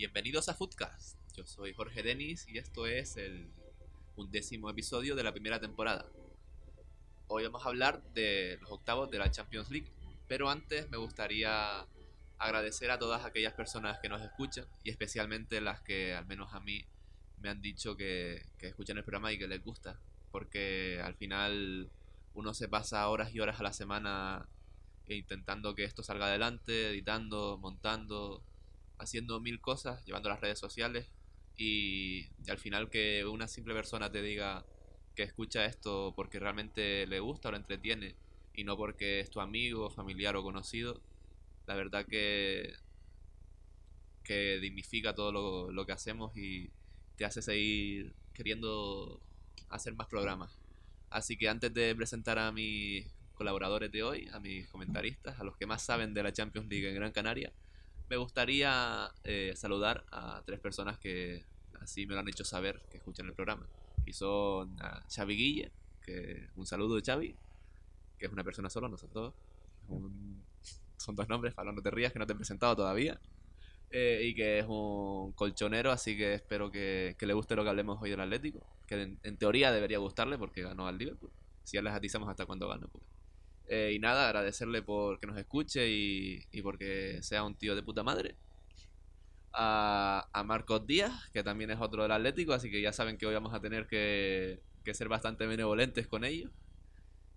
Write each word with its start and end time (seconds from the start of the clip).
Bienvenidos 0.00 0.48
a 0.48 0.54
Footcast. 0.54 1.18
Yo 1.36 1.44
soy 1.44 1.74
Jorge 1.74 2.02
Denis 2.02 2.48
y 2.48 2.56
esto 2.56 2.86
es 2.86 3.18
el 3.18 3.52
undécimo 4.16 4.70
episodio 4.70 5.14
de 5.14 5.22
la 5.22 5.30
primera 5.30 5.60
temporada. 5.60 6.06
Hoy 7.26 7.44
vamos 7.44 7.66
a 7.66 7.68
hablar 7.68 8.02
de 8.14 8.56
los 8.62 8.70
octavos 8.70 9.10
de 9.10 9.18
la 9.18 9.30
Champions 9.30 9.70
League, 9.70 9.92
pero 10.26 10.48
antes 10.48 10.88
me 10.88 10.96
gustaría 10.96 11.86
agradecer 12.38 12.90
a 12.90 12.98
todas 12.98 13.26
aquellas 13.26 13.52
personas 13.52 13.98
que 13.98 14.08
nos 14.08 14.22
escuchan 14.22 14.64
y 14.84 14.88
especialmente 14.88 15.60
las 15.60 15.82
que 15.82 16.14
al 16.14 16.24
menos 16.24 16.54
a 16.54 16.60
mí 16.60 16.82
me 17.36 17.50
han 17.50 17.60
dicho 17.60 17.94
que, 17.94 18.46
que 18.56 18.68
escuchan 18.68 18.96
el 18.96 19.04
programa 19.04 19.34
y 19.34 19.38
que 19.38 19.48
les 19.48 19.62
gusta, 19.62 20.00
porque 20.32 20.98
al 21.04 21.14
final 21.14 21.90
uno 22.32 22.54
se 22.54 22.68
pasa 22.68 23.06
horas 23.06 23.34
y 23.34 23.40
horas 23.40 23.60
a 23.60 23.64
la 23.64 23.74
semana 23.74 24.48
intentando 25.08 25.74
que 25.74 25.84
esto 25.84 26.02
salga 26.02 26.24
adelante, 26.24 26.88
editando, 26.88 27.58
montando, 27.60 28.42
haciendo 29.00 29.40
mil 29.40 29.60
cosas, 29.60 30.04
llevando 30.04 30.28
las 30.28 30.40
redes 30.40 30.58
sociales 30.58 31.10
y, 31.56 32.28
al 32.48 32.58
final 32.58 32.90
que 32.90 33.24
una 33.24 33.48
simple 33.48 33.74
persona 33.74 34.10
te 34.10 34.22
diga 34.22 34.64
que 35.14 35.22
escucha 35.22 35.64
esto 35.64 36.12
porque 36.14 36.38
realmente 36.38 37.06
le 37.06 37.20
gusta 37.20 37.48
o 37.48 37.52
le 37.52 37.58
entretiene 37.58 38.14
y 38.54 38.64
no 38.64 38.76
porque 38.76 39.20
es 39.20 39.30
tu 39.30 39.40
amigo, 39.40 39.90
familiar 39.90 40.36
o 40.36 40.42
conocido, 40.42 41.00
la 41.66 41.74
verdad 41.74 42.06
que, 42.06 42.74
que 44.22 44.58
dignifica 44.60 45.14
todo 45.14 45.32
lo, 45.32 45.72
lo 45.72 45.86
que 45.86 45.92
hacemos 45.92 46.36
y 46.36 46.70
te 47.16 47.24
hace 47.24 47.42
seguir 47.42 48.14
queriendo 48.34 49.20
hacer 49.68 49.94
más 49.94 50.08
programas. 50.08 50.58
Así 51.10 51.36
que 51.36 51.48
antes 51.48 51.72
de 51.74 51.94
presentar 51.94 52.38
a 52.38 52.52
mis 52.52 53.06
colaboradores 53.34 53.90
de 53.90 54.02
hoy, 54.02 54.28
a 54.32 54.40
mis 54.40 54.68
comentaristas, 54.68 55.38
a 55.40 55.44
los 55.44 55.56
que 55.56 55.66
más 55.66 55.82
saben 55.82 56.12
de 56.12 56.22
la 56.22 56.32
Champions 56.32 56.68
League 56.68 56.88
en 56.88 56.94
Gran 56.94 57.12
Canaria, 57.12 57.52
me 58.10 58.16
gustaría 58.16 59.08
eh, 59.22 59.52
saludar 59.54 60.04
a 60.10 60.42
tres 60.44 60.58
personas 60.58 60.98
que 60.98 61.44
así 61.80 62.06
me 62.06 62.14
lo 62.14 62.20
han 62.20 62.28
hecho 62.28 62.44
saber 62.44 62.82
que 62.90 62.96
escuchan 62.96 63.26
el 63.26 63.34
programa. 63.34 63.66
Y 64.04 64.12
son 64.12 64.76
a 64.82 65.06
Xavi 65.08 65.36
Guille, 65.36 65.70
que 66.02 66.48
un 66.56 66.66
saludo 66.66 66.96
de 66.96 67.02
Xavi, 67.02 67.36
que 68.18 68.26
es 68.26 68.32
una 68.32 68.42
persona 68.42 68.68
solo, 68.68 68.88
nosotros. 68.88 69.32
Un, 69.88 70.42
son 70.96 71.14
dos 71.14 71.28
nombres, 71.28 71.54
para 71.54 71.70
no 71.70 71.80
te 71.80 71.90
rías, 71.90 72.12
que 72.12 72.18
no 72.18 72.26
te 72.26 72.32
he 72.32 72.36
presentado 72.36 72.74
todavía. 72.74 73.20
Eh, 73.92 74.22
y 74.24 74.34
que 74.34 74.58
es 74.58 74.66
un 74.68 75.32
colchonero, 75.32 75.92
así 75.92 76.16
que 76.16 76.34
espero 76.34 76.70
que, 76.70 77.16
le 77.20 77.32
guste 77.32 77.54
lo 77.54 77.62
que 77.62 77.70
hablemos 77.70 78.02
hoy 78.02 78.10
del 78.10 78.20
Atlético. 78.20 78.66
Que 78.88 79.00
en, 79.00 79.20
en, 79.22 79.36
teoría 79.36 79.70
debería 79.70 79.98
gustarle 79.98 80.36
porque 80.36 80.62
ganó 80.62 80.88
al 80.88 80.98
Liverpool. 80.98 81.30
Si 81.62 81.76
ya 81.76 81.82
les 81.82 81.92
atizamos 81.92 82.28
hasta 82.28 82.44
cuando 82.44 82.68
gana, 82.68 82.88
pues. 82.88 83.04
Eh, 83.72 83.92
y 83.94 84.00
nada, 84.00 84.26
agradecerle 84.26 84.82
por 84.82 85.20
que 85.20 85.28
nos 85.28 85.38
escuche 85.38 85.88
y, 85.88 86.44
y, 86.50 86.60
porque 86.60 87.22
sea 87.22 87.44
un 87.44 87.54
tío 87.54 87.76
de 87.76 87.84
puta 87.84 88.02
madre. 88.02 88.34
A, 89.52 90.28
a, 90.32 90.42
Marcos 90.42 90.88
Díaz, 90.88 91.30
que 91.32 91.44
también 91.44 91.70
es 91.70 91.78
otro 91.80 92.02
del 92.02 92.10
Atlético, 92.10 92.52
así 92.52 92.68
que 92.68 92.82
ya 92.82 92.92
saben 92.92 93.16
que 93.16 93.26
hoy 93.26 93.34
vamos 93.34 93.54
a 93.54 93.60
tener 93.60 93.86
que, 93.86 94.60
que 94.84 94.92
ser 94.92 95.08
bastante 95.08 95.46
benevolentes 95.46 96.08
con 96.08 96.24
ellos. 96.24 96.50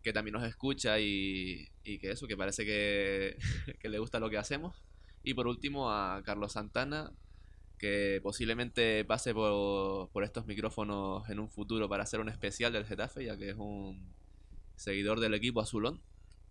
Que 0.01 0.11
también 0.11 0.33
nos 0.33 0.43
escucha 0.43 0.99
y, 0.99 1.69
y 1.83 1.99
que 1.99 2.09
eso, 2.11 2.25
que 2.27 2.35
parece 2.35 2.65
que, 2.65 3.37
que 3.79 3.89
le 3.89 3.99
gusta 3.99 4.19
lo 4.19 4.31
que 4.31 4.39
hacemos. 4.39 4.75
Y 5.23 5.35
por 5.35 5.45
último 5.45 5.91
a 5.91 6.23
Carlos 6.25 6.53
Santana, 6.53 7.11
que 7.77 8.21
posiblemente 8.23 9.05
pase 9.05 9.35
por, 9.35 10.09
por, 10.09 10.23
estos 10.23 10.47
micrófonos 10.47 11.29
en 11.29 11.39
un 11.39 11.49
futuro 11.49 11.87
para 11.87 12.03
hacer 12.03 12.19
un 12.21 12.29
especial 12.29 12.73
del 12.73 12.85
Getafe, 12.85 13.25
ya 13.25 13.37
que 13.37 13.51
es 13.51 13.55
un 13.55 14.01
seguidor 14.75 15.19
del 15.19 15.35
equipo 15.35 15.61
azulón 15.61 16.01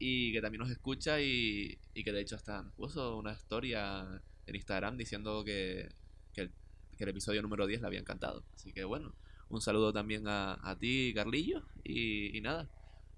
y 0.04 0.32
que 0.32 0.40
también 0.40 0.58
nos 0.58 0.70
escucha 0.70 1.20
y, 1.20 1.78
y 1.94 2.02
que 2.02 2.10
de 2.10 2.22
hecho 2.22 2.34
hasta 2.34 2.68
puso 2.76 3.16
una 3.16 3.34
historia 3.34 4.20
en 4.46 4.56
Instagram 4.56 4.96
diciendo 4.96 5.44
que, 5.44 5.94
que, 6.34 6.50
el, 6.98 7.08
episodio 7.08 7.40
número 7.40 7.68
10 7.68 7.82
le 7.82 7.86
había 7.86 8.00
encantado. 8.00 8.44
Así 8.52 8.72
que 8.72 8.82
bueno, 8.82 9.14
un 9.48 9.60
saludo 9.60 9.92
también 9.92 10.26
a, 10.26 10.58
a 10.68 10.76
ti, 10.76 11.12
Carlillo, 11.14 11.62
y, 11.84 12.36
y 12.36 12.40
nada, 12.40 12.68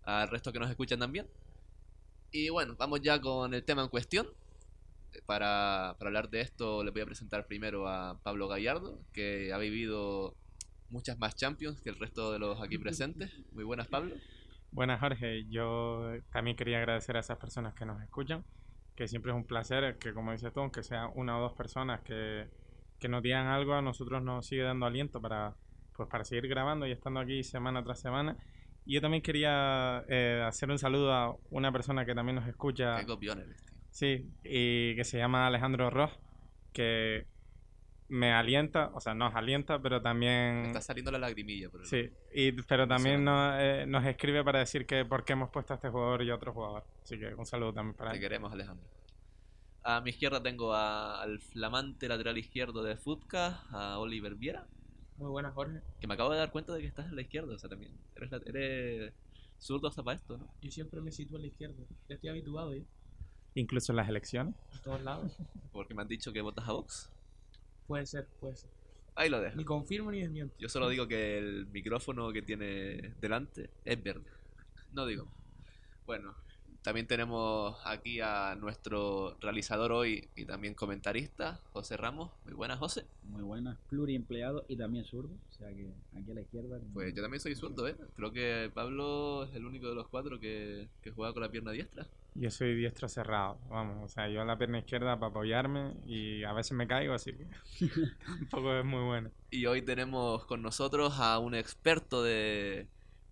al 0.02 0.28
resto 0.28 0.52
que 0.52 0.58
nos 0.58 0.68
escuchan 0.68 0.98
también. 0.98 1.26
Y 2.30 2.50
bueno, 2.50 2.76
vamos 2.78 3.00
ya 3.00 3.18
con 3.18 3.54
el 3.54 3.64
tema 3.64 3.82
en 3.82 3.88
cuestión 3.88 4.28
para, 5.24 5.96
para, 5.98 6.08
hablar 6.08 6.28
de 6.28 6.42
esto 6.42 6.84
les 6.84 6.92
voy 6.92 7.00
a 7.00 7.06
presentar 7.06 7.46
primero 7.46 7.88
a 7.88 8.20
Pablo 8.22 8.46
Gallardo, 8.46 9.00
que 9.14 9.54
ha 9.54 9.58
vivido 9.58 10.36
muchas 10.90 11.18
más 11.18 11.34
Champions 11.34 11.80
que 11.80 11.88
el 11.88 11.96
resto 11.96 12.30
de 12.30 12.38
los 12.38 12.60
aquí 12.60 12.76
presentes. 12.76 13.32
Muy 13.52 13.64
buenas, 13.64 13.88
Pablo. 13.88 14.16
Buenas, 14.74 14.98
Jorge. 14.98 15.44
Yo 15.48 16.02
también 16.32 16.56
quería 16.56 16.78
agradecer 16.78 17.16
a 17.16 17.20
esas 17.20 17.38
personas 17.38 17.74
que 17.74 17.86
nos 17.86 18.02
escuchan, 18.02 18.44
que 18.96 19.06
siempre 19.06 19.30
es 19.30 19.36
un 19.36 19.44
placer 19.44 19.98
que, 19.98 20.12
como 20.12 20.32
dices 20.32 20.52
tú, 20.52 20.58
aunque 20.58 20.82
sea 20.82 21.06
una 21.14 21.38
o 21.38 21.42
dos 21.42 21.52
personas 21.52 22.00
que, 22.00 22.48
que 22.98 23.08
nos 23.08 23.22
digan 23.22 23.46
algo, 23.46 23.74
a 23.74 23.82
nosotros 23.82 24.20
nos 24.20 24.44
sigue 24.44 24.64
dando 24.64 24.84
aliento 24.84 25.20
para, 25.20 25.54
pues, 25.96 26.08
para 26.08 26.24
seguir 26.24 26.48
grabando 26.48 26.88
y 26.88 26.90
estando 26.90 27.20
aquí 27.20 27.44
semana 27.44 27.84
tras 27.84 28.00
semana. 28.00 28.36
Y 28.84 28.94
yo 28.94 29.00
también 29.00 29.22
quería 29.22 30.04
eh, 30.08 30.42
hacer 30.44 30.68
un 30.68 30.78
saludo 30.80 31.12
a 31.12 31.36
una 31.50 31.70
persona 31.70 32.04
que 32.04 32.16
también 32.16 32.34
nos 32.34 32.48
escucha. 32.48 32.96
Qué 32.96 33.06
copiones, 33.06 33.46
tío. 33.46 33.76
Sí, 33.90 34.28
y 34.42 34.96
que 34.96 35.04
se 35.04 35.18
llama 35.18 35.46
Alejandro 35.46 35.88
Ross, 35.88 36.18
que 36.72 37.28
me 38.08 38.32
alienta, 38.32 38.90
o 38.94 39.00
sea, 39.00 39.14
nos 39.14 39.34
alienta, 39.34 39.80
pero 39.80 40.02
también... 40.02 40.62
Me 40.62 40.66
está 40.68 40.80
saliendo 40.80 41.10
la 41.10 41.18
lagrimilla. 41.18 41.70
Por 41.70 41.80
el... 41.80 41.86
Sí, 41.86 42.10
y, 42.32 42.52
pero 42.62 42.86
también 42.86 43.24
nos, 43.24 43.56
eh, 43.58 43.84
nos, 43.86 44.04
escribe 44.04 44.44
para 44.44 44.58
decir 44.58 44.86
que 44.86 45.04
por 45.04 45.24
qué 45.24 45.32
hemos 45.32 45.50
puesto 45.50 45.72
a 45.72 45.76
este 45.76 45.88
jugador 45.88 46.22
y 46.22 46.30
a 46.30 46.34
otro 46.34 46.52
jugador. 46.52 46.84
Así 47.02 47.18
que 47.18 47.34
un 47.34 47.46
saludo 47.46 47.72
también 47.72 47.96
para 47.96 48.10
Te 48.10 48.16
él. 48.16 48.22
queremos, 48.22 48.52
Alejandro. 48.52 48.86
A 49.82 50.00
mi 50.00 50.10
izquierda 50.10 50.42
tengo 50.42 50.72
a, 50.72 51.22
al 51.22 51.40
flamante 51.40 52.08
lateral 52.08 52.38
izquierdo 52.38 52.82
de 52.82 52.96
Futka, 52.96 53.62
a 53.70 53.98
Oliver 53.98 54.34
Viera. 54.34 54.66
Muy 55.16 55.30
buenas, 55.30 55.54
Jorge. 55.54 55.80
Que 56.00 56.06
me 56.06 56.14
acabo 56.14 56.30
de 56.30 56.38
dar 56.38 56.50
cuenta 56.50 56.72
de 56.72 56.80
que 56.80 56.86
estás 56.86 57.06
en 57.06 57.16
la 57.16 57.22
izquierda, 57.22 57.54
o 57.54 57.58
sea, 57.58 57.68
también. 57.70 57.92
Eres, 58.16 58.30
la, 58.30 58.40
eres 58.46 59.12
zurdo 59.58 59.88
hasta 59.88 60.02
para 60.02 60.16
esto, 60.16 60.38
¿no? 60.38 60.48
Yo 60.60 60.70
siempre 60.70 61.00
me 61.00 61.12
sitúo 61.12 61.38
a 61.38 61.40
la 61.40 61.46
izquierda. 61.46 61.84
Ya 62.08 62.14
estoy 62.14 62.30
habituado, 62.30 62.72
¿eh? 62.72 62.84
Incluso 63.54 63.92
en 63.92 63.96
las 63.96 64.08
elecciones. 64.08 64.54
En 64.72 64.82
todos 64.82 65.02
lados. 65.02 65.36
Porque 65.72 65.94
me 65.94 66.02
han 66.02 66.08
dicho 66.08 66.32
que 66.32 66.40
votas 66.40 66.66
a 66.68 66.72
Vox. 66.72 67.10
Puede 67.86 68.06
ser, 68.06 68.26
puede 68.40 68.56
ser. 68.56 68.70
Ahí 69.16 69.28
lo 69.28 69.40
dejo. 69.40 69.56
Ni 69.56 69.64
confirmo 69.64 70.10
ni 70.10 70.20
desmiento. 70.20 70.54
Yo 70.58 70.68
solo 70.68 70.88
digo 70.88 71.06
que 71.06 71.38
el 71.38 71.66
micrófono 71.66 72.32
que 72.32 72.42
tiene 72.42 73.14
delante 73.20 73.70
es 73.84 74.02
verde. 74.02 74.30
No 74.92 75.06
digo. 75.06 75.28
Bueno, 76.06 76.34
también 76.84 77.06
tenemos 77.06 77.78
aquí 77.86 78.20
a 78.20 78.54
nuestro 78.56 79.38
realizador 79.40 79.90
hoy 79.90 80.28
y 80.36 80.44
también 80.44 80.74
comentarista, 80.74 81.58
José 81.72 81.96
Ramos. 81.96 82.30
Muy 82.44 82.52
buenas, 82.52 82.78
José. 82.78 83.06
Muy 83.22 83.42
buenas, 83.42 83.78
pluriempleado 83.88 84.66
y 84.68 84.76
también 84.76 85.06
zurdo. 85.06 85.30
O 85.48 85.52
sea 85.54 85.68
que 85.68 85.88
aquí 86.14 86.30
a 86.30 86.34
la 86.34 86.42
izquierda. 86.42 86.78
Pues 86.92 87.14
yo 87.14 87.22
también 87.22 87.40
soy 87.40 87.54
zurdo, 87.54 87.88
¿eh? 87.88 87.96
Creo 88.16 88.32
que 88.32 88.70
Pablo 88.74 89.44
es 89.44 89.54
el 89.54 89.64
único 89.64 89.88
de 89.88 89.94
los 89.94 90.08
cuatro 90.08 90.38
que, 90.38 90.88
que 91.00 91.10
juega 91.10 91.32
con 91.32 91.42
la 91.42 91.50
pierna 91.50 91.72
diestra. 91.72 92.06
Yo 92.34 92.50
soy 92.50 92.74
diestro 92.74 93.08
cerrado, 93.08 93.58
vamos, 93.70 94.04
o 94.04 94.08
sea, 94.12 94.28
yo 94.28 94.44
la 94.44 94.58
pierna 94.58 94.80
izquierda 94.80 95.18
para 95.18 95.30
apoyarme 95.30 95.94
y 96.04 96.44
a 96.44 96.52
veces 96.52 96.72
me 96.72 96.86
caigo, 96.86 97.14
así 97.14 97.32
que 97.32 97.46
tampoco 98.50 98.74
es 98.74 98.84
muy 98.84 99.04
bueno. 99.04 99.30
Y 99.50 99.64
hoy 99.64 99.80
tenemos 99.80 100.44
con 100.44 100.60
nosotros 100.60 101.14
a 101.18 101.38
un 101.38 101.54
experto 101.54 102.22
de, 102.22 102.88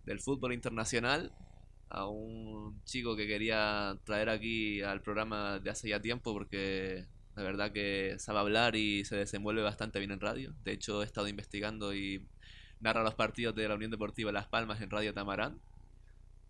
del 0.07 0.21
fútbol 0.21 0.55
internacional, 0.55 1.33
a 1.93 2.07
un 2.07 2.83
chico 2.85 3.15
que 3.17 3.27
quería 3.27 3.97
traer 4.05 4.31
aquí 4.31 4.81
al 4.81 5.03
programa 5.03 5.59
de 5.59 5.71
hace 5.71 5.91
ya 5.91 6.01
tiempo 6.01 6.33
porque 6.33 7.07
la 7.37 7.43
verdad 7.43 7.71
que 7.73 8.17
sabe 8.19 8.39
hablar 8.39 8.77
y 8.77 9.05
se 9.05 9.17
desenvuelve 9.17 9.63
bastante 9.63 9.99
bien 9.99 10.11
en 10.11 10.21
radio. 10.21 10.55
De 10.65 10.73
hecho, 10.73 11.03
he 11.03 11.05
estado 11.05 11.29
investigando 11.29 11.95
y 11.95 12.27
narra 12.81 13.03
los 13.03 13.15
partidos 13.15 13.55
de 13.55 13.69
la 13.69 13.75
Unión 13.75 13.91
Deportiva 13.91 14.33
Las 14.33 14.47
Palmas 14.47 14.81
en 14.81 14.91
Radio 14.91 15.13
Tamarán 15.13 15.61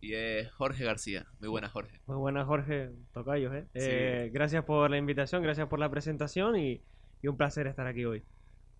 y 0.00 0.14
es 0.14 0.50
Jorge 0.52 0.84
García. 0.84 1.26
Muy 1.40 1.49
buenas, 1.49 1.72
Jorge. 1.72 2.00
Muy 2.06 2.17
buenas, 2.17 2.46
Jorge. 2.46 2.90
Tocayos, 3.12 3.55
¿eh? 3.55 3.67
Sí. 3.72 3.81
eh 3.81 4.31
gracias 4.32 4.64
por 4.64 4.90
la 4.90 4.99
invitación, 4.99 5.43
gracias 5.43 5.69
por 5.69 5.78
la 5.78 5.90
presentación 5.90 6.58
y, 6.58 6.82
y, 7.22 7.28
un 7.28 7.37
placer 7.37 7.67
estar 7.69 7.87
aquí 7.87 8.05
hoy. 8.05 8.22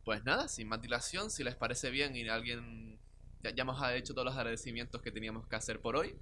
Pues 0.05 0.25
nada, 0.25 0.49
sin 0.49 0.69
más 0.69 0.83
dilación, 0.83 1.31
si 1.31 1.45
les 1.45 1.55
parece 1.55 1.91
bien 1.91 2.15
y 2.17 2.29
alguien. 2.29 2.99
Ya, 3.43 3.51
ya 3.51 3.63
hemos 3.63 3.81
hecho 3.93 4.15
todos 4.15 4.27
los 4.27 4.37
agradecimientos 4.37 5.03
que 5.03 5.11
teníamos 5.11 5.47
que 5.47 5.57
hacer 5.57 5.81
por 5.81 5.97
hoy, 5.97 6.17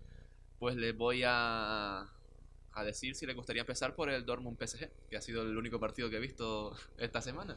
pues 0.60 0.76
les 0.76 0.96
voy 0.96 1.22
a, 1.26 2.02
a 2.72 2.84
decir 2.84 3.16
si 3.16 3.26
les 3.26 3.34
gustaría 3.34 3.62
empezar 3.62 3.96
por 3.96 4.08
el 4.10 4.24
Dortmund 4.24 4.56
PSG, 4.56 4.88
que 5.10 5.16
ha 5.16 5.20
sido 5.20 5.42
el 5.42 5.56
único 5.56 5.80
partido 5.80 6.08
que 6.08 6.18
he 6.18 6.20
visto 6.20 6.76
esta 6.98 7.20
semana. 7.20 7.56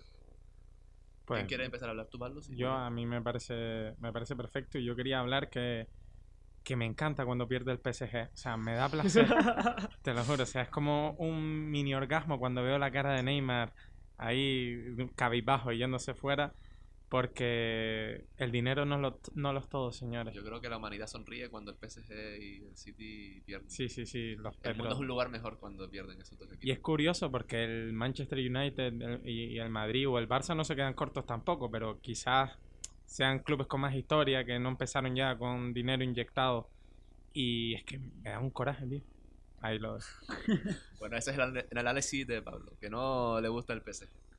Pues, 1.26 1.38
¿Quién 1.42 1.48
quiere 1.48 1.66
empezar 1.66 1.90
a 1.90 1.92
hablar 1.92 2.08
tú, 2.08 2.18
Pablo? 2.18 2.42
Si 2.42 2.56
yo, 2.56 2.72
a 2.72 2.90
mí 2.90 3.06
me 3.06 3.22
parece, 3.22 3.94
me 4.00 4.12
parece 4.12 4.36
perfecto 4.36 4.80
y 4.80 4.86
yo 4.86 4.96
quería 4.96 5.20
hablar 5.20 5.52
que 5.52 5.88
que 6.64 6.76
me 6.76 6.86
encanta 6.86 7.26
cuando 7.26 7.48
pierde 7.48 7.72
el 7.72 7.80
PSG. 7.80 8.30
O 8.34 8.38
sea, 8.38 8.58
me 8.58 8.74
da 8.74 8.90
placer. 8.90 9.28
te 10.02 10.14
lo 10.14 10.24
juro. 10.24 10.44
O 10.44 10.46
sea, 10.46 10.64
es 10.64 10.70
como 10.70 11.12
un 11.20 11.70
mini 11.70 11.94
orgasmo 11.94 12.40
cuando 12.40 12.64
veo 12.64 12.80
la 12.80 12.92
cara 12.92 13.14
de 13.14 13.24
Neymar 13.24 13.74
ahí 14.18 14.96
cabizbajo 15.16 15.72
y 15.72 15.80
yéndose 15.80 16.14
fuera. 16.14 16.54
Porque 17.14 18.26
el 18.38 18.52
dinero 18.52 18.86
no, 18.86 18.98
lo, 18.98 19.20
no 19.36 19.54
lo 19.54 19.60
es 19.60 19.70
todo, 19.70 19.92
señores. 19.92 20.34
Yo 20.34 20.44
creo 20.44 20.60
que 20.60 20.68
la 20.68 20.78
humanidad 20.78 21.06
sonríe 21.06 21.48
cuando 21.48 21.70
el 21.70 21.78
PSG 21.78 22.42
y 22.42 22.64
el 22.64 22.76
City 22.76 23.40
pierden. 23.46 23.70
Sí, 23.70 23.88
sí, 23.88 24.08
sí. 24.08 24.36
Los 24.36 24.56
El 24.64 24.76
mundo 24.78 24.94
es 24.96 25.00
un 25.00 25.06
lugar 25.06 25.30
mejor 25.30 25.60
cuando 25.60 25.88
pierden 25.88 26.20
esos 26.20 26.40
dos 26.40 26.48
equipos. 26.48 26.66
Y 26.66 26.72
es 26.72 26.80
curioso 26.80 27.30
porque 27.30 27.64
el 27.66 27.94
Manchester 27.94 28.40
United 28.40 28.94
el- 29.00 29.22
y, 29.30 29.44
y 29.54 29.60
el 29.60 29.70
Madrid 29.70 30.10
o 30.10 30.18
el 30.18 30.28
Barça 30.28 30.56
no 30.56 30.64
se 30.64 30.76
quedan 30.76 30.96
cortos 30.96 31.24
tampoco, 31.28 31.70
pero 31.70 32.00
quizás 32.02 32.58
sean 33.06 33.44
clubes 33.44 33.68
con 33.68 33.82
más 33.82 33.94
historia 33.94 34.44
que 34.44 34.58
no 34.58 34.70
empezaron 34.70 35.16
ya 35.16 35.38
con 35.38 35.72
dinero 35.72 36.04
inyectado. 36.04 36.68
Y 37.32 37.76
es 37.76 37.84
que 37.84 38.00
me 38.00 38.32
da 38.32 38.40
un 38.40 38.50
coraje, 38.50 38.88
tío. 38.88 39.02
Ahí 39.62 39.78
lo 39.78 40.00
Bueno, 40.98 41.16
ese 41.16 41.30
es 41.30 41.38
el, 41.38 41.64
el 41.70 41.78
análisis 41.78 42.26
de 42.26 42.42
Pablo, 42.42 42.72
que 42.82 42.90
no 42.90 43.40
le 43.40 43.50
gusta 43.50 43.74
el 43.74 43.84
PSG. 43.84 44.33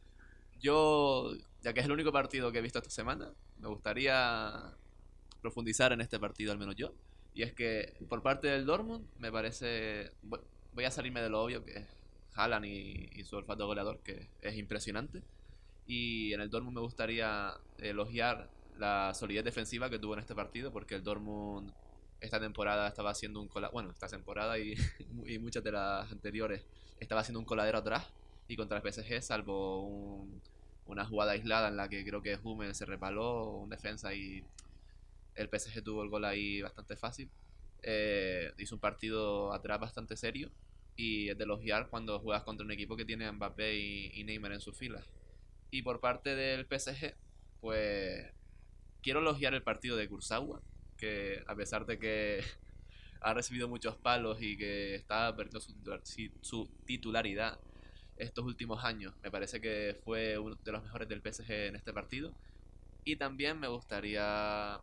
Yo, 0.60 1.32
ya 1.62 1.72
que 1.72 1.80
es 1.80 1.86
el 1.86 1.92
único 1.92 2.12
partido 2.12 2.52
que 2.52 2.58
he 2.58 2.62
visto 2.62 2.78
esta 2.78 2.90
semana, 2.90 3.32
me 3.58 3.68
gustaría 3.68 4.74
profundizar 5.40 5.92
en 5.92 6.00
este 6.00 6.18
partido, 6.18 6.52
al 6.52 6.58
menos 6.58 6.76
yo. 6.76 6.92
Y 7.34 7.42
es 7.42 7.52
que 7.52 7.94
por 8.08 8.22
parte 8.22 8.48
del 8.48 8.64
Dortmund, 8.64 9.06
me 9.18 9.30
parece. 9.30 10.12
Voy 10.72 10.84
a 10.84 10.90
salirme 10.90 11.20
de 11.20 11.30
lo 11.30 11.42
obvio, 11.42 11.64
que 11.64 11.72
es 11.72 11.86
Haaland 12.34 12.66
y, 12.66 13.24
su 13.24 13.36
olfato 13.36 13.66
goleador, 13.66 14.00
que 14.00 14.28
es 14.40 14.56
impresionante. 14.56 15.22
Y 15.86 16.32
en 16.32 16.40
el 16.40 16.50
Dortmund 16.50 16.76
me 16.76 16.80
gustaría 16.80 17.52
elogiar 17.78 18.48
la 18.78 19.12
solidez 19.14 19.44
defensiva 19.44 19.90
que 19.90 19.98
tuvo 19.98 20.14
en 20.14 20.20
este 20.20 20.34
partido, 20.34 20.72
porque 20.72 20.94
el 20.94 21.04
Dortmund 21.04 21.72
esta 22.20 22.40
temporada 22.40 22.88
estaba 22.88 23.10
haciendo 23.10 23.40
un 23.40 23.48
cola 23.48 23.68
bueno, 23.68 23.90
esta 23.90 24.08
temporada 24.08 24.58
y, 24.58 24.74
y 25.26 25.38
muchas 25.38 25.62
de 25.62 25.72
las 25.72 26.10
anteriores 26.10 26.64
estaba 26.98 27.20
haciendo 27.20 27.38
un 27.38 27.44
coladero 27.44 27.78
atrás 27.78 28.06
y 28.49 28.56
contra 28.56 28.79
el 28.79 28.82
PSG, 28.82 29.23
salvo 29.23 29.82
un- 29.87 30.43
una 30.87 31.05
jugada 31.06 31.32
aislada 31.32 31.69
en 31.69 31.76
la 31.76 31.88
que 31.88 32.05
creo 32.05 32.23
que 32.23 32.38
Hummel 32.43 32.75
se 32.75 32.85
repaló, 32.85 33.50
un 33.50 33.70
defensa 33.70 34.14
y 34.14 34.44
el 35.35 35.49
PSG 35.49 35.82
tuvo 35.82 36.02
el 36.02 36.11
gol 36.11 36.25
ahí 36.25 36.62
bastante 36.62 36.96
fácil. 36.96 37.31
Eh, 37.82 38.52
hizo 38.58 38.75
un 38.76 38.81
partido 38.81 39.52
atrás 39.52 39.81
bastante 39.81 40.17
serio 40.17 40.50
y 40.96 41.29
es 41.31 41.38
de 41.38 41.44
elogiar 41.44 41.88
cuando 41.88 42.19
juegas 42.20 42.44
contra 42.44 42.64
un 42.64 42.73
equipo 42.73 42.96
que 42.96 43.05
tiene 43.05 43.26
a 43.26 43.32
Mbappé 43.32 43.76
y, 43.76 44.25
Neymar 44.25 44.52
en 44.52 44.61
sus 44.61 44.76
filas. 44.76 45.05
Y 45.70 45.82
por 45.82 46.00
parte 46.00 46.37
del 46.37 46.67
PSG, 46.67 47.14
pues 47.61 48.32
quiero 49.02 49.20
elogiar 49.20 49.55
el 49.55 49.62
partido 49.62 49.96
de 49.96 50.08
Kurzawa, 50.08 50.62
que 50.96 51.43
a 51.46 51.55
pesar 51.56 51.87
de 51.87 51.99
que 51.99 52.41
ha 53.20 53.35
recibido 53.35 53.69
muchos 53.69 53.96
palos 53.96 54.41
y 54.41 54.56
que 54.56 54.94
está 54.94 55.35
perdiendo 55.35 55.61
su 56.43 56.70
titularidad 56.85 57.58
estos 58.16 58.44
últimos 58.44 58.84
años, 58.84 59.14
me 59.22 59.31
parece 59.31 59.61
que 59.61 59.96
fue 60.05 60.38
uno 60.38 60.56
de 60.64 60.72
los 60.72 60.82
mejores 60.82 61.08
del 61.08 61.20
PSG 61.20 61.50
en 61.50 61.76
este 61.76 61.93
partido. 61.93 62.32
Y 63.05 63.16
también 63.16 63.58
me 63.61 63.69
gustaría 63.69 64.81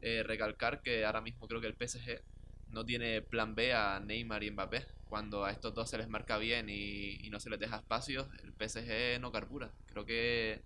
eh, 0.00 0.22
recalcar 0.22 0.82
que 0.82 1.04
ahora 1.04 1.20
mismo 1.20 1.48
creo 1.48 1.60
que 1.60 1.66
el 1.66 1.74
PSG 1.74 2.22
no 2.70 2.84
tiene 2.84 3.22
plan 3.22 3.54
B 3.54 3.72
a 3.72 4.00
Neymar 4.00 4.42
y 4.42 4.50
Mbappé. 4.50 4.86
Cuando 5.08 5.44
a 5.44 5.50
estos 5.50 5.74
dos 5.74 5.88
se 5.88 5.98
les 5.98 6.08
marca 6.08 6.36
bien 6.38 6.68
y, 6.68 7.28
no 7.30 7.40
se 7.40 7.50
les 7.50 7.58
deja 7.58 7.76
espacios, 7.76 8.28
el 8.42 8.52
PSG 8.52 9.20
no 9.20 9.32
carbura. 9.32 9.70
Creo 9.86 10.04
que 10.04 10.62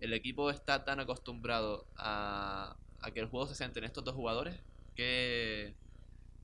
el 0.00 0.12
equipo 0.12 0.50
está 0.50 0.84
tan 0.84 1.00
acostumbrado 1.00 1.86
a, 1.96 2.76
a 3.00 3.10
que 3.10 3.20
el 3.20 3.26
juego 3.26 3.46
se 3.46 3.54
centre 3.54 3.80
en 3.80 3.86
estos 3.86 4.04
dos 4.04 4.14
jugadores 4.14 4.60
que, 4.94 5.74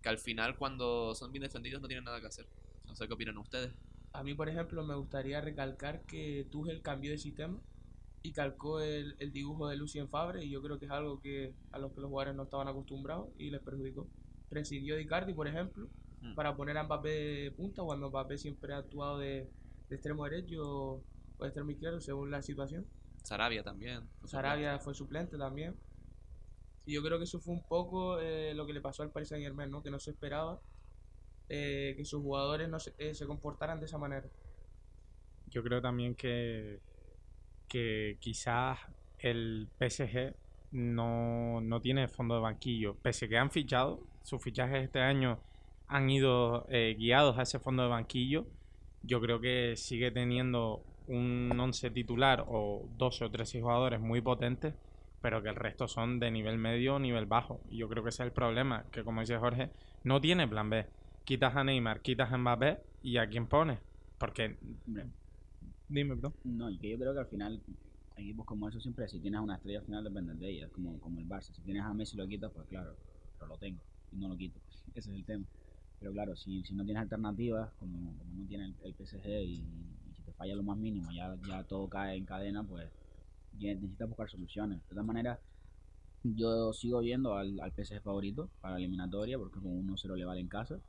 que 0.02 0.08
al 0.08 0.18
final 0.18 0.56
cuando 0.56 1.14
son 1.14 1.32
bien 1.32 1.42
defendidos 1.42 1.80
no 1.82 1.88
tienen 1.88 2.04
nada 2.04 2.20
que 2.20 2.26
hacer. 2.26 2.46
No 2.86 2.94
sé 2.94 3.06
qué 3.06 3.14
opinan 3.14 3.36
ustedes. 3.38 3.72
A 4.18 4.22
mí, 4.22 4.34
por 4.34 4.48
ejemplo, 4.48 4.84
me 4.84 4.94
gustaría 4.94 5.40
recalcar 5.40 6.02
que 6.06 6.46
Tuchel 6.50 6.80
cambió 6.82 7.10
de 7.10 7.18
sistema 7.18 7.60
y 8.22 8.32
calcó 8.32 8.80
el, 8.80 9.14
el 9.18 9.30
dibujo 9.32 9.68
de 9.68 9.76
Lucien 9.76 10.08
Fabre 10.08 10.44
y 10.44 10.50
yo 10.50 10.62
creo 10.62 10.78
que 10.78 10.86
es 10.86 10.90
algo 10.90 11.20
que 11.20 11.54
a 11.70 11.78
los 11.78 11.92
que 11.92 12.00
los 12.00 12.08
jugadores 12.08 12.34
no 12.34 12.44
estaban 12.44 12.66
acostumbrados 12.68 13.28
y 13.38 13.50
les 13.50 13.60
perjudicó. 13.60 14.08
Prescindió 14.48 14.94
de 14.96 15.02
Icardi, 15.02 15.34
por 15.34 15.48
ejemplo, 15.48 15.88
Mm. 16.22 16.34
para 16.34 16.56
poner 16.56 16.76
a 16.78 16.84
Mbappé 16.84 17.08
de 17.08 17.50
punta 17.52 17.82
cuando 17.82 18.08
Mbappé 18.08 18.38
siempre 18.38 18.72
ha 18.72 18.78
actuado 18.78 19.18
de, 19.18 19.50
de 19.88 19.94
extremo 19.94 20.24
derecho 20.24 20.62
o 20.64 21.02
de 21.42 21.46
extremo 21.48 21.70
izquierdo 21.70 22.00
según 22.00 22.30
la 22.30 22.42
situación. 22.42 22.86
Sarabia 23.22 23.62
también. 23.62 24.08
Sarabia 24.24 24.78
fue 24.78 24.94
suplente 24.94 25.36
también. 25.36 25.76
Y 26.86 26.94
yo 26.94 27.02
creo 27.02 27.18
que 27.18 27.24
eso 27.24 27.40
fue 27.40 27.52
un 27.52 27.62
poco 27.62 28.18
eh, 28.18 28.54
lo 28.54 28.66
que 28.66 28.72
le 28.72 28.80
pasó 28.80 29.02
al 29.02 29.10
Paris 29.10 29.28
Saint 29.28 29.44
Germain, 29.44 29.70
¿no? 29.70 29.82
Que 29.82 29.90
no 29.90 29.98
se 29.98 30.12
esperaba 30.12 30.60
eh, 31.48 31.94
que 31.96 32.04
sus 32.04 32.22
jugadores 32.22 32.68
no 32.68 32.78
se, 32.78 32.94
eh, 32.98 33.14
se 33.14 33.26
comportaran 33.26 33.80
de 33.80 33.86
esa 33.86 33.98
manera. 33.98 34.26
Yo 35.48 35.62
creo 35.62 35.80
también 35.80 36.14
que, 36.14 36.80
que 37.68 38.16
quizás 38.20 38.78
el 39.18 39.68
PSG 39.78 40.34
no, 40.72 41.60
no 41.60 41.80
tiene 41.80 42.08
fondo 42.08 42.34
de 42.34 42.40
banquillo. 42.40 42.96
Pese 42.96 43.28
que 43.28 43.38
han 43.38 43.50
fichado, 43.50 44.00
sus 44.22 44.42
fichajes 44.42 44.84
este 44.84 45.00
año 45.00 45.38
han 45.88 46.10
ido 46.10 46.66
eh, 46.68 46.96
guiados 46.98 47.38
a 47.38 47.42
ese 47.42 47.58
fondo 47.58 47.82
de 47.84 47.88
banquillo. 47.88 48.46
Yo 49.02 49.20
creo 49.20 49.40
que 49.40 49.74
sigue 49.76 50.10
teniendo 50.10 50.82
un 51.06 51.52
11 51.58 51.90
titular 51.90 52.44
o 52.48 52.88
12 52.96 53.26
o 53.26 53.30
13 53.30 53.60
jugadores 53.60 54.00
muy 54.00 54.20
potentes, 54.20 54.74
pero 55.22 55.42
que 55.42 55.48
el 55.48 55.56
resto 55.56 55.86
son 55.86 56.18
de 56.18 56.30
nivel 56.30 56.58
medio 56.58 56.96
o 56.96 56.98
nivel 56.98 57.26
bajo. 57.26 57.60
Yo 57.70 57.88
creo 57.88 58.02
que 58.02 58.10
ese 58.10 58.22
es 58.22 58.26
el 58.26 58.32
problema, 58.32 58.84
que 58.90 59.04
como 59.04 59.20
dice 59.20 59.38
Jorge, 59.38 59.70
no 60.04 60.20
tiene 60.20 60.48
plan 60.48 60.70
B. 60.70 60.86
Quitas 61.26 61.56
a 61.56 61.64
Neymar, 61.64 62.00
quitas 62.02 62.32
a 62.32 62.38
Mbappé 62.38 62.78
y 63.02 63.16
a 63.16 63.28
quién 63.28 63.46
pones. 63.48 63.78
Porque, 64.18 64.56
Hombre, 64.86 65.06
dime, 65.88 66.14
bro. 66.14 66.32
No, 66.44 66.70
yo 66.70 66.78
creo 66.98 67.12
que 67.12 67.20
al 67.20 67.26
final, 67.26 67.60
equipos 68.16 68.46
como 68.46 68.68
esos 68.68 68.82
siempre, 68.82 69.08
si 69.08 69.20
tienes 69.20 69.40
una 69.40 69.56
estrella 69.56 69.80
al 69.80 69.84
final 69.84 70.04
dependen 70.04 70.38
de 70.38 70.50
ella, 70.50 70.68
como, 70.70 70.98
como 71.00 71.18
el 71.20 71.28
Barça. 71.28 71.52
Si 71.52 71.62
tienes 71.62 71.82
a 71.82 71.92
Messi 71.92 72.16
y 72.16 72.18
lo 72.18 72.26
quitas, 72.28 72.52
pues 72.52 72.66
claro, 72.68 72.96
pero 73.38 73.48
lo 73.48 73.58
tengo 73.58 73.80
y 74.12 74.16
no 74.16 74.28
lo 74.28 74.36
quito. 74.36 74.60
Ese 74.94 75.10
es 75.10 75.16
el 75.16 75.24
tema. 75.24 75.44
Pero 75.98 76.12
claro, 76.12 76.36
si, 76.36 76.62
si 76.64 76.74
no 76.74 76.84
tienes 76.84 77.02
alternativas, 77.02 77.72
como, 77.78 78.16
como 78.16 78.34
no 78.34 78.46
tiene 78.46 78.66
el, 78.66 78.76
el 78.84 78.94
PSG 78.94 79.26
y, 79.42 79.54
y 80.10 80.14
si 80.14 80.22
te 80.22 80.32
falla 80.34 80.54
lo 80.54 80.62
más 80.62 80.78
mínimo, 80.78 81.10
ya, 81.12 81.36
ya 81.48 81.64
todo 81.64 81.88
cae 81.88 82.16
en 82.16 82.24
cadena, 82.24 82.62
pues 82.64 82.88
necesitas 83.52 84.08
buscar 84.08 84.28
soluciones. 84.30 84.80
De 84.82 84.88
todas 84.90 85.06
maneras, 85.06 85.40
yo 86.22 86.72
sigo 86.72 87.00
viendo 87.00 87.34
al, 87.34 87.60
al 87.60 87.72
PSG 87.72 88.02
favorito 88.02 88.50
para 88.60 88.74
la 88.74 88.78
eliminatoria, 88.80 89.38
porque 89.38 89.60
con 89.60 89.72
1-0 89.72 90.16
le 90.16 90.24
vale 90.24 90.40
en 90.40 90.48
casa. 90.48 90.80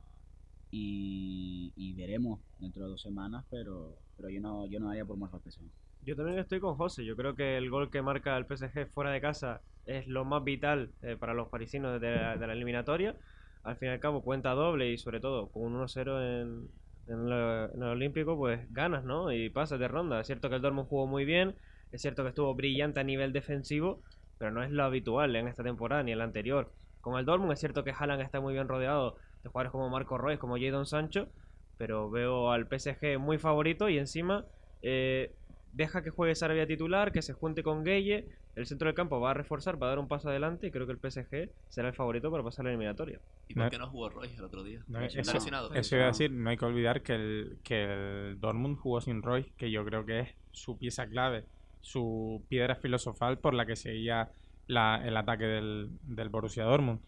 Y, 0.70 1.94
veremos 1.96 2.40
dentro 2.58 2.84
de 2.84 2.90
dos 2.90 3.02
semanas, 3.02 3.44
pero, 3.50 3.96
pero 4.16 4.28
yo 4.28 4.40
no 4.40 4.66
yo 4.66 4.78
no 4.78 4.88
daría 4.88 5.04
por 5.04 5.16
muerto 5.16 5.36
al 5.36 5.42
PSG. 5.42 5.64
Yo 6.04 6.14
también 6.14 6.38
estoy 6.38 6.60
con 6.60 6.76
José. 6.76 7.04
Yo 7.04 7.16
creo 7.16 7.34
que 7.34 7.56
el 7.56 7.70
gol 7.70 7.90
que 7.90 8.02
marca 8.02 8.36
el 8.36 8.44
PSG 8.44 8.86
fuera 8.86 9.10
de 9.10 9.20
casa 9.20 9.62
es 9.84 10.06
lo 10.06 10.24
más 10.24 10.44
vital 10.44 10.92
eh, 11.02 11.16
para 11.18 11.34
los 11.34 11.48
parisinos 11.48 12.00
de 12.00 12.10
la, 12.14 12.36
de 12.36 12.46
la 12.46 12.52
eliminatoria. 12.52 13.16
Al 13.64 13.76
fin 13.76 13.88
y 13.88 13.92
al 13.92 14.00
cabo 14.00 14.22
cuenta 14.22 14.52
doble 14.52 14.92
y 14.92 14.98
sobre 14.98 15.20
todo 15.20 15.48
con 15.48 15.64
un 15.64 15.74
1-0 15.74 16.42
en, 16.42 16.68
en 17.08 17.82
el 17.82 17.82
Olímpico, 17.82 18.36
pues 18.36 18.72
ganas, 18.72 19.04
¿no? 19.04 19.32
Y 19.32 19.50
pasas 19.50 19.80
de 19.80 19.88
ronda. 19.88 20.20
Es 20.20 20.26
cierto 20.26 20.48
que 20.48 20.56
el 20.56 20.62
Dortmund 20.62 20.88
jugó 20.88 21.06
muy 21.06 21.24
bien, 21.24 21.56
es 21.90 22.02
cierto 22.02 22.22
que 22.22 22.30
estuvo 22.30 22.54
brillante 22.54 23.00
a 23.00 23.04
nivel 23.04 23.32
defensivo, 23.32 24.02
pero 24.38 24.50
no 24.50 24.62
es 24.62 24.70
lo 24.70 24.84
habitual 24.84 25.34
en 25.36 25.48
esta 25.48 25.62
temporada 25.62 26.02
ni 26.02 26.12
en 26.12 26.18
la 26.18 26.24
anterior. 26.24 26.72
Con 27.00 27.18
el 27.18 27.24
Dortmund 27.24 27.52
es 27.52 27.60
cierto 27.60 27.84
que 27.84 27.92
Haaland 27.92 28.22
está 28.22 28.40
muy 28.40 28.52
bien 28.52 28.68
rodeado 28.68 29.16
de 29.48 29.52
jugadores 29.52 29.72
como 29.72 29.88
Marco 29.90 30.18
Reus, 30.18 30.38
como 30.38 30.56
Jadon 30.58 30.86
Sancho, 30.86 31.28
pero 31.76 32.10
veo 32.10 32.50
al 32.52 32.66
PSG 32.68 33.18
muy 33.18 33.38
favorito 33.38 33.88
y 33.88 33.98
encima 33.98 34.44
eh, 34.82 35.32
deja 35.72 36.02
que 36.02 36.10
juegue 36.10 36.34
Sarabia 36.34 36.66
titular, 36.66 37.12
que 37.12 37.22
se 37.22 37.32
junte 37.32 37.62
con 37.62 37.84
Gueye, 37.84 38.26
el 38.56 38.66
centro 38.66 38.86
del 38.86 38.94
campo 38.96 39.20
va 39.20 39.30
a 39.30 39.34
reforzar, 39.34 39.80
va 39.80 39.86
a 39.86 39.90
dar 39.90 39.98
un 40.00 40.08
paso 40.08 40.28
adelante 40.28 40.66
y 40.66 40.70
creo 40.72 40.86
que 40.86 40.92
el 40.92 40.98
PSG 40.98 41.50
será 41.68 41.88
el 41.88 41.94
favorito 41.94 42.30
para 42.30 42.42
pasar 42.42 42.64
la 42.64 42.72
eliminatoria. 42.72 43.20
¿Y 43.46 43.54
por 43.54 43.64
No. 43.64 43.70
qué 43.70 43.78
no 43.78 43.88
jugó 43.88 44.08
Royce 44.08 44.34
el 44.36 44.44
otro 44.44 44.64
día? 44.64 44.82
No, 44.88 45.00
¿Está 45.00 45.20
eso- 45.20 45.32
lesionado? 45.34 45.72
Eso 45.74 45.94
iba 45.94 46.04
a 46.06 46.08
decir, 46.08 46.32
no 46.32 46.50
hay 46.50 46.56
que 46.56 46.64
olvidar 46.64 47.02
que 47.02 47.14
el, 47.14 47.58
que 47.62 47.84
el 47.84 48.40
Dortmund 48.40 48.76
jugó 48.78 49.00
sin 49.00 49.22
Roy, 49.22 49.52
que 49.56 49.70
yo 49.70 49.84
creo 49.84 50.04
que 50.04 50.20
es 50.20 50.28
su 50.50 50.76
pieza 50.78 51.06
clave, 51.06 51.44
su 51.80 52.44
piedra 52.48 52.74
filosofal 52.74 53.38
por 53.38 53.54
la 53.54 53.64
que 53.64 53.76
seguía 53.76 54.32
la- 54.66 55.00
el 55.06 55.16
ataque 55.16 55.44
del, 55.44 55.90
del 56.02 56.28
Borussia 56.28 56.64
Dortmund. 56.64 57.00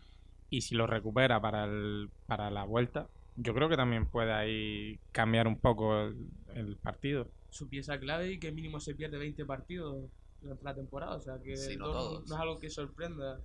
Y 0.51 0.63
si 0.63 0.75
lo 0.75 0.87
recupera 0.87 1.41
para, 1.41 1.65
el, 1.65 2.11
para 2.27 2.51
la 2.51 2.65
vuelta, 2.65 3.09
yo 3.37 3.55
creo 3.55 3.69
que 3.69 3.77
también 3.77 4.07
puede 4.07 4.33
ahí 4.33 5.01
cambiar 5.13 5.47
un 5.47 5.61
poco 5.61 6.01
el, 6.03 6.29
el 6.55 6.77
partido. 6.79 7.31
Su 7.49 7.69
pieza 7.69 7.99
clave 7.99 8.33
y 8.33 8.39
que 8.39 8.53
mínimo 8.53 8.81
se 8.81 8.95
pierde 8.95 9.19
20 9.19 9.45
partidos 9.45 10.11
durante 10.41 10.65
la 10.65 10.75
temporada. 10.75 11.17
O 11.17 11.21
sea 11.21 11.41
que 11.43 11.55
Sí, 11.57 11.77
no 11.77 12.23
es 12.25 12.31
algo 12.33 12.59
que 12.59 12.71
sorprenda 12.71 13.41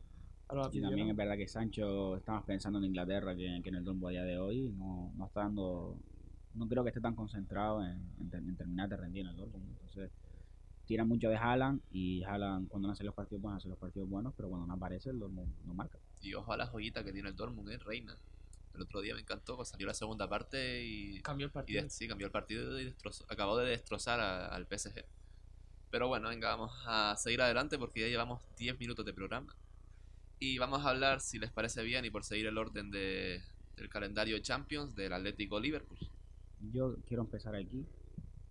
a 0.48 0.56
los 0.56 0.68
Y 0.72 0.82
también 0.82 1.10
es 1.10 1.16
verdad 1.16 1.38
que 1.38 1.48
Sancho 1.48 2.16
está 2.18 2.34
más 2.34 2.44
pensando 2.44 2.80
en 2.80 2.86
Inglaterra 2.86 3.36
que, 3.36 3.62
que 3.64 3.70
en 3.70 3.76
el 3.76 3.84
Dortmund 3.84 4.08
a 4.08 4.12
día 4.12 4.24
de 4.24 4.38
hoy. 4.38 4.70
No, 4.78 5.12
no 5.16 5.26
está 5.28 5.42
dando. 5.42 5.98
No 6.54 6.68
creo 6.68 6.84
que 6.84 6.90
esté 6.90 7.02
tan 7.02 7.16
concentrado 7.16 7.84
en, 7.84 8.02
en 8.20 8.30
ter- 8.30 8.40
en 8.44 8.56
terminar 8.56 8.90
de 8.90 8.98
rendir 8.98 9.22
en 9.24 9.30
el 9.30 9.36
Dortmund. 9.38 9.70
Entonces, 9.72 10.12
tira 10.86 11.04
mucho 11.06 11.30
de 11.30 11.36
Haaland 11.38 11.82
y 11.92 12.24
Haaland 12.24 12.68
cuando 12.70 12.88
no 12.88 12.94
hace 12.94 13.04
los 13.04 13.14
partidos 13.14 13.42
buenos, 13.42 13.62
hace 13.62 13.70
los 13.70 13.78
partidos 13.78 14.10
buenos, 14.10 14.34
pero 14.36 14.50
cuando 14.50 14.68
no 14.68 14.74
aparece, 14.74 15.10
el 15.10 15.20
Dortmund 15.20 15.54
no 15.66 15.74
marca. 15.74 15.98
Y 16.22 16.34
ojo 16.34 16.54
a 16.54 16.58
la 16.58 16.68
joyita 16.68 17.04
que 17.04 17.12
tiene 17.14 17.30
el 17.30 17.36
Dortmund, 17.36 17.70
es 17.72 17.84
Reina. 17.84 18.16
El 18.74 18.82
otro 18.82 19.02
día 19.02 19.14
me 19.16 19.22
encantó, 19.22 19.56
pues 19.56 19.70
salió 19.70 19.88
la 19.88 19.94
segunda 19.94 20.28
parte 20.28 20.84
y, 20.84 21.22
Cambió 21.22 21.46
el 21.46 21.52
y 21.52 21.54
partido. 21.54 21.84
de- 21.84 21.90
sí, 21.90 22.08
cambió 22.08 22.28
el 22.28 22.32
partido 22.32 22.80
y 22.80 22.86
destrozó- 22.86 23.26
acabó 23.30 23.58
de 23.58 23.70
destrozar 23.70 24.20
a- 24.20 24.48
al 24.48 24.68
PSG. 24.68 25.06
Pero 25.90 26.08
bueno, 26.10 26.28
venga, 26.30 26.50
vamos 26.50 26.72
a 26.86 27.16
seguir 27.18 27.42
adelante 27.42 27.78
porque 27.78 28.02
ya 28.02 28.08
llevamos 28.08 28.42
10 28.58 28.78
minutos 28.80 29.06
de 29.06 29.14
programa. 29.14 29.56
Y 30.40 30.58
vamos 30.58 30.86
a 30.86 30.90
hablar, 30.90 31.22
si 31.22 31.40
les 31.40 31.52
parece 31.52 31.84
bien, 31.84 32.04
y 32.04 32.10
por 32.10 32.24
seguir 32.26 32.48
el 32.48 32.58
orden 32.58 32.92
de, 32.92 33.42
del 33.78 33.90
calendario 33.90 34.38
Champions 34.40 34.94
del 34.96 35.14
Atlético 35.14 35.60
Liverpool. 35.60 35.98
Yo 36.74 36.98
quiero 37.08 37.24
empezar 37.24 37.56
aquí 37.56 37.86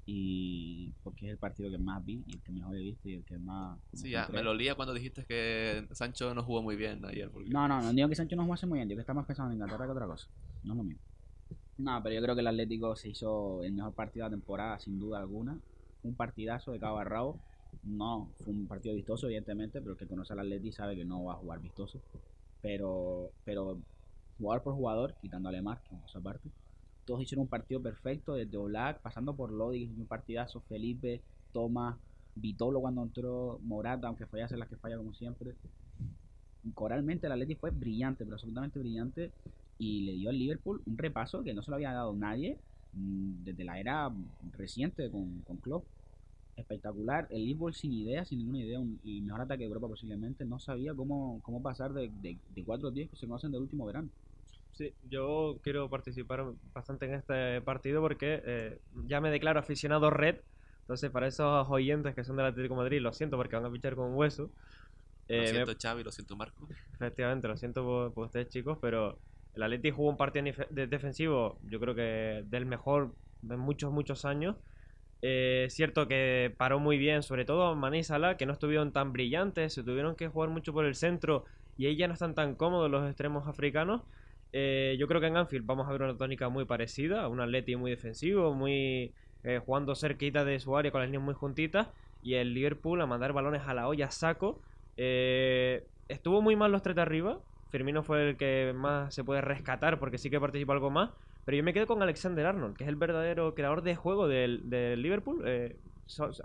y 0.07 0.93
porque 1.03 1.27
es 1.27 1.33
el 1.33 1.39
partido 1.39 1.71
que 1.71 1.79
más 1.79 2.05
vi 2.05 2.23
y 2.27 2.35
el 2.35 2.43
que 2.43 2.53
mejor 2.53 2.77
he 2.77 2.81
visto 2.81 3.09
y 3.09 3.15
el 3.15 3.25
que 3.25 3.39
más 3.39 3.79
Sí, 3.95 4.11
ya, 4.11 4.29
me 4.29 4.43
lo 4.43 4.55
lía 4.55 4.75
cuando 4.75 4.93
dijiste 4.93 5.25
que 5.25 5.87
Sancho 5.93 6.35
no 6.35 6.43
jugó 6.43 6.63
muy 6.63 6.77
bien 6.77 7.05
ayer. 7.05 7.31
Porque... 7.31 7.49
No, 7.49 7.67
no, 7.67 7.81
no 7.81 7.93
digo 7.93 8.09
que 8.09 8.15
Sancho 8.15 8.37
no 8.37 8.45
jugase 8.45 8.67
muy 8.67 8.79
bien, 8.79 8.89
digo 8.89 8.99
que 8.99 9.03
está 9.03 9.15
más 9.15 9.27
pensando 9.27 9.51
en 9.51 9.57
Inglaterra 9.57 9.87
que 9.87 9.93
otra 9.93 10.07
cosa. 10.07 10.29
No 10.63 10.73
es 10.73 10.77
lo 10.77 10.85
mismo. 10.85 11.03
No, 11.79 12.01
pero 12.03 12.15
yo 12.15 12.23
creo 12.23 12.35
que 12.35 12.41
el 12.43 12.47
Atlético 12.47 12.95
se 12.97 13.09
hizo 13.09 13.63
el 13.63 13.73
mejor 13.73 13.95
partido 13.95 14.25
de 14.25 14.31
la 14.31 14.37
temporada, 14.37 14.79
sin 14.79 14.99
duda 14.99 15.19
alguna. 15.19 15.59
Un 16.03 16.15
partidazo 16.15 16.73
de 16.73 16.79
cabo 16.79 16.99
a 16.99 17.05
rabo. 17.05 17.41
No, 17.83 18.31
fue 18.37 18.53
un 18.53 18.67
partido 18.67 18.95
vistoso, 18.95 19.27
evidentemente, 19.27 19.81
pero 19.81 19.93
el 19.93 19.99
que 19.99 20.07
conoce 20.07 20.33
al 20.33 20.41
Atleti 20.41 20.71
sabe 20.71 20.95
que 20.95 21.05
no 21.05 21.25
va 21.25 21.33
a 21.33 21.37
jugar 21.37 21.61
vistoso. 21.61 22.01
Pero, 22.63 23.33
pero 23.45 23.81
jugador 24.39 24.63
por 24.63 24.75
jugador, 24.75 25.15
quitando 25.21 25.49
a 25.49 25.53
Lemar, 25.53 25.83
que 25.83 25.97
es 25.97 26.15
aparte, 26.15 26.49
todos 27.05 27.23
hicieron 27.23 27.43
un 27.45 27.49
partido 27.49 27.83
perfecto, 27.83 28.35
desde 28.35 28.57
Oblak, 28.57 29.01
pasando 29.03 29.37
por 29.37 29.53
Lodi, 29.53 29.87
un 29.97 30.07
partidazo, 30.07 30.63
Felipe, 30.63 31.25
Tomás, 31.53 31.99
Vitolo 32.35 32.81
cuando 32.81 33.03
entró, 33.03 33.59
Morata, 33.63 34.09
aunque 34.09 34.27
fallase 34.27 34.57
las 34.57 34.69
que 34.69 34.77
falla 34.79 34.97
como 34.99 35.15
siempre. 35.15 35.55
Coralmente 36.75 37.27
el 37.27 37.33
Atleti 37.33 37.57
fue 37.57 37.71
brillante, 37.71 38.25
pero 38.25 38.35
absolutamente 38.37 38.79
brillante, 38.79 39.35
y 39.79 40.03
le 40.07 40.13
dio 40.13 40.31
al 40.31 40.39
Liverpool 40.39 40.83
un 40.87 40.97
repaso 40.97 41.43
que 41.45 41.53
no 41.53 41.63
se 41.63 41.71
lo 41.71 41.77
había 41.77 41.93
dado 41.93 42.15
nadie 42.17 42.59
mm, 42.93 43.45
desde 43.45 43.65
la 43.65 43.79
era 43.81 44.11
reciente 44.53 45.11
con, 45.11 45.43
con 45.43 45.59
Klopp. 45.59 45.87
Espectacular, 46.57 47.27
el 47.31 47.45
Liverpool 47.45 47.75
sin 47.75 47.93
idea, 47.93 48.25
sin 48.25 48.39
ninguna 48.41 48.61
idea, 48.61 48.81
un, 48.81 49.01
el 49.05 49.23
mejor 49.23 49.43
ataque 49.43 49.61
de 49.61 49.67
Europa 49.69 49.89
posiblemente, 49.89 50.45
no 50.47 50.59
sabía 50.61 50.95
cómo, 50.95 51.41
cómo 51.43 51.63
pasar 51.63 51.93
de, 51.95 52.11
de, 52.15 52.41
de 52.49 52.65
cuatro 52.65 52.91
días 52.93 53.11
que 53.11 53.17
se 53.17 53.27
conocen 53.27 53.53
del 53.53 53.63
último 53.63 53.87
verano. 53.87 54.11
Sí, 54.75 54.93
yo 55.09 55.59
quiero 55.63 55.89
participar 55.89 56.45
bastante 56.73 57.07
en 57.07 57.15
este 57.15 57.61
partido 57.63 58.01
porque 58.01 58.43
eh, 58.45 58.79
ya 59.07 59.21
me 59.21 59.31
declaro 59.31 59.61
aficionado 59.61 60.11
red. 60.11 60.37
Entonces, 60.81 61.11
para 61.11 61.29
esos 61.29 61.67
oyentes 61.71 62.15
que 62.15 62.25
son 62.25 62.37
del 62.37 62.47
Atlético 62.47 62.75
de 62.75 62.81
Madrid, 62.83 63.01
lo 63.01 63.13
siento 63.13 63.37
porque 63.37 63.57
van 63.57 63.65
a 63.65 63.71
pichar 63.71 63.95
con 63.95 64.15
hueso. 64.15 64.51
Lo 65.29 65.37
Eh, 65.37 65.41
me- 65.41 65.51
siento, 65.65 65.73
Xavi, 65.81 66.03
lo 66.05 66.11
siento, 66.13 66.37
Marco. 66.37 66.69
Efectivamente, 66.95 67.49
lo 67.49 67.57
siento 67.57 67.85
por, 67.85 68.13
por 68.13 68.27
ustedes 68.27 68.49
chicos, 68.49 68.79
pero 68.81 69.19
el 69.55 69.63
Atleti 69.63 69.91
jugó 69.93 70.11
un 70.11 70.17
partido 70.17 70.45
de- 70.71 70.87
defensivo, 70.89 71.59
yo 71.71 71.79
creo 71.81 71.95
que 71.95 72.43
del 72.47 72.67
mejor 72.67 73.15
de 73.43 73.57
muchos, 73.57 73.93
muchos 73.93 74.25
años. 74.25 74.57
Eh, 75.23 75.69
cierto 75.71 76.07
que 76.07 76.55
paró 76.59 76.79
muy 76.81 76.99
bien, 76.99 77.23
sobre 77.23 77.45
todo 77.47 77.75
Mané 77.75 77.99
y 78.01 78.05
Salah, 78.05 78.37
que 78.37 78.45
no 78.45 78.53
estuvieron 78.53 78.93
tan 78.93 79.13
brillantes, 79.13 79.73
se 79.73 79.83
tuvieron 79.83 80.17
que 80.17 80.29
jugar 80.29 80.51
mucho 80.51 80.73
por 80.75 80.85
el 80.85 80.95
centro 80.95 81.45
y 81.79 81.87
ahí 81.87 81.97
ya 81.97 82.09
no 82.09 82.13
están 82.15 82.35
tan 82.35 82.55
cómodos 82.57 82.91
los 82.91 83.07
extremos 83.09 83.49
africanos. 83.49 84.03
Eh, 84.57 84.95
yo 85.01 85.09
creo 85.09 85.21
que 85.21 85.27
en 85.27 85.37
Anfield 85.37 85.67
vamos 85.67 85.89
a 85.89 85.91
ver 85.91 86.03
una 86.03 86.17
tónica 86.17 86.49
muy 86.49 86.65
parecida, 86.65 87.27
un 87.27 87.41
Atleti 87.41 87.75
muy 87.75 87.91
defensivo, 87.91 88.55
muy 88.55 89.13
eh, 89.43 89.59
jugando 89.59 89.97
cerquita 89.97 90.45
de 90.45 90.61
su 90.61 90.77
área 90.77 90.93
con 90.93 91.01
las 91.01 91.11
líneas 91.11 91.25
muy 91.25 91.35
juntitas 91.35 91.89
y 92.23 92.35
el 92.35 92.55
Liverpool 92.55 93.01
a 93.01 93.07
mandar 93.07 93.33
balones 93.33 93.63
a 93.67 93.75
la 93.75 93.89
olla 93.89 94.13
saco. 94.13 94.61
Eh, 94.97 95.85
estuvo 96.07 96.41
muy 96.41 96.55
mal 96.55 96.71
los 96.71 96.83
tres 96.83 96.95
de 96.95 97.03
arriba. 97.03 97.41
Firmino 97.71 98.05
fue 98.05 98.31
el 98.31 98.37
que 98.37 98.73
más 98.77 99.13
se 99.13 99.25
puede 99.25 99.41
rescatar 99.41 99.99
porque 99.99 100.19
sí 100.19 100.31
que 100.31 100.39
participó 100.39 100.71
algo 100.71 100.89
más. 100.89 101.11
Pero 101.45 101.57
yo 101.57 101.65
me 101.65 101.75
quedo 101.75 101.89
con 101.89 102.01
Alexander 102.01 102.47
Arnold, 102.47 102.77
que 102.77 102.85
es 102.85 102.89
el 102.89 102.95
verdadero 102.95 103.57
creador 103.57 103.83
de 103.83 103.97
juego 103.97 104.29
del, 104.29 104.71
Liverpool. 104.71 105.43
Eh, 105.47 105.77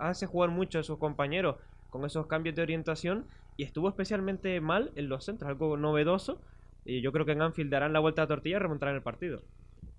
hace 0.00 0.26
jugar 0.26 0.50
mucho 0.50 0.80
a 0.80 0.82
sus 0.82 0.98
compañeros 0.98 1.58
con 1.90 2.04
esos 2.04 2.26
cambios 2.26 2.56
de 2.56 2.62
orientación 2.62 3.24
y 3.56 3.62
estuvo 3.62 3.88
especialmente 3.88 4.60
mal 4.60 4.90
en 4.96 5.08
los 5.08 5.24
centros, 5.24 5.48
algo 5.48 5.76
novedoso. 5.76 6.40
Y 6.84 7.02
yo 7.02 7.12
creo 7.12 7.26
que 7.26 7.32
en 7.32 7.42
Anfield 7.42 7.70
darán 7.70 7.92
la 7.92 8.00
vuelta 8.00 8.22
a 8.22 8.24
la 8.24 8.28
tortilla 8.28 8.56
y 8.56 8.58
remontarán 8.60 8.94
el 8.94 9.02
partido. 9.02 9.42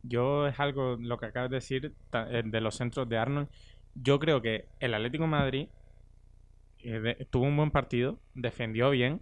Yo 0.03 0.47
es 0.47 0.59
algo, 0.59 0.97
lo 1.00 1.17
que 1.17 1.27
acabas 1.27 1.50
de 1.50 1.57
decir 1.57 1.93
eh, 2.13 2.43
de 2.43 2.61
los 2.61 2.75
centros 2.75 3.07
de 3.07 3.17
Arnold. 3.17 3.50
Yo 3.95 4.19
creo 4.19 4.41
que 4.41 4.65
el 4.79 4.93
Atlético 4.93 5.27
Madrid 5.27 5.67
eh, 6.79 7.27
tuvo 7.29 7.45
un 7.45 7.57
buen 7.57 7.71
partido, 7.71 8.19
defendió 8.33 8.89
bien, 8.89 9.21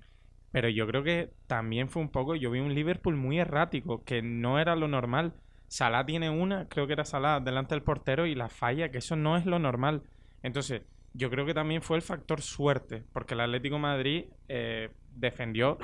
pero 0.51 0.69
yo 0.69 0.87
creo 0.87 1.03
que 1.03 1.31
también 1.47 1.89
fue 1.89 2.01
un 2.01 2.09
poco, 2.09 2.35
yo 2.35 2.51
vi 2.51 2.59
un 2.59 2.73
Liverpool 2.73 3.15
muy 3.15 3.39
errático, 3.39 4.03
que 4.03 4.21
no 4.21 4.59
era 4.59 4.75
lo 4.75 4.87
normal. 4.87 5.33
Salah 5.67 6.05
tiene 6.05 6.29
una, 6.29 6.67
creo 6.67 6.87
que 6.87 6.93
era 6.93 7.05
Salah 7.05 7.39
delante 7.39 7.75
del 7.75 7.83
portero 7.83 8.25
y 8.25 8.33
la 8.33 8.49
falla, 8.49 8.89
que 8.89 8.97
eso 8.99 9.15
no 9.15 9.37
es 9.37 9.45
lo 9.45 9.59
normal. 9.59 10.03
Entonces, 10.41 10.81
yo 11.13 11.29
creo 11.29 11.45
que 11.45 11.53
también 11.53 11.81
fue 11.81 11.97
el 11.97 12.01
factor 12.01 12.41
suerte, 12.41 13.03
porque 13.13 13.33
el 13.33 13.41
Atlético 13.41 13.77
Madrid 13.77 14.25
eh, 14.47 14.89
defendió, 15.15 15.77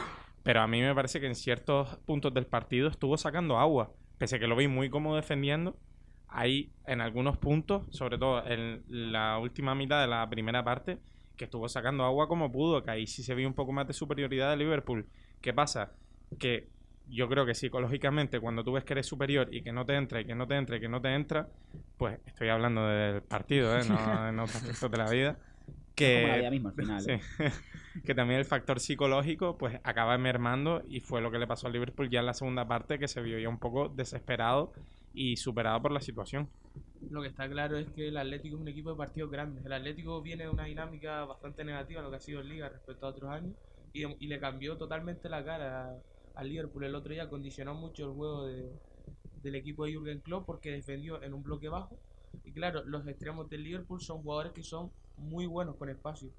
pero 0.46 0.62
a 0.62 0.68
mí 0.68 0.80
me 0.80 0.94
parece 0.94 1.20
que 1.20 1.26
en 1.26 1.34
ciertos 1.34 1.98
puntos 2.06 2.32
del 2.32 2.46
partido 2.46 2.88
estuvo 2.88 3.18
sacando 3.18 3.58
agua, 3.58 3.92
pese 4.20 4.36
a 4.36 4.40
que 4.40 4.46
lo 4.46 4.56
vi 4.56 4.68
muy 4.68 4.92
cómodo 4.92 5.16
defendiendo. 5.16 5.76
Ahí, 6.28 6.72
en 6.86 7.02
algunos 7.02 7.36
puntos, 7.40 7.88
sobre 7.90 8.20
todo 8.20 8.46
en 8.46 8.84
la 8.88 9.40
última 9.40 9.74
mitad 9.74 10.02
de 10.02 10.08
la 10.08 10.30
primera 10.30 10.64
parte, 10.64 11.00
que 11.36 11.46
estuvo 11.46 11.68
sacando 11.68 12.04
agua 12.04 12.28
como 12.28 12.52
pudo, 12.52 12.84
que 12.84 12.92
ahí 12.92 13.08
sí 13.08 13.24
se 13.24 13.34
vio 13.34 13.48
un 13.48 13.56
poco 13.56 13.72
más 13.72 13.88
de 13.88 13.94
superioridad 13.94 14.52
de 14.52 14.58
Liverpool. 14.58 15.08
¿Qué 15.42 15.52
pasa? 15.52 15.94
Que 16.38 16.70
yo 17.08 17.28
creo 17.28 17.48
que 17.48 17.56
psicológicamente 17.56 18.40
cuando 18.40 18.64
tú 18.64 18.74
ves 18.74 18.84
que 18.84 18.94
eres 18.94 19.08
superior 19.08 19.48
y 19.52 19.64
que 19.64 19.72
no 19.72 19.84
te 19.84 19.96
entra 19.96 20.22
y 20.22 20.26
que 20.26 20.36
no 20.36 20.46
te 20.46 20.58
entra 20.58 20.78
y 20.78 20.80
que 20.80 20.90
no 20.90 21.02
te 21.02 21.12
entra, 21.12 21.50
pues 21.98 22.20
estoy 22.28 22.50
hablando 22.50 22.88
del 22.88 23.24
partido, 23.24 23.76
¿eh? 23.76 23.82
no 23.90 23.96
en 24.30 24.38
otros 24.38 24.58
aspectos 24.58 24.92
de 24.92 24.98
la 25.00 25.10
vida. 25.10 25.40
Que, 25.96 26.16
Como 26.22 26.28
la 26.28 26.38
vida 26.38 26.52
misma 26.52 26.70
al 26.70 26.76
final. 26.76 27.02
Sí. 27.06 27.12
¿eh? 27.12 27.52
que 28.04 28.14
también 28.16 28.40
el 28.40 28.46
factor 28.46 28.80
psicológico 28.80 29.58
pues 29.58 29.80
acaba 29.84 30.18
mermando 30.18 30.84
y 30.88 31.00
fue 31.02 31.22
lo 31.22 31.32
que 31.32 31.40
le 31.40 31.48
pasó 31.48 31.68
al 31.68 31.74
Liverpool 31.74 32.10
ya 32.10 32.20
en 32.20 32.26
la 32.26 32.34
segunda 32.34 32.68
parte 32.68 33.00
que 33.00 33.08
se 33.08 33.22
vio 33.22 33.40
ya 33.40 33.48
un 33.50 33.60
poco 33.60 33.90
desesperado 33.90 34.74
y 35.14 35.38
superado 35.38 35.82
por 35.82 35.92
la 35.92 36.02
situación. 36.02 36.50
Lo 37.10 37.22
que 37.22 37.30
está 37.30 37.48
claro 37.50 37.78
es 37.78 37.88
que 37.94 38.08
el 38.10 38.18
Atlético 38.18 38.56
es 38.58 38.62
un 38.62 38.68
equipo 38.68 38.92
de 38.92 38.98
partidos 38.98 39.32
grandes. 39.32 39.66
El 39.66 39.74
Atlético 39.74 40.22
viene 40.22 40.44
de 40.44 40.50
una 40.50 40.66
dinámica 40.66 41.24
bastante 41.26 41.64
negativa 41.64 42.02
lo 42.02 42.10
que 42.10 42.18
ha 42.18 42.20
sido 42.20 42.42
en 42.42 42.50
Liga 42.50 42.70
respecto 42.70 43.06
a 43.06 43.10
otros 43.10 43.30
años 43.32 43.54
y, 43.94 44.04
y 44.26 44.28
le 44.28 44.40
cambió 44.40 44.78
totalmente 44.78 45.30
la 45.30 45.44
cara 45.46 45.86
a- 45.92 45.96
al 46.36 46.50
Liverpool 46.50 46.84
el 46.86 46.96
otro 46.96 47.14
día. 47.14 47.30
Condicionó 47.30 47.76
mucho 47.76 48.06
el 48.06 48.12
juego 48.12 48.46
de- 48.48 48.72
del 49.42 49.56
equipo 49.56 49.86
de 49.86 49.94
Jürgen 49.94 50.20
Klopp 50.22 50.46
porque 50.46 50.72
defendió 50.72 51.22
en 51.24 51.34
un 51.34 51.44
bloque 51.44 51.70
bajo. 51.70 52.00
Y 52.44 52.52
claro, 52.54 52.84
los 52.86 53.08
extremos 53.08 53.50
del 53.50 53.64
Liverpool 53.64 54.02
son 54.02 54.22
jugadores 54.22 54.52
que 54.54 54.64
son 54.64 54.92
muy 55.18 55.46
buenos 55.46 55.78
con 55.78 55.90
espacio 55.90 56.30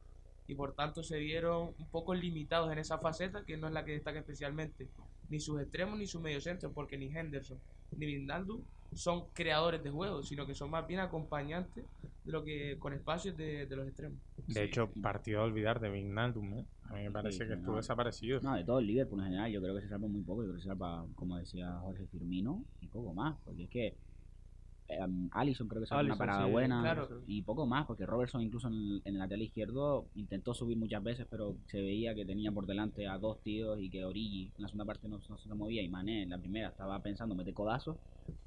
y 0.47 0.55
por 0.55 0.75
tanto 0.75 1.03
se 1.03 1.19
vieron 1.19 1.75
un 1.79 1.89
poco 1.91 2.15
limitados 2.15 2.71
en 2.73 2.79
esa 2.79 2.99
faceta 2.99 3.45
que 3.45 3.57
no 3.57 3.67
es 3.69 3.73
la 3.75 3.85
que 3.85 3.93
destaca 3.93 4.19
especialmente 4.21 4.89
ni 5.29 5.41
sus 5.41 5.61
extremos 5.61 5.99
ni 5.99 6.07
sus 6.07 6.23
mediocentros 6.23 6.73
porque 6.73 6.97
ni 6.99 7.07
Henderson 7.15 7.61
ni 7.97 8.07
Wijnaldum 8.07 8.65
son 8.93 9.31
creadores 9.33 9.83
de 9.83 9.91
juego 9.91 10.23
sino 10.23 10.47
que 10.47 10.55
son 10.55 10.71
más 10.71 10.87
bien 10.87 11.01
acompañantes 11.01 11.85
de 12.25 12.33
lo 12.33 12.45
que 12.45 12.79
con 12.79 12.93
espacios 12.93 13.37
de, 13.37 13.67
de 13.67 13.77
los 13.77 13.87
extremos 13.89 14.19
De 14.47 14.63
Sí. 14.63 14.67
hecho, 14.67 14.93
partido 15.03 15.41
a 15.41 15.45
olvidar 15.45 15.81
de 15.81 15.91
Wijnaldum, 15.91 16.55
¿eh? 16.55 16.67
A 16.85 16.95
mí 16.95 17.03
me 17.03 17.11
parece 17.11 17.39
Sí, 17.39 17.49
que 17.49 17.55
estuvo 17.55 17.77
desaparecido. 17.77 18.41
No, 18.41 18.55
de 18.55 18.65
todo 18.65 18.79
el 18.79 18.87
Liverpool 18.87 19.19
en 19.21 19.27
general, 19.27 19.51
yo 19.51 19.61
creo 19.61 19.75
que 19.75 19.83
se 19.83 19.89
salva 19.89 20.07
muy 20.09 20.23
poco. 20.23 20.43
Yo 20.43 20.49
creo 20.49 20.57
que 20.57 20.63
se 20.63 20.69
salva, 20.69 21.05
como 21.17 21.37
decía 21.37 21.77
Jorge 21.81 22.07
Firmino, 22.07 22.65
y 22.81 22.89
poco 22.89 23.13
más. 23.13 23.39
Porque 23.45 23.65
es 23.65 23.71
que 23.71 23.97
em, 24.89 25.29
Alisson 25.33 25.69
creo 25.69 25.81
que 25.83 25.87
sacó 25.87 26.01
una 26.03 26.17
parada 26.17 26.47
sí, 26.47 26.51
buena 26.53 26.81
claro. 26.81 27.23
y 27.27 27.43
poco 27.43 27.67
más. 27.67 27.87
Porque 27.87 28.07
Robertson, 28.07 28.43
incluso 28.43 28.69
en, 28.69 29.01
en 29.05 29.15
el 29.15 29.19
lateral 29.19 29.43
izquierdo, 29.43 30.07
intentó 30.15 30.55
subir 30.55 30.77
muchas 30.77 31.03
veces, 31.03 31.27
pero 31.31 31.57
se 31.67 31.81
veía 31.83 32.15
que 32.15 32.25
tenía 32.25 32.53
por 32.53 32.67
delante 32.67 33.07
a 33.09 33.19
dos 33.19 33.43
tíos 33.43 33.79
y 33.81 33.91
que 33.91 34.05
Origi 34.05 34.53
en 34.57 34.63
la 34.63 34.69
segunda 34.69 34.85
parte 34.87 35.09
no, 35.09 35.19
no 35.29 35.39
se 35.39 35.55
movía. 35.55 35.83
Y 35.83 35.89
Mané 35.89 36.23
en 36.23 36.31
la 36.31 36.39
primera 36.39 36.69
estaba 36.69 37.01
pensando 37.03 37.35
meter 37.35 37.55
codazos. 37.55 37.97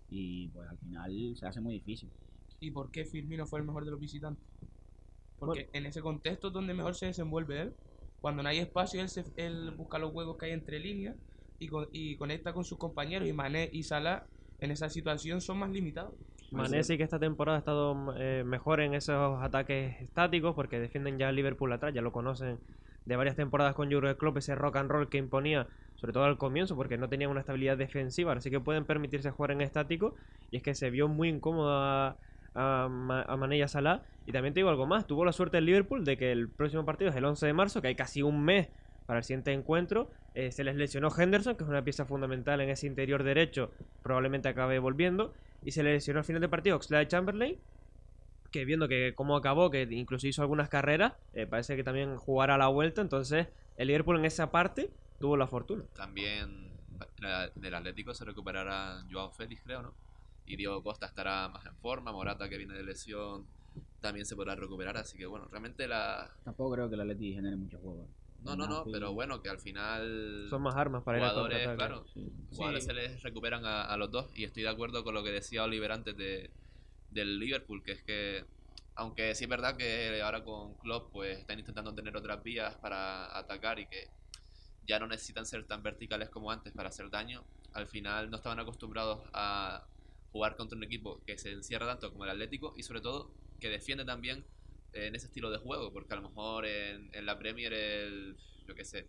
Y 0.10 0.48
pues 0.50 0.68
al 0.70 0.78
final 0.78 1.36
se 1.36 1.46
hace 1.48 1.62
muy 1.62 1.76
difícil. 1.76 2.10
y 2.60 2.72
por 2.72 2.92
qué 2.92 3.06
Firmino 3.06 3.46
fue 3.46 3.60
el 3.60 3.66
mejor 3.66 3.86
de 3.86 3.92
los 3.92 4.00
visitantes 4.00 4.44
porque 5.38 5.70
en 5.74 5.86
ese 5.86 6.02
contexto 6.02 6.48
es 6.48 6.54
donde 6.54 6.74
mejor 6.74 6.96
se 6.96 7.06
desenvuelve 7.06 7.62
él 7.62 7.74
cuando 8.20 8.44
no 8.44 8.50
hay 8.50 8.58
espacio 8.58 9.02
él, 9.02 9.08
se- 9.10 9.24
él 9.38 9.72
busca 9.72 9.98
los 9.98 10.14
huecos 10.14 10.38
que 10.38 10.48
hay 10.48 10.52
entre 10.52 10.80
líneas 10.80 11.16
y, 11.60 11.68
con- 11.68 11.88
y 11.94 12.18
conecta 12.18 12.52
con 12.54 12.66
sus 12.66 12.78
compañeros 12.78 13.28
y 13.28 13.34
Mané 13.34 13.70
y 13.72 13.84
Salah 13.84 14.26
en 14.62 14.72
esa 14.72 14.90
situación 14.90 15.42
son 15.42 15.60
más 15.60 15.70
limitados 15.72 16.14
Mané 16.52 16.84
sí 16.84 16.98
que 16.98 17.04
esta 17.04 17.20
temporada 17.20 17.58
ha 17.58 17.60
estado 17.60 18.16
eh, 18.18 18.44
mejor 18.46 18.82
en 18.82 18.94
esos 18.96 19.42
ataques 19.42 20.02
estáticos 20.02 20.56
porque 20.56 20.80
defienden 20.80 21.20
ya 21.20 21.30
a 21.30 21.32
Liverpool 21.32 21.72
atrás, 21.72 21.94
ya 21.94 22.02
lo 22.02 22.12
conocen 22.12 22.60
de 23.06 23.16
varias 23.16 23.36
temporadas 23.36 23.76
con 23.76 23.92
Jurgen 23.92 24.16
Klopp, 24.16 24.38
ese 24.38 24.56
rock 24.56 24.78
and 24.78 24.90
roll 24.90 25.10
que 25.10 25.18
imponía, 25.18 25.68
sobre 25.96 26.14
todo 26.14 26.24
al 26.24 26.38
comienzo, 26.38 26.76
porque 26.76 26.98
no 26.98 27.08
tenían 27.08 27.30
una 27.32 27.42
estabilidad 27.42 27.78
defensiva, 27.78 28.34
así 28.34 28.50
que 28.50 28.60
pueden 28.60 28.86
permitirse 28.86 29.30
jugar 29.32 29.52
en 29.52 29.62
estático 29.62 30.16
y 30.52 30.58
es 30.58 30.64
que 30.64 30.74
se 30.74 30.90
vio 30.90 31.08
muy 31.08 31.30
incómodo 31.30 31.72
a, 31.72 32.18
Ma- 32.90 33.24
a 33.24 33.38
Mané 33.38 33.58
y 33.58 33.62
a 33.62 33.68
Salah. 33.68 34.04
Y 34.26 34.32
también 34.32 34.54
te 34.54 34.60
digo 34.60 34.70
algo 34.70 34.86
más, 34.86 35.08
tuvo 35.08 35.26
la 35.26 35.32
suerte 35.32 35.58
el 35.58 35.66
Liverpool 35.66 36.04
de 36.04 36.18
que 36.18 36.32
el 36.32 36.50
próximo 36.52 36.86
partido 36.86 37.10
es 37.10 37.16
el 37.16 37.26
11 37.26 37.46
de 37.48 37.54
marzo, 37.54 37.82
que 37.82 37.88
hay 37.90 37.96
casi 37.96 38.22
un 38.22 38.44
mes 38.44 38.70
para 39.10 39.18
el 39.18 39.24
siguiente 39.24 39.52
encuentro. 39.52 40.12
Eh, 40.36 40.52
se 40.52 40.64
les 40.64 40.76
lesionó 40.76 41.10
Henderson, 41.10 41.56
que 41.56 41.64
es 41.64 41.70
una 41.70 41.84
pieza 41.84 42.06
fundamental 42.06 42.62
en 42.62 42.70
ese 42.70 42.86
interior 42.86 43.24
derecho, 43.24 43.72
probablemente 44.04 44.50
acabe 44.50 44.78
volviendo. 44.78 45.34
Y 45.64 45.72
se 45.72 45.82
le 45.82 45.94
lesionó 45.94 46.20
al 46.20 46.26
final 46.26 46.42
del 46.42 46.52
partido 46.52 46.76
Oxlade 46.76 47.08
Chamberlain, 47.08 47.58
que 48.52 48.66
viendo 48.66 48.88
que 48.88 49.16
cómo 49.16 49.36
acabó, 49.36 49.72
que 49.72 49.82
incluso 49.90 50.28
hizo 50.28 50.44
algunas 50.44 50.70
carreras, 50.70 51.14
eh, 51.34 51.48
parece 51.48 51.76
que 51.76 51.84
también 51.84 52.18
jugará 52.18 52.56
la 52.60 52.68
vuelta, 52.68 53.02
entonces 53.02 53.48
el 53.78 53.88
Liverpool 53.88 54.20
en 54.20 54.26
esa 54.26 54.52
parte 54.52 54.92
tuvo 55.20 55.36
la 55.38 55.48
fortuna. 55.48 55.86
También 55.96 56.70
en 57.56 57.66
el 57.66 57.74
Atlético 57.74 58.14
se 58.14 58.26
recuperará 58.26 59.04
Joao 59.12 59.32
Félix, 59.32 59.64
creo, 59.64 59.82
¿no? 59.82 59.96
Y 60.46 60.56
Diego 60.56 60.84
Costa 60.84 61.08
estará 61.08 61.50
más 61.50 61.66
en 61.66 61.76
forma, 61.78 62.12
Morata 62.12 62.48
que 62.48 62.60
viene 62.60 62.76
de 62.76 62.84
lesión 62.84 63.48
también 64.02 64.26
se 64.26 64.36
podrá 64.36 64.56
recuperar, 64.56 64.98
así 64.98 65.18
que 65.18 65.26
bueno, 65.26 65.48
realmente 65.50 65.88
la... 65.88 66.30
Tampoco 66.44 66.74
creo 66.74 66.90
que 66.90 66.96
el 66.96 67.02
Atleti 67.02 67.34
genere 67.34 67.56
mucho 67.56 67.80
juego. 67.80 68.08
No, 68.44 68.56
no, 68.56 68.68
no, 68.68 68.86
pero 68.92 69.14
bueno, 69.14 69.42
que 69.42 69.50
al 69.50 69.60
final... 69.60 70.48
Son 70.50 70.62
más 70.62 70.76
armas 70.76 71.04
para 71.04 71.20
jugadores, 71.20 71.62
ir 71.62 71.70
a 71.70 71.76
claro, 71.76 72.06
jugadores 72.52 72.86
se 72.86 72.94
les 72.94 73.22
recuperan 73.22 73.66
a, 73.66 73.84
a, 73.84 73.98
los 73.98 74.10
dos 74.12 74.32
y 74.36 74.46
estoy 74.46 74.64
de 74.64 74.70
acuerdo 74.70 75.04
con 75.04 75.14
lo 75.14 75.24
que 75.24 75.32
decía 75.32 75.64
Oliver 75.64 75.92
antes 75.92 76.16
de, 76.16 76.50
del 77.12 77.38
Liverpool, 77.40 77.84
que 77.84 77.92
es 77.92 78.04
que 78.04 78.46
aunque 78.96 79.34
sí 79.34 79.46
es 79.46 79.50
verdad 79.50 79.78
que 79.78 80.22
ahora 80.22 80.44
con 80.44 80.76
Klopp 80.76 81.12
pues 81.14 81.40
están 81.40 81.58
intentando 81.58 81.96
tener 81.96 82.18
otras 82.18 82.44
vías 82.44 82.76
para 82.78 83.38
atacar 83.38 83.80
y 83.80 83.88
que 83.88 84.10
ya 84.86 85.00
no 85.00 85.08
necesitan 85.08 85.46
ser 85.46 85.66
tan 85.66 85.82
verticales 85.82 86.30
como 86.30 86.52
antes 86.52 86.74
para 86.74 86.90
hacer 86.90 87.10
daño, 87.10 87.46
al 87.74 87.88
final 87.88 88.30
no 88.30 88.38
estaban 88.38 88.60
acostumbrados 88.60 89.22
a 89.32 89.86
jugar 90.32 90.58
contra 90.58 90.78
un 90.78 90.84
equipo 90.84 91.22
que 91.26 91.38
se 91.38 91.52
encierra 91.52 91.88
tanto 91.88 92.12
como 92.12 92.26
el 92.26 92.32
Atlético 92.32 92.74
y 92.76 92.84
sobre 92.84 93.00
todo 93.00 93.32
que 93.60 93.70
defiende 93.70 94.04
también 94.04 94.46
en 94.94 95.16
ese 95.16 95.28
estilo 95.28 95.50
de 95.52 95.58
juego, 95.58 95.92
porque 95.92 96.14
a 96.14 96.18
lo 96.18 96.30
mejor 96.30 96.66
en, 96.66 97.10
en 97.14 97.26
la 97.26 97.38
Premier 97.38 97.74
el, 97.74 98.38
yo 98.68 98.76
qué 98.76 98.86
sé, 98.86 99.08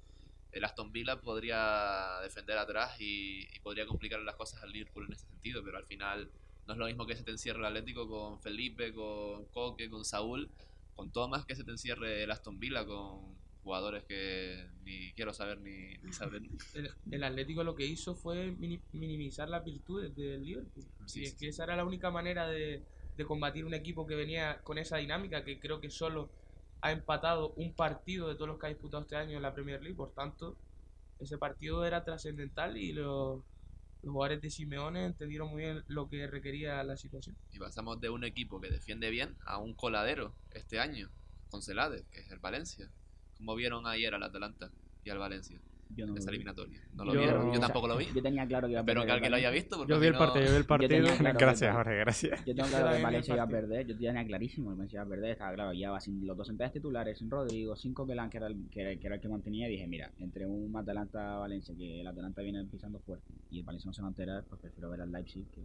el 0.52 0.64
Aston 0.64 0.92
Villa 0.92 1.20
podría 1.20 2.18
defender 2.22 2.58
atrás 2.58 3.00
y, 3.00 3.46
y, 3.54 3.60
podría 3.60 3.86
complicar 3.86 4.20
las 4.20 4.34
cosas 4.34 4.62
al 4.62 4.72
Liverpool 4.72 5.06
en 5.06 5.12
ese 5.12 5.26
sentido, 5.26 5.62
pero 5.64 5.78
al 5.78 5.86
final 5.86 6.30
no 6.66 6.72
es 6.72 6.78
lo 6.78 6.86
mismo 6.86 7.06
que 7.06 7.16
se 7.16 7.22
te 7.22 7.30
encierre 7.30 7.60
el 7.60 7.66
Atlético 7.66 8.08
con 8.08 8.40
Felipe, 8.40 8.92
con 8.92 9.46
Coque, 9.46 9.88
con 9.88 10.04
Saúl, 10.04 10.50
con 10.94 11.12
Thomas 11.12 11.46
que 11.46 11.54
se 11.54 11.64
te 11.64 11.70
encierre 11.70 12.24
el 12.24 12.30
Aston 12.30 12.58
Villa 12.58 12.84
con 12.84 13.38
jugadores 13.62 14.04
que 14.04 14.66
ni 14.84 15.12
quiero 15.12 15.32
saber 15.32 15.60
ni, 15.60 15.96
ni 15.98 16.12
saber. 16.12 16.42
El, 16.74 16.90
el, 17.10 17.24
Atlético 17.24 17.62
lo 17.62 17.74
que 17.74 17.86
hizo 17.86 18.14
fue 18.14 18.52
minimizar 18.92 19.48
las 19.48 19.64
virtudes 19.64 20.14
del 20.16 20.44
Liverpool. 20.44 20.84
Sí, 21.06 21.20
y 21.20 21.24
es 21.24 21.34
que 21.34 21.48
esa 21.48 21.64
era 21.64 21.76
la 21.76 21.84
única 21.84 22.10
manera 22.10 22.48
de, 22.48 22.82
de 23.20 23.26
combatir 23.26 23.66
un 23.66 23.74
equipo 23.74 24.06
que 24.06 24.14
venía 24.14 24.62
con 24.62 24.78
esa 24.78 24.96
dinámica, 24.96 25.44
que 25.44 25.60
creo 25.60 25.78
que 25.78 25.90
solo 25.90 26.30
ha 26.80 26.90
empatado 26.90 27.52
un 27.56 27.74
partido 27.74 28.28
de 28.28 28.34
todos 28.34 28.48
los 28.48 28.58
que 28.58 28.64
ha 28.64 28.68
disputado 28.70 29.02
este 29.02 29.16
año 29.16 29.36
en 29.36 29.42
la 29.42 29.52
Premier 29.52 29.82
League, 29.82 29.94
por 29.96 30.10
tanto, 30.14 30.56
ese 31.18 31.36
partido 31.36 31.84
era 31.84 32.02
trascendental 32.02 32.78
y 32.78 32.94
los, 32.94 33.42
los 34.02 34.12
jugadores 34.12 34.40
de 34.40 34.48
Simeone 34.48 35.04
entendieron 35.04 35.50
muy 35.50 35.64
bien 35.64 35.84
lo 35.88 36.08
que 36.08 36.26
requería 36.28 36.82
la 36.82 36.96
situación. 36.96 37.36
Y 37.52 37.58
pasamos 37.58 38.00
de 38.00 38.08
un 38.08 38.24
equipo 38.24 38.58
que 38.58 38.70
defiende 38.70 39.10
bien 39.10 39.36
a 39.44 39.58
un 39.58 39.74
coladero 39.74 40.32
este 40.52 40.80
año, 40.80 41.10
con 41.50 41.60
Celades, 41.60 42.06
que 42.10 42.20
es 42.20 42.30
el 42.30 42.38
Valencia. 42.38 42.90
Como 43.36 43.54
vieron 43.54 43.86
ayer 43.86 44.14
al 44.14 44.22
Atalanta 44.22 44.70
y 45.04 45.10
al 45.10 45.18
Valencia? 45.18 45.60
Yo 45.96 46.06
no 46.06 46.16
esa 46.16 46.30
eliminatoria. 46.30 46.80
¿No 46.94 47.04
lo 47.04 47.14
yo, 47.14 47.20
vieron? 47.20 47.52
Yo 47.52 47.60
tampoco 47.60 47.88
lo 47.88 47.96
vi. 47.96 48.06
Yo 48.14 48.22
tenía 48.22 48.46
claro 48.46 48.66
que 48.66 48.72
iba 48.72 48.80
a 48.80 48.84
Pero 48.84 49.04
que 49.04 49.12
alguien 49.12 49.30
lo 49.30 49.36
haya 49.36 49.50
visto. 49.50 49.86
Yo 49.86 49.98
vi 49.98 50.06
el 50.06 50.12
no... 50.12 50.18
partido, 50.18 50.44
yo 50.46 50.50
vi 50.52 50.56
el 50.56 50.64
partido. 50.64 51.06
claro 51.18 51.38
gracias, 51.38 51.74
Jorge, 51.74 51.96
gracias. 51.96 52.44
Yo 52.44 52.54
tengo 52.54 52.68
claro 52.68 52.90
que 52.96 53.02
Valencia 53.02 53.34
iba 53.34 53.42
a 53.42 53.48
perder. 53.48 53.86
Yo 53.86 53.96
tenía 53.96 54.24
clarísimo 54.24 54.70
que 54.70 54.76
Valencia 54.76 54.96
iba 54.98 55.04
a 55.04 55.08
perder. 55.08 55.30
Estaba 55.32 55.54
claro, 55.54 55.72
ya 55.72 55.90
va 55.90 56.00
sin 56.00 56.26
los 56.26 56.36
dos 56.36 56.46
centrales 56.46 56.72
titulares, 56.72 57.18
sin 57.18 57.30
Rodrigo, 57.30 57.76
sin 57.76 57.94
Coquelán, 57.94 58.30
que 58.30 58.38
era, 58.38 58.46
el, 58.46 58.68
que, 58.70 58.80
era, 58.80 59.00
que 59.00 59.06
era 59.06 59.16
el 59.16 59.20
que 59.20 59.28
mantenía. 59.28 59.68
Y 59.68 59.72
dije, 59.72 59.86
mira, 59.86 60.10
entre 60.18 60.46
un 60.46 60.74
Atalanta-Valencia, 60.76 61.74
que 61.76 62.00
el 62.00 62.06
Atalanta 62.06 62.42
viene 62.42 62.64
pisando 62.64 62.98
fuerte, 63.00 63.32
y 63.50 63.58
el 63.58 63.64
Valencia 63.64 63.88
no 63.88 63.94
se 63.94 64.02
va 64.02 64.08
a 64.08 64.10
enterar, 64.10 64.44
pues 64.48 64.60
prefiero 64.60 64.90
ver 64.90 65.00
al 65.00 65.12
Leipzig, 65.12 65.46
que 65.50 65.62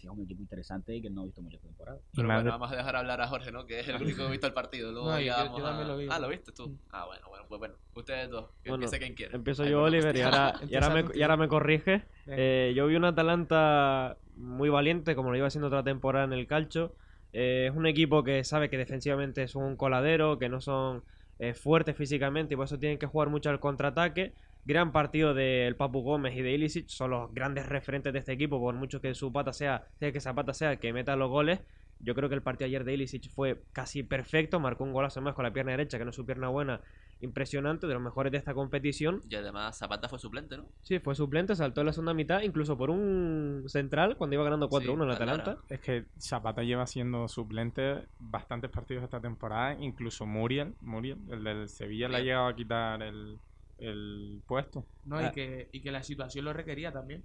sí 0.00 0.06
es 0.06 0.12
un 0.12 0.22
equipo 0.22 0.40
interesante 0.40 0.94
y 0.94 1.02
que 1.02 1.10
no 1.10 1.22
he 1.22 1.26
visto 1.26 1.42
mucho 1.42 1.58
temporada. 1.58 1.98
Pero 2.14 2.26
bueno, 2.26 2.50
vamos 2.50 2.72
a 2.72 2.76
dejar 2.76 2.96
hablar 2.96 3.20
a 3.20 3.28
Jorge, 3.28 3.52
¿no? 3.52 3.66
Que 3.66 3.80
es 3.80 3.88
el 3.88 3.96
único 4.02 4.18
que 4.18 4.28
ha 4.28 4.30
visto 4.30 4.46
el 4.46 4.52
partido. 4.52 4.92
Luego 4.92 5.10
no, 5.10 5.20
ya 5.20 5.24
yo, 5.24 5.44
vamos 5.44 5.58
yo 5.58 5.64
también 5.64 5.86
a... 5.86 5.92
lo 5.92 5.96
vi. 5.98 6.06
Ah, 6.10 6.18
¿lo 6.18 6.28
viste 6.28 6.52
tú? 6.52 6.78
Ah, 6.90 7.06
bueno, 7.06 7.26
bueno, 7.28 7.44
pues 7.48 7.58
bueno. 7.58 7.74
Ustedes 7.94 8.30
dos, 8.30 8.50
que 8.62 8.70
Bueno, 8.70 8.84
empiece 8.84 8.98
quien 8.98 9.14
quiera. 9.14 9.36
Empiezo 9.36 9.64
yo, 9.64 9.80
bueno, 9.80 9.96
Oliver, 9.96 10.16
y 10.16 10.20
ahora, 10.22 10.54
y, 10.68 10.74
ahora 10.74 10.90
me, 10.90 11.04
y 11.14 11.22
ahora 11.22 11.36
me 11.36 11.48
corrige. 11.48 12.04
Eh, 12.26 12.72
yo 12.74 12.86
vi 12.86 12.96
un 12.96 13.04
Atalanta 13.04 14.16
muy 14.36 14.70
valiente, 14.70 15.14
como 15.14 15.30
lo 15.30 15.36
iba 15.36 15.46
haciendo 15.46 15.68
otra 15.68 15.82
temporada 15.82 16.24
en 16.24 16.32
el 16.32 16.46
calcio. 16.46 16.94
Eh, 17.32 17.68
es 17.70 17.76
un 17.76 17.86
equipo 17.86 18.24
que 18.24 18.42
sabe 18.44 18.70
que 18.70 18.78
defensivamente 18.78 19.42
es 19.42 19.54
un 19.54 19.76
coladero, 19.76 20.38
que 20.38 20.48
no 20.48 20.60
son 20.60 21.04
eh, 21.38 21.54
fuertes 21.54 21.96
físicamente 21.96 22.54
y 22.54 22.56
por 22.56 22.66
eso 22.66 22.78
tienen 22.78 22.98
que 22.98 23.06
jugar 23.06 23.28
mucho 23.28 23.50
al 23.50 23.60
contraataque. 23.60 24.34
Gran 24.64 24.92
partido 24.92 25.34
del 25.34 25.74
Papu 25.76 26.02
Gómez 26.02 26.36
y 26.36 26.42
de 26.42 26.52
Ilicic, 26.52 26.88
son 26.88 27.10
los 27.10 27.32
grandes 27.32 27.66
referentes 27.66 28.12
de 28.12 28.18
este 28.18 28.32
equipo, 28.32 28.60
por 28.60 28.74
mucho 28.74 29.00
que 29.00 29.14
su 29.14 29.32
pata 29.32 29.52
sea, 29.52 29.84
sea 29.98 30.12
que 30.12 30.20
Zapata 30.20 30.52
sea 30.52 30.72
el 30.72 30.78
que 30.78 30.92
meta 30.92 31.16
los 31.16 31.30
goles. 31.30 31.60
Yo 32.02 32.14
creo 32.14 32.28
que 32.28 32.34
el 32.34 32.42
partido 32.42 32.66
ayer 32.66 32.84
de 32.84 32.94
Ilicic 32.94 33.30
fue 33.30 33.62
casi 33.72 34.02
perfecto, 34.02 34.58
marcó 34.58 34.84
un 34.84 34.92
golazo 34.92 35.20
más 35.20 35.34
con 35.34 35.44
la 35.44 35.52
pierna 35.52 35.72
derecha, 35.72 35.98
que 35.98 36.04
no 36.04 36.10
es 36.10 36.16
su 36.16 36.24
pierna 36.24 36.48
buena, 36.48 36.80
impresionante, 37.20 37.86
de 37.86 37.92
los 37.92 38.02
mejores 38.02 38.32
de 38.32 38.38
esta 38.38 38.54
competición. 38.54 39.22
Y 39.28 39.34
además 39.34 39.78
Zapata 39.78 40.08
fue 40.08 40.18
suplente, 40.18 40.56
¿no? 40.56 40.64
Sí, 40.82 40.98
fue 40.98 41.14
suplente, 41.14 41.54
saltó 41.54 41.80
en 41.80 41.88
la 41.88 41.92
segunda 41.92 42.14
mitad, 42.14 42.40
incluso 42.40 42.76
por 42.76 42.90
un 42.90 43.64
central 43.66 44.16
cuando 44.16 44.34
iba 44.34 44.44
ganando 44.44 44.70
4-1 44.70 44.82
Sí, 44.82 44.92
en. 44.92 45.10
Atalanta. 45.10 45.58
Es 45.68 45.80
que 45.80 46.06
Zapata 46.18 46.62
lleva 46.62 46.86
siendo 46.86 47.28
suplente 47.28 48.06
bastantes 48.18 48.70
partidos 48.70 49.04
esta 49.04 49.20
temporada, 49.20 49.76
incluso 49.78 50.26
Muriel, 50.26 50.74
Muriel 50.80 51.18
el 51.30 51.44
del 51.44 51.68
Sevilla, 51.68 52.08
le 52.08 52.16
ha 52.16 52.20
llegado 52.20 52.46
a 52.46 52.56
quitar 52.56 53.02
el, 53.02 53.38
el 53.80 54.40
puesto. 54.46 54.84
No, 55.04 55.16
Ah. 55.16 55.28
y, 55.28 55.32
que, 55.32 55.68
y 55.72 55.80
que 55.80 55.90
la 55.90 56.02
situación 56.02 56.44
lo 56.44 56.52
requería 56.52 56.92
también. 56.92 57.24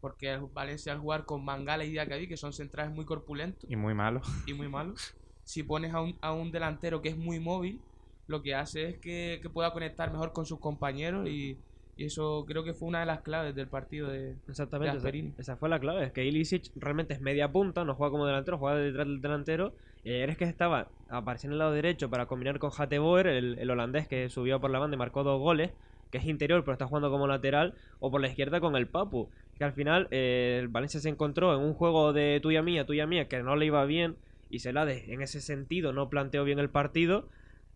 Porque 0.00 0.32
el 0.32 0.40
Valencia 0.54 0.92
al 0.92 0.98
jugar 0.98 1.26
con 1.26 1.44
Mangala 1.44 1.84
y 1.84 1.90
Diacabí, 1.90 2.26
que 2.26 2.38
son 2.38 2.54
centrales 2.54 2.94
muy 2.94 3.04
corpulentos 3.04 3.68
Y 3.70 3.76
muy 3.76 3.92
malo. 3.94 4.22
y 4.46 4.54
muy 4.54 4.66
malos, 4.68 5.14
si 5.44 5.62
pones 5.62 5.92
a 5.92 6.00
un, 6.00 6.16
a 6.22 6.32
un 6.32 6.50
delantero 6.50 7.02
que 7.02 7.10
es 7.10 7.16
muy 7.18 7.38
móvil, 7.38 7.80
lo 8.26 8.42
que 8.42 8.54
hace 8.54 8.88
es 8.90 8.98
que, 8.98 9.40
que 9.42 9.50
pueda 9.50 9.72
conectar 9.72 10.10
mejor 10.10 10.32
con 10.32 10.46
sus 10.46 10.58
compañeros 10.58 11.28
y, 11.28 11.58
y 11.98 12.04
eso 12.06 12.44
creo 12.46 12.64
que 12.64 12.72
fue 12.72 12.88
una 12.88 13.00
de 13.00 13.06
las 13.06 13.20
claves 13.20 13.54
del 13.54 13.66
partido 13.66 14.08
de, 14.08 14.36
Exactamente, 14.48 14.92
de 14.92 14.98
esa, 14.98 15.04
Gasperini. 15.04 15.34
esa 15.36 15.56
fue 15.56 15.68
la 15.68 15.78
clave, 15.80 16.04
es 16.06 16.12
que 16.12 16.24
Ilicic 16.24 16.70
realmente 16.76 17.12
es 17.12 17.20
media 17.20 17.50
punta, 17.52 17.84
no 17.84 17.94
juega 17.94 18.10
como 18.12 18.24
delantero, 18.26 18.56
juega 18.56 18.78
detrás 18.78 19.06
del 19.06 19.20
delantero. 19.20 19.74
Y 20.02 20.12
ayer 20.14 20.30
es 20.30 20.38
que 20.38 20.44
estaba 20.44 20.88
apareciendo 21.10 21.52
en 21.52 21.56
el 21.56 21.58
lado 21.58 21.72
derecho 21.72 22.08
para 22.08 22.24
combinar 22.24 22.58
con 22.58 22.70
Hateboer, 22.74 23.26
el, 23.26 23.58
el 23.58 23.68
holandés 23.70 24.08
que 24.08 24.30
subió 24.30 24.58
por 24.58 24.70
la 24.70 24.78
banda 24.78 24.94
y 24.94 24.98
marcó 24.98 25.24
dos 25.24 25.38
goles, 25.38 25.72
que 26.10 26.18
es 26.18 26.24
interior 26.26 26.62
pero 26.62 26.72
está 26.72 26.86
jugando 26.86 27.10
como 27.10 27.26
lateral, 27.26 27.74
o 27.98 28.10
por 28.10 28.20
la 28.20 28.28
izquierda 28.28 28.60
con 28.60 28.76
el 28.76 28.86
Papu. 28.86 29.28
Que 29.56 29.64
al 29.64 29.72
final 29.72 30.08
eh, 30.10 30.58
el 30.60 30.68
Valencia 30.68 31.00
se 31.00 31.08
encontró 31.08 31.54
en 31.54 31.60
un 31.60 31.74
juego 31.74 32.12
de 32.12 32.40
tuya 32.42 32.62
mía, 32.62 32.86
tuya 32.86 33.06
mía, 33.06 33.28
que 33.28 33.42
no 33.42 33.56
le 33.56 33.66
iba 33.66 33.84
bien, 33.84 34.16
y 34.48 34.60
Celades 34.60 35.08
en 35.08 35.22
ese 35.22 35.40
sentido 35.40 35.92
no 35.92 36.08
planteó 36.08 36.44
bien 36.44 36.58
el 36.58 36.70
partido. 36.70 37.28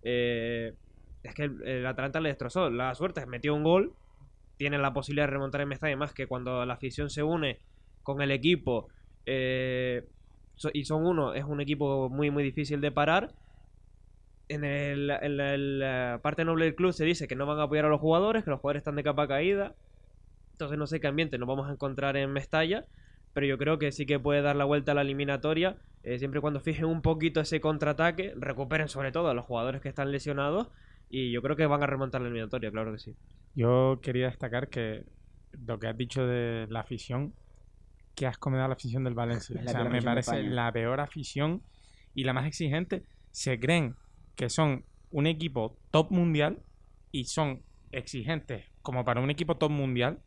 Eh, 0.02 0.72
es 1.22 1.34
que 1.34 1.44
el, 1.44 1.62
el 1.66 1.86
Atalanta 1.86 2.20
le 2.20 2.30
destrozó. 2.30 2.70
La 2.70 2.94
suerte 2.94 3.24
metió 3.26 3.54
un 3.54 3.62
gol, 3.62 3.92
tienen 4.56 4.82
la 4.82 4.92
posibilidad 4.92 5.26
de 5.26 5.32
remontar 5.32 5.60
en 5.60 5.68
Mestalla, 5.68 5.96
más 5.96 6.12
que 6.12 6.26
cuando 6.26 6.64
la 6.64 6.74
afición 6.74 7.10
se 7.10 7.22
une 7.22 7.58
con 8.02 8.20
el 8.22 8.30
equipo 8.30 8.88
eh, 9.26 10.04
so- 10.56 10.70
y 10.72 10.84
son 10.84 11.06
uno, 11.06 11.32
es 11.34 11.44
un 11.44 11.60
equipo 11.60 12.08
muy 12.10 12.30
muy 12.30 12.42
difícil 12.42 12.80
de 12.80 12.92
parar. 12.92 13.30
En, 14.54 14.64
el, 14.64 15.10
en 15.10 15.36
la, 15.36 15.54
en 15.54 15.78
la 15.78 16.20
parte 16.22 16.44
noble 16.44 16.66
del 16.66 16.74
club 16.74 16.92
se 16.92 17.04
dice 17.04 17.26
que 17.26 17.34
no 17.34 17.46
van 17.46 17.58
a 17.58 17.64
apoyar 17.64 17.84
a 17.84 17.88
los 17.88 18.00
jugadores, 18.00 18.44
que 18.44 18.50
los 18.50 18.60
jugadores 18.60 18.80
están 18.80 18.96
de 18.96 19.02
capa 19.02 19.26
caída. 19.26 19.74
Entonces 20.52 20.78
no 20.78 20.86
sé 20.86 21.00
qué 21.00 21.08
ambiente 21.08 21.38
nos 21.38 21.48
vamos 21.48 21.68
a 21.68 21.72
encontrar 21.72 22.16
en 22.16 22.32
Mestalla, 22.32 22.84
pero 23.32 23.46
yo 23.46 23.58
creo 23.58 23.78
que 23.78 23.90
sí 23.90 24.06
que 24.06 24.20
puede 24.20 24.40
dar 24.42 24.54
la 24.54 24.64
vuelta 24.64 24.92
a 24.92 24.94
la 24.94 25.02
eliminatoria, 25.02 25.76
eh, 26.04 26.18
siempre 26.18 26.38
y 26.38 26.40
cuando 26.40 26.60
fijen 26.60 26.84
un 26.84 27.02
poquito 27.02 27.40
ese 27.40 27.60
contraataque, 27.60 28.34
recuperen 28.36 28.88
sobre 28.88 29.10
todo 29.10 29.28
a 29.28 29.34
los 29.34 29.44
jugadores 29.44 29.80
que 29.80 29.88
están 29.88 30.12
lesionados 30.12 30.68
y 31.10 31.32
yo 31.32 31.42
creo 31.42 31.56
que 31.56 31.66
van 31.66 31.82
a 31.82 31.86
remontar 31.86 32.20
la 32.20 32.28
eliminatoria, 32.28 32.70
claro 32.70 32.92
que 32.92 32.98
sí. 32.98 33.16
Yo 33.54 33.98
quería 34.00 34.26
destacar 34.26 34.68
que 34.68 35.04
lo 35.66 35.78
que 35.78 35.88
has 35.88 35.96
dicho 35.96 36.26
de 36.26 36.66
la 36.70 36.80
afición, 36.80 37.34
que 38.14 38.26
asco 38.26 38.50
me 38.50 38.58
da 38.58 38.68
la 38.68 38.74
afición 38.74 39.02
del 39.04 39.14
Valencia. 39.14 39.60
O 39.66 39.68
sea, 39.68 39.84
me 39.84 40.02
parece 40.02 40.42
la 40.44 40.70
peor 40.72 41.00
afición 41.00 41.62
y 42.14 42.24
la 42.24 42.32
más 42.32 42.46
exigente. 42.46 43.02
Se 43.32 43.58
creen 43.58 43.96
que 44.36 44.50
son 44.50 44.84
un 45.10 45.26
equipo 45.26 45.76
top 45.90 46.10
mundial 46.10 46.58
y 47.12 47.24
son 47.26 47.62
exigentes 47.92 48.66
como 48.82 49.04
para 49.04 49.20
un 49.20 49.30
equipo 49.30 49.56
top 49.56 49.70
mundial 49.70 50.20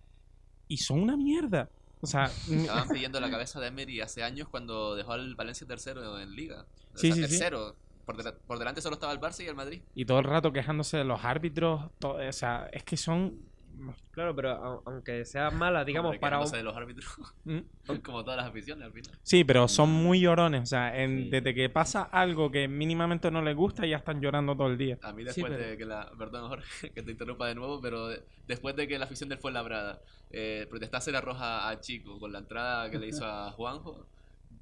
y 0.67 0.77
son 0.77 1.01
una 1.01 1.17
mierda. 1.17 1.69
O 2.01 2.07
sea, 2.07 2.25
Estaban 2.49 2.87
pidiendo 2.93 3.19
la 3.19 3.29
cabeza 3.29 3.59
de 3.59 3.67
Emery 3.67 4.01
hace 4.01 4.23
años 4.23 4.47
cuando 4.49 4.95
dejó 4.95 5.13
al 5.13 5.35
Valencia 5.35 5.67
tercero 5.67 6.19
en 6.19 6.35
Liga. 6.35 6.65
O 6.93 6.97
Sí, 6.97 7.07
sea, 7.07 7.15
sí, 7.15 7.21
sí. 7.23 7.29
tercero. 7.29 7.75
Por, 8.05 8.15
dela- 8.17 8.37
por 8.47 8.57
delante 8.57 8.81
solo 8.81 8.93
estaba 8.93 9.11
el 9.11 9.19
Barça 9.19 9.43
y 9.43 9.47
el 9.47 9.55
Madrid. 9.55 9.81
y 9.93 10.05
todo 10.05 10.19
el 10.19 10.23
rato 10.23 10.53
quejándose 10.53 10.95
de 10.97 11.03
los 11.03 11.25
árbitros. 11.25 11.81
o 12.01 12.31
sea, 12.31 12.69
es 12.71 12.83
que 12.83 12.95
son. 12.95 13.37
Claro, 14.11 14.35
pero 14.35 14.49
au- 14.51 14.81
aunque 14.85 15.23
sea 15.25 15.51
mala, 15.51 15.85
digamos, 15.85 16.09
Hombre, 16.09 16.19
para 16.19 16.39
un... 16.39 16.51
de 16.51 16.63
los 16.63 16.75
árbitros. 16.75 17.07
Mm. 17.45 17.59
Como 18.03 18.23
todas 18.23 18.37
las 18.37 18.47
aficiones 18.47 18.85
al 18.85 18.91
final. 18.93 19.11
Sí, 19.23 19.43
pero 19.43 19.67
son 19.67 19.89
muy 19.89 20.19
llorones. 20.21 20.63
O 20.63 20.65
sea, 20.65 20.97
en- 21.01 21.23
Sí. 21.25 21.29
desde 21.29 21.53
que 21.53 21.69
pasa 21.69 22.03
algo 22.03 22.49
que 22.51 22.67
mínimamente 22.67 23.29
no 23.31 23.41
les 23.41 23.55
gusta, 23.55 23.85
ya 23.85 23.97
están 23.97 24.19
llorando 24.21 24.55
todo 24.55 24.67
el 24.67 24.77
día. 24.77 24.97
A 25.03 25.13
mí 25.13 25.21
Sí, 25.23 25.25
después 25.27 25.53
pero- 25.53 25.69
de 25.69 25.77
que 25.77 25.85
la... 25.85 26.11
Perdón, 26.17 26.49
Jorge, 26.49 26.89
que 26.93 27.01
te 27.03 27.11
interrumpa 27.11 27.47
de 27.47 27.55
nuevo, 27.55 27.79
pero 27.81 28.07
de- 28.07 28.23
después 28.47 28.75
de 28.75 28.87
que 28.87 28.97
la 28.97 29.05
afición 29.05 29.29
del 29.29 29.37
Fuenlabrada 29.39 29.99
eh, 30.31 30.65
protestase 30.69 31.11
la 31.11 31.21
roja 31.21 31.69
a 31.69 31.79
Chico 31.79 32.19
con 32.19 32.31
la 32.33 32.39
entrada 32.39 32.89
que 32.91 32.97
le 32.99 33.07
hizo 33.07 33.25
a 33.25 33.51
Juanjo, 33.53 34.05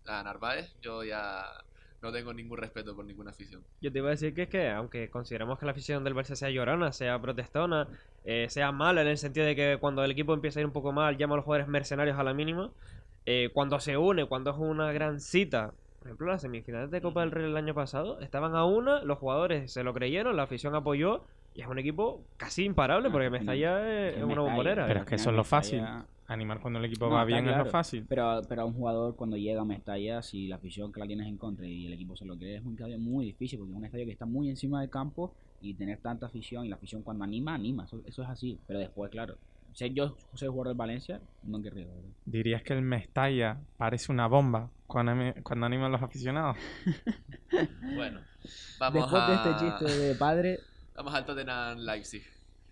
a 0.07 0.21
Narváez, 0.23 0.75
yo 0.81 1.03
ya 1.03 1.43
No 2.01 2.11
tengo 2.11 2.31
ningún 2.33 2.59
respeto 2.59 2.95
por 2.95 3.03
ninguna 3.05 3.31
afición. 3.31 3.63
Yo 3.81 3.91
te 3.91 3.97
iba 3.97 4.09
a 4.09 4.11
decir 4.11 4.35
que 4.35 4.43
es 4.43 4.49
que, 4.49 4.69
aunque 4.69 5.09
consideramos 5.09 5.57
que 5.57 5.65
la 5.65 5.71
afición 5.71 6.03
del 6.03 6.13
Barça 6.13 6.35
sea 6.35 6.51
llorona, 6.51 6.91
sea 6.91 7.19
protestona, 7.19 7.87
eh, 8.25 8.47
sea 8.49 8.71
mala 8.71 9.01
en 9.01 9.07
el 9.07 9.17
sentido 9.17 9.45
de 9.45 9.55
que 9.55 9.77
cuando 9.79 10.03
el 10.03 10.11
equipo 10.11 10.33
empieza 10.33 10.59
a 10.59 10.61
ir 10.61 10.65
un 10.65 10.73
poco 10.73 10.91
mal, 10.91 11.15
llama 11.17 11.35
a 11.35 11.37
los 11.37 11.45
jugadores 11.45 11.67
mercenarios 11.67 12.17
a 12.17 12.23
la 12.23 12.33
mínima, 12.33 12.71
eh, 13.27 13.49
cuando 13.53 13.79
se 13.79 13.97
une, 13.97 14.25
cuando 14.25 14.51
es 14.51 14.57
una 14.57 14.91
gran 14.91 15.19
cita, 15.19 15.73
por 15.99 16.07
ejemplo, 16.07 16.27
las 16.27 16.41
semifinales 16.41 16.91
de 16.91 17.01
Copa 17.01 17.21
del 17.21 17.31
Rey 17.31 17.45
el 17.45 17.57
año 17.57 17.73
pasado, 17.73 18.19
estaban 18.21 18.55
a 18.55 18.65
una, 18.65 19.03
los 19.03 19.19
jugadores 19.19 19.71
se 19.71 19.83
lo 19.83 19.93
creyeron, 19.93 20.35
la 20.35 20.43
afición 20.43 20.75
apoyó, 20.75 21.23
y 21.53 21.61
es 21.61 21.67
un 21.67 21.79
equipo 21.79 22.21
casi 22.37 22.65
imparable, 22.65 23.09
porque 23.09 23.29
Mestalla 23.29 24.09
es 24.09 24.15
que 24.15 24.23
una 24.23 24.41
bombonera. 24.41 24.87
Pero 24.87 24.99
es 25.01 25.05
que 25.05 25.15
eso 25.15 25.29
es 25.29 25.35
lo 25.35 25.43
fácil. 25.43 25.83
Animar 26.27 26.59
cuando 26.59 26.79
el 26.79 26.85
equipo 26.85 27.07
No, 27.07 27.13
va 27.13 27.23
bien 27.23 27.47
es 27.47 27.55
lo 27.55 27.65
fácil. 27.67 28.05
Pero, 28.09 28.41
pero 28.49 28.63
a 28.63 28.65
un 28.65 28.73
jugador 28.73 29.15
cuando 29.15 29.37
llega 29.37 29.61
a 29.61 29.65
Mestalla, 29.65 30.23
si 30.23 30.47
la 30.47 30.55
afición 30.55 30.91
que 30.91 30.99
la 30.99 31.05
tienes 31.05 31.27
en 31.27 31.37
contra 31.37 31.67
y 31.67 31.85
el 31.85 31.93
equipo 31.93 32.15
se 32.15 32.25
lo 32.25 32.35
cree, 32.35 32.57
es 32.57 32.65
un 32.65 32.73
estadio 32.73 32.97
muy 32.97 33.25
difícil 33.25 33.59
porque 33.59 33.71
es 33.71 33.77
un 33.77 33.85
estadio 33.85 34.05
que 34.05 34.11
está 34.11 34.25
muy 34.25 34.49
encima 34.49 34.81
del 34.81 34.89
campo 34.89 35.33
y 35.65 35.73
tener 35.73 35.99
tanta 35.99 36.27
afición 36.27 36.65
y 36.65 36.69
la 36.69 36.75
afición 36.75 37.01
cuando 37.01 37.23
anima, 37.23 37.55
anima. 37.55 37.85
Eso, 37.85 38.01
eso 38.05 38.23
es 38.23 38.29
así. 38.29 38.59
Pero 38.67 38.79
después, 38.79 39.09
claro, 39.11 39.35
ser 39.73 39.93
yo 39.93 40.15
soy 40.33 40.47
jugador 40.47 40.69
del 40.69 40.77
Valencia, 40.77 41.19
no 41.43 41.61
querría. 41.61 41.85
¿verdad? 41.87 42.09
¿Dirías 42.25 42.63
que 42.63 42.73
el 42.73 42.81
Mestalla 42.81 43.57
parece 43.77 44.11
una 44.11 44.27
bomba 44.27 44.69
cuando, 44.87 45.13
cuando 45.43 45.65
animan 45.65 45.91
los 45.91 46.01
aficionados? 46.01 46.57
Bueno, 47.95 48.19
vamos 48.79 49.01
Después 49.01 49.21
a... 49.23 49.27
de 49.29 49.35
este 49.35 49.65
chiste 49.65 49.97
de 49.97 50.15
padre, 50.15 50.59
Vamos 50.95 51.13
al 51.13 51.25
Tottenham 51.25 51.79
Leipzig. 51.79 52.23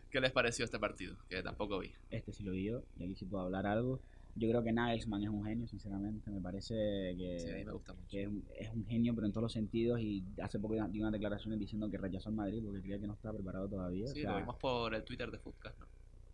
¿Qué 0.10 0.22
les 0.22 0.32
pareció 0.32 0.64
este 0.64 0.80
partido? 0.80 1.16
Que 1.30 1.44
tampoco 1.44 1.80
vi. 1.80 1.92
este 2.10 2.32
sí 2.32 2.44
lo 2.44 2.52
vi 2.52 2.66
yo 2.66 2.84
y 2.98 3.04
aquí 3.04 3.16
sí 3.16 3.26
puedo 3.26 3.44
hablar 3.44 3.66
algo. 3.66 4.00
Yo 4.36 4.50
creo 4.50 4.64
que 4.64 4.72
Nagelsmann 4.72 5.24
es 5.24 5.30
un 5.30 5.46
genio, 5.46 5.68
sinceramente. 5.68 6.32
Me 6.32 6.42
parece 6.42 6.74
que, 7.18 7.38
Sí, 7.40 7.50
a 7.52 7.56
mí 7.58 7.66
me 7.66 7.72
gusta 7.72 7.94
mucho. 7.94 8.08
que 8.10 8.22
es, 8.24 8.28
un, 8.28 8.44
es 8.58 8.70
un 8.72 8.86
genio, 8.86 9.14
pero 9.14 9.28
en 9.28 9.34
todos 9.34 9.44
los 9.44 9.54
sentidos. 9.54 10.00
Y 10.02 10.24
hace 10.42 10.60
poco 10.60 10.74
dio 10.74 11.02
unas 11.02 11.12
declaraciones 11.12 11.60
diciendo 11.60 11.90
que 11.90 11.98
rechazó 11.98 12.30
al 12.30 12.36
Madrid 12.36 12.62
porque 12.66 12.82
creía 12.82 13.00
que 13.00 13.08
no 13.08 13.14
estaba 13.14 13.36
preparado 13.36 13.68
todavía. 13.68 14.08
Sí, 14.08 14.20
o 14.20 14.24
sea, 14.24 14.32
lo 14.32 14.38
vimos 14.40 14.56
por 14.58 14.96
el 14.96 15.04
Twitter 15.04 15.30
de 15.30 15.38
Footcast, 15.40 15.80
¿no? 15.80 15.88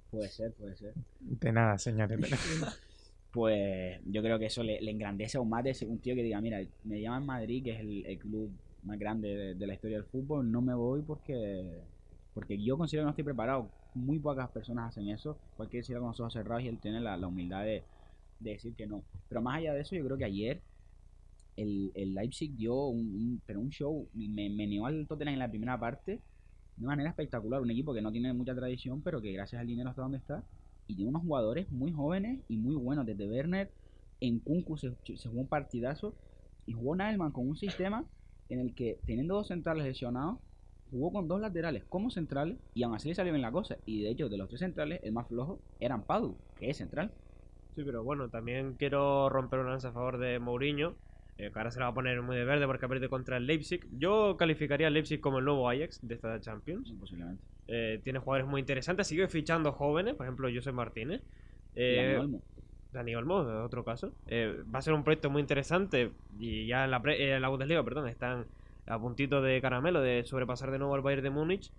puede 0.09 0.29
ser, 0.29 0.53
puede 0.53 0.75
ser. 0.75 0.95
De 1.19 1.51
nada, 1.51 1.77
señores. 1.77 2.19
Pues 3.31 4.01
yo 4.05 4.23
creo 4.23 4.39
que 4.39 4.47
eso 4.47 4.63
le, 4.63 4.81
le 4.81 4.89
engrandece 4.89 5.37
aún 5.37 5.49
más 5.49 5.63
de 5.63 5.69
ese- 5.69 5.85
un 5.85 5.99
tío 5.99 6.15
que 6.15 6.23
diga, 6.23 6.41
mira, 6.41 6.59
me 6.83 6.99
llaman 6.99 7.27
Madrid, 7.27 7.63
que 7.63 7.71
es 7.73 7.79
el, 7.81 8.03
el 8.05 8.17
club 8.17 8.49
más 8.81 8.97
grande 8.97 9.27
de, 9.29 9.53
de 9.55 9.67
la 9.67 9.75
historia 9.75 9.97
del 9.97 10.05
fútbol, 10.07 10.51
no 10.51 10.61
me 10.61 10.73
voy 10.73 11.01
porque 11.03 11.83
porque 12.33 12.57
yo 12.63 12.77
considero 12.77 13.03
que 13.03 13.05
no 13.05 13.09
estoy 13.11 13.23
preparado. 13.25 13.69
Muy 13.93 14.19
pocas 14.19 14.51
personas 14.51 14.89
hacen 14.89 15.09
eso. 15.09 15.41
Cualquier 15.55 15.81
decirlo 15.81 16.01
con 16.01 16.09
los 16.09 16.19
ojos 16.19 16.33
cerrados 16.33 16.63
y 16.63 16.67
él 16.67 16.79
tiene 16.79 17.01
la, 17.01 17.17
la 17.17 17.27
humildad 17.27 17.63
de, 17.65 17.89
de 18.39 18.51
decir 18.51 18.75
que 18.75 18.87
no. 18.87 19.07
Pero 19.27 19.41
más 19.41 19.57
allá 19.57 19.73
de 19.73 19.81
eso, 19.81 19.95
yo 19.95 20.05
creo 20.05 20.17
que 20.17 20.25
ayer 20.25 20.63
el, 21.55 21.91
el 21.95 22.13
Leipzig 22.15 22.55
dio 22.55 22.75
un, 22.89 22.99
un- 23.15 23.43
pero 23.45 23.61
un 23.61 23.69
show, 23.69 24.09
me 24.13 24.49
meneó 24.49 24.85
al 24.85 25.07
Tottenham 25.07 25.33
en 25.35 25.39
la 25.39 25.49
primera 25.49 25.79
parte 25.79 26.23
de 26.75 26.87
manera 26.87 27.09
espectacular. 27.11 27.61
Un 27.61 27.71
equipo 27.71 27.93
que 27.93 28.01
no 28.01 28.11
tiene 28.11 28.33
mucha 28.33 28.55
tradición, 28.55 29.03
pero 29.03 29.21
que 29.21 29.31
gracias 29.33 29.61
al 29.61 29.67
dinero 29.67 29.89
está 29.91 30.01
donde 30.03 30.19
está. 30.19 30.47
Y 30.87 30.95
tiene 30.95 31.09
unos 31.09 31.23
jugadores 31.23 31.69
muy 31.71 31.91
jóvenes 31.93 32.43
y 32.47 32.57
muy 32.57 32.75
buenos. 32.75 33.05
Desde 33.05 33.27
Werner, 33.29 33.75
en 34.19 34.39
Kunku 34.41 34.77
se, 34.77 34.97
se 35.17 35.29
jugó 35.29 35.41
un 35.41 35.49
partidazo. 35.49 36.19
Y 36.65 36.73
jugó 36.73 36.95
Naelman 36.95 37.31
con 37.31 37.47
un 37.49 37.57
sistema 37.57 38.09
en 38.49 38.59
el 38.59 38.75
que, 38.75 39.01
teniendo 39.05 39.35
dos 39.35 39.47
centrales 39.47 39.85
lesionados, 39.85 40.39
jugó 40.91 41.11
con 41.11 41.27
dos 41.27 41.39
laterales 41.41 41.83
como 41.89 42.09
centrales. 42.09 42.57
Y 42.73 42.83
aún 42.83 42.95
así 42.95 43.09
le 43.09 43.15
salió 43.15 43.31
bien 43.33 43.41
la 43.41 43.51
cosa. 43.51 43.77
Y 43.85 44.03
de 44.03 44.11
hecho, 44.11 44.29
de 44.29 44.37
los 44.37 44.47
tres 44.47 44.59
centrales, 44.59 44.99
el 45.03 45.11
más 45.11 45.27
flojo 45.27 45.59
era 45.79 45.97
Padu, 45.97 46.35
que 46.57 46.69
es 46.69 46.77
central. 46.77 47.11
Sí, 47.75 47.83
pero 47.83 48.03
bueno, 48.03 48.29
también 48.29 48.73
quiero 48.73 49.29
romper 49.29 49.59
una 49.59 49.71
lanza 49.71 49.89
a 49.89 49.93
favor 49.93 50.17
de 50.17 50.39
Mourinho, 50.39 50.95
eh, 51.37 51.51
que 51.51 51.59
ahora 51.59 51.71
se 51.71 51.79
la 51.79 51.85
va 51.85 51.91
a 51.91 51.93
poner 51.93 52.21
muy 52.21 52.35
de 52.35 52.43
verde 52.43 52.65
porque 52.65 52.85
ha 52.85 52.89
perdido 52.89 53.09
contra 53.09 53.37
el 53.37 53.45
Leipzig. 53.45 53.85
Yo 53.97 54.35
calificaría 54.37 54.87
al 54.87 54.93
Leipzig 54.93 55.21
como 55.21 55.39
el 55.39 55.45
nuevo 55.45 55.69
Ajax 55.69 55.99
de 56.01 56.15
esta 56.15 56.39
Champions. 56.41 56.91
Posiblemente. 56.99 57.41
Eh, 57.67 58.01
tiene 58.03 58.19
jugadores 58.19 58.49
muy 58.49 58.59
interesantes, 58.59 59.07
sigue 59.07 59.27
fichando 59.27 59.71
jóvenes, 59.71 60.15
por 60.15 60.25
ejemplo, 60.25 60.49
José 60.53 60.71
Martínez. 60.71 61.21
Eh, 61.75 62.17
Olmo. 62.19 62.41
Dani 62.91 63.15
Olmo, 63.15 63.35
otro 63.63 63.85
caso. 63.85 64.11
Eh, 64.27 64.63
va 64.73 64.79
a 64.79 64.81
ser 64.81 64.93
un 64.95 65.03
proyecto 65.03 65.29
muy 65.29 65.39
interesante 65.39 66.11
y 66.39 66.65
ya 66.65 66.85
en 66.85 66.91
la, 66.91 67.01
pre- 67.01 67.23
eh, 67.23 67.35
en 67.35 67.41
la 67.43 67.49
Bundesliga, 67.49 67.83
perdón, 67.83 68.07
están 68.07 68.45
a 68.89 68.99
puntito 68.99 69.41
de 69.41 69.61
caramelo 69.61 70.01
de 70.01 70.23
sobrepasar 70.25 70.71
de 70.71 70.79
nuevo 70.79 70.95
al 70.95 71.01
Bayern 71.01 71.23
de 71.23 71.29
Múnich. 71.29 71.71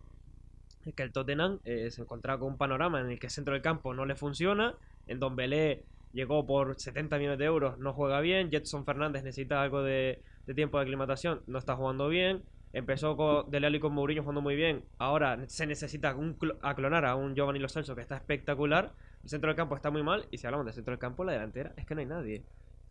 Es 0.87 0.95
que 0.95 1.03
el 1.03 1.13
Tottenham 1.13 1.59
eh, 1.65 1.91
se 1.91 2.03
encontraba 2.03 2.39
con 2.39 2.53
un 2.53 2.57
panorama 2.57 3.01
en 3.01 3.11
el 3.11 3.19
que 3.19 3.27
el 3.27 3.31
centro 3.31 3.53
del 3.53 3.63
campo 3.63 3.93
no 3.93 4.07
le 4.07 4.15
funciona. 4.15 4.75
En 5.07 5.19
Don 5.21 5.37
Belé 5.37 5.83
llegó 6.13 6.47
por 6.47 6.79
70 6.81 7.19
millones 7.19 7.39
de 7.39 7.45
euros, 7.45 7.79
no 7.79 7.93
juega 7.93 8.21
bien. 8.21 8.51
Jetson 8.51 8.85
Fernández 8.85 9.23
necesita 9.23 9.63
algo 9.63 9.83
de, 9.83 10.23
tiempo 10.55 10.79
de 10.79 10.85
aclimatación, 10.85 11.43
no 11.47 11.59
está 11.59 11.77
jugando 11.77 12.09
bien. 12.09 12.43
Empezó 12.73 13.17
con 13.17 13.51
Dele 13.51 13.67
Alli 13.67 13.81
con 13.81 13.93
Mourinho 13.93 14.23
jugando 14.23 14.41
muy 14.41 14.55
bien. 14.55 14.85
Ahora 14.99 15.39
se 15.49 15.67
necesita 15.67 16.15
un 16.15 16.37
a 16.63 16.75
clonar 16.75 17.05
a 17.05 17.17
un 17.17 17.35
Giovanni 17.35 17.59
Lo 17.59 17.69
Celso 17.69 17.97
que 17.97 18.01
está 18.01 18.17
espectacular. 18.17 18.93
El 19.25 19.29
centro 19.29 19.49
del 19.49 19.57
campo 19.57 19.75
está 19.75 19.91
muy 19.91 20.05
mal. 20.05 20.27
Y 20.31 20.39
si 20.39 20.47
hablamos 20.47 20.67
del 20.67 20.75
centro 20.75 20.93
del 20.93 21.01
campo, 21.01 21.25
la 21.25 21.33
delantera 21.33 21.73
es 21.77 21.85
que 21.85 21.95
no 21.97 22.01
hay 22.01 22.07
nadie. 22.07 22.43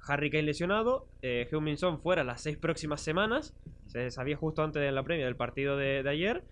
Harry 0.08 0.30
Kane 0.30 0.44
lesionado. 0.44 1.08
Eh, 1.22 1.48
Heung-min 1.52 1.78
Son 1.78 2.00
fuera 2.02 2.24
las 2.24 2.42
seis 2.42 2.58
próximas 2.58 3.02
semanas. 3.02 3.54
Se 3.88 4.10
sabía 4.12 4.38
justo 4.38 4.64
antes 4.64 4.82
de 4.82 4.92
la 4.92 5.04
premia 5.04 5.26
del 5.26 5.36
partido 5.36 5.78
de, 5.78 6.04
de 6.04 6.10
ayer. 6.10 6.44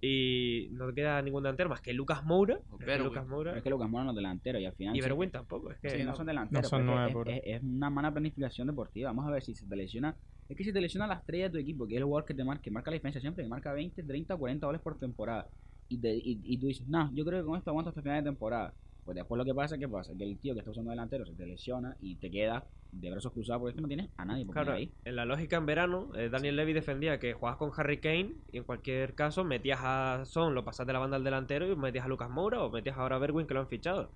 Y 0.00 0.68
no 0.72 0.92
queda 0.92 1.22
ningún 1.22 1.44
delantero 1.44 1.68
más 1.68 1.80
que 1.80 1.92
Lucas 1.92 2.24
Moura. 2.24 2.58
Es 2.80 2.84
que. 2.84 2.98
Lucas 2.98 3.26
Moura. 3.26 3.50
Pero 3.52 3.58
es 3.58 3.62
que 3.62 3.70
Lucas 3.70 3.88
Moura 3.88 4.04
no 4.04 4.10
es 4.10 4.16
delantero 4.16 4.58
y 4.58 4.66
al 4.66 4.72
final. 4.72 4.96
Y 4.96 4.98
sí- 5.00 5.02
Berwin 5.04 5.30
tampoco. 5.30 5.70
Es 5.70 5.78
que 5.78 5.90
Sí, 5.90 6.02
no 6.02 6.16
son 6.16 6.26
delanteros. 6.26 6.64
No 6.64 6.68
son 6.68 6.86
nueve, 6.86 7.12
es, 7.26 7.36
es- 7.44 7.56
es 7.56 7.62
una 7.62 7.88
mala 7.88 8.10
planificación 8.10 8.66
deportiva. 8.66 9.10
Vamos 9.10 9.28
a 9.28 9.30
ver 9.30 9.42
si 9.44 9.54
se 9.54 9.64
te 9.66 9.76
lesiona. 9.76 10.16
Es 10.48 10.56
que 10.56 10.64
si 10.64 10.72
te 10.72 10.80
lesiona 10.80 11.06
la 11.06 11.14
estrella 11.14 11.44
de 11.44 11.50
tu 11.50 11.58
equipo, 11.58 11.86
que 11.86 11.94
es 11.94 11.98
el 11.98 12.04
jugador 12.04 12.26
que 12.26 12.34
te 12.34 12.42
marca, 12.44 12.62
que 12.62 12.70
marca 12.72 12.90
la 12.90 12.94
diferencia 12.94 13.20
siempre, 13.20 13.44
que 13.44 13.48
marca 13.48 13.72
20, 13.72 14.02
30, 14.02 14.36
40 14.36 14.66
goles 14.66 14.82
por 14.82 14.98
temporada. 14.98 15.46
Y, 15.88 15.98
te- 15.98 16.16
y, 16.16 16.40
y 16.42 16.58
tú 16.58 16.66
dices, 16.66 16.86
no, 16.88 17.08
yo 17.14 17.24
creo 17.24 17.40
que 17.40 17.46
con 17.46 17.56
esto 17.56 17.70
aguanto 17.70 17.90
hasta 17.90 18.02
final 18.02 18.24
de 18.24 18.28
temporada. 18.30 18.74
Pues 19.04 19.14
después 19.14 19.38
lo 19.38 19.44
que 19.44 19.54
pasa, 19.54 19.78
¿qué 19.78 19.88
pasa? 19.88 20.12
Que 20.18 20.24
el 20.24 20.36
tío 20.38 20.52
que 20.54 20.60
está 20.60 20.72
usando 20.72 20.90
delantero 20.90 21.24
se 21.26 21.34
te 21.34 21.46
lesiona 21.46 21.96
y 22.00 22.16
te 22.16 22.28
queda 22.30 22.64
de 22.92 23.10
brazos 23.10 23.32
cruzados 23.32 23.60
porque 23.60 23.70
es 23.70 23.76
que 23.76 23.82
no 23.82 23.88
tienes 23.88 24.10
a 24.18 24.24
nadie 24.24 24.46
Claro, 24.46 24.72
ahí. 24.74 24.90
en 25.04 25.16
la 25.16 25.24
lógica 25.24 25.56
en 25.56 25.66
verano, 25.66 26.10
eh, 26.14 26.28
Daniel 26.28 26.56
Levy 26.56 26.72
defendía 26.74 27.18
que 27.18 27.32
jugabas 27.32 27.58
con 27.58 27.70
Harry 27.76 27.98
Kane 27.98 28.32
y 28.52 28.58
en 28.58 28.64
cualquier 28.64 29.14
caso 29.14 29.44
metías 29.44 29.80
a 29.82 30.24
Son, 30.26 30.54
lo 30.54 30.64
pasas 30.64 30.86
de 30.86 30.92
la 30.92 30.98
banda 30.98 31.16
al 31.16 31.24
delantero 31.24 31.66
y 31.70 31.74
metías 31.74 32.04
a 32.04 32.08
Lucas 32.08 32.28
Moura 32.30 32.62
o 32.62 32.70
metías 32.70 32.96
ahora 32.98 33.16
a 33.16 33.18
Berwin 33.18 33.46
que 33.46 33.54
lo 33.54 33.60
han 33.60 33.68
fichado. 33.68 34.10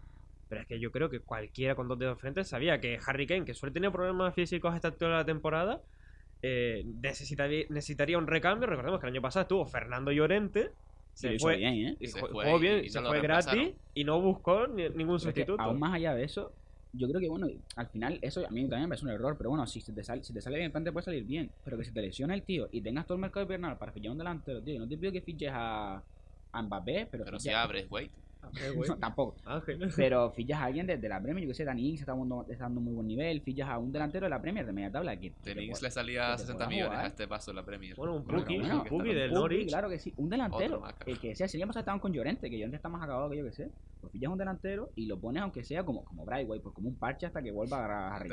Pero 0.48 0.60
es 0.60 0.66
que 0.68 0.78
yo 0.78 0.92
creo 0.92 1.08
que 1.10 1.20
cualquiera 1.20 1.74
con 1.74 1.88
dos 1.88 1.98
dedos 1.98 2.16
de 2.16 2.20
frente 2.20 2.44
sabía 2.44 2.78
que 2.80 2.98
Harry 3.04 3.26
Kane, 3.26 3.44
que 3.46 3.54
suele 3.54 3.72
tener 3.72 3.90
problemas 3.90 4.34
físicos 4.34 4.72
a 4.72 4.76
esta 4.76 4.88
altura 4.88 5.12
de 5.12 5.16
la 5.16 5.24
temporada, 5.24 5.80
eh, 6.42 6.84
necesitaría, 7.02 7.64
necesitaría 7.70 8.18
un 8.18 8.26
recambio. 8.26 8.68
Recordemos 8.68 9.00
que 9.00 9.06
el 9.06 9.12
año 9.14 9.22
pasado 9.22 9.42
estuvo 9.42 9.66
Fernando 9.66 10.12
Llorente, 10.12 10.70
se 11.14 11.38
fue, 11.38 11.56
bien, 11.56 11.74
¿eh? 11.74 11.96
y 11.98 12.06
Se 12.08 12.18
ju- 12.20 12.28
fue 12.30 12.44
jugó 12.44 12.58
bien, 12.58 12.84
y 12.84 12.90
se 12.90 13.00
no 13.00 13.08
fue 13.08 13.20
gratis 13.22 13.72
y 13.94 14.04
no 14.04 14.20
buscó 14.20 14.66
ni- 14.66 14.82
ningún 14.90 14.96
Pero 14.96 15.14
es 15.16 15.20
que 15.22 15.40
sustituto. 15.46 15.62
aún 15.62 15.80
más 15.80 15.94
allá 15.94 16.14
de 16.14 16.24
eso, 16.24 16.52
yo 16.96 17.09
creo 17.09 17.20
que 17.20 17.28
bueno, 17.28 17.48
al 17.76 17.87
final 17.88 18.18
eso 18.22 18.46
a 18.46 18.50
mí 18.50 18.62
también 18.62 18.82
me 18.82 18.88
parece 18.88 19.04
un 19.06 19.12
error, 19.12 19.37
pero 19.38 19.50
bueno, 19.50 19.66
si 19.66 19.80
te 19.82 20.02
sale, 20.02 20.22
si 20.24 20.32
te 20.32 20.40
sale 20.40 20.56
bien 20.56 20.66
el 20.66 20.72
plan 20.72 20.85
te 20.85 20.92
puede 20.92 21.04
salir 21.04 21.24
bien, 21.24 21.50
pero 21.64 21.76
que 21.78 21.85
se 21.85 21.92
te 21.92 22.02
lesiona 22.02 22.35
el 22.35 22.42
tío 22.42 22.68
y 22.72 22.80
tengas 22.80 23.06
todo 23.06 23.16
el 23.16 23.20
mercado 23.22 23.44
invernal 23.44 23.78
para 23.78 23.92
fichar 23.92 24.12
un 24.12 24.18
delantero, 24.18 24.62
tío, 24.62 24.78
no 24.78 24.88
te 24.88 24.96
pido 24.98 25.12
que 25.12 25.20
fiches 25.22 25.50
a, 25.52 26.02
a 26.52 26.62
Mbappé, 26.62 27.09
pero, 27.11 27.24
Pero 27.24 27.38
si 27.38 27.50
abres, 27.50 27.87
wait. 27.90 28.11
Eh, 28.62 28.70
güey. 28.70 28.88
No, 28.90 28.96
tampoco. 28.98 29.35
Ángel. 29.44 29.92
Pero 29.96 30.30
fichas 30.30 30.61
a 30.61 30.64
alguien 30.66 30.87
desde 30.87 31.09
la 31.09 31.20
Premier, 31.20 31.42
yo 31.44 31.48
que 31.50 31.54
sé, 31.54 31.64
Dani 31.64 31.88
Ings 31.88 32.00
está 32.00 32.12
dando, 32.14 32.46
está 32.48 32.64
dando 32.64 32.80
muy 32.80 32.94
buen 32.94 33.09
nivel, 33.09 33.40
fichas 33.40 33.68
a 33.68 33.78
un 33.78 33.90
delantero 33.90 34.26
de 34.26 34.30
la 34.30 34.40
Premier 34.40 34.64
de 34.64 34.72
media 34.72 34.92
tabla 34.92 35.18
que, 35.18 35.30
De 35.42 35.54
puede- 35.54 35.66
le 35.82 35.90
salía 35.90 36.26
que 36.26 36.32
te 36.32 36.38
60 36.42 36.54
pueda 36.54 36.68
millones 36.68 36.90
jugar. 36.92 37.04
a 37.04 37.09
este 37.09 37.26
paso 37.26 37.50
en 37.50 37.56
la 37.56 37.64
Premier. 37.64 37.96
Bueno, 37.96 38.14
un 38.16 38.24
Puki, 38.24 38.59
bueno, 38.59 38.82
un 38.82 38.85
Puki 38.88 39.14
del 39.14 39.32
Norwich. 39.32 39.68
claro 39.68 39.88
que 39.88 39.98
sí, 39.98 40.12
un 40.16 40.28
delantero. 40.28 40.82
El 41.06 41.18
que 41.18 41.35
sea, 41.35 41.48
si 41.48 41.59
pasado 41.59 41.80
estaban 41.80 41.98
con 41.98 42.12
Llorente, 42.12 42.48
que 42.48 42.56
Llorente 42.56 42.76
está 42.76 42.88
más 42.88 43.02
acabado 43.02 43.28
que 43.30 43.38
yo 43.38 43.44
que 43.44 43.52
sé. 43.52 43.68
Pues 44.07 44.12
fichas 44.12 44.31
un 44.31 44.38
delantero 44.38 44.92
y 44.95 45.07
lo 45.07 45.21
pones 45.21 45.42
aunque 45.42 45.64
sea 45.64 45.85
como, 45.85 46.05
como 46.05 46.25
Brightway, 46.25 46.61
pues 46.61 46.73
como 46.73 46.88
un 46.88 46.97
parche 46.97 47.27
hasta 47.27 47.42
que 47.42 47.51
vuelva 47.51 47.79
a 47.79 47.85
agarrar. 47.85 48.29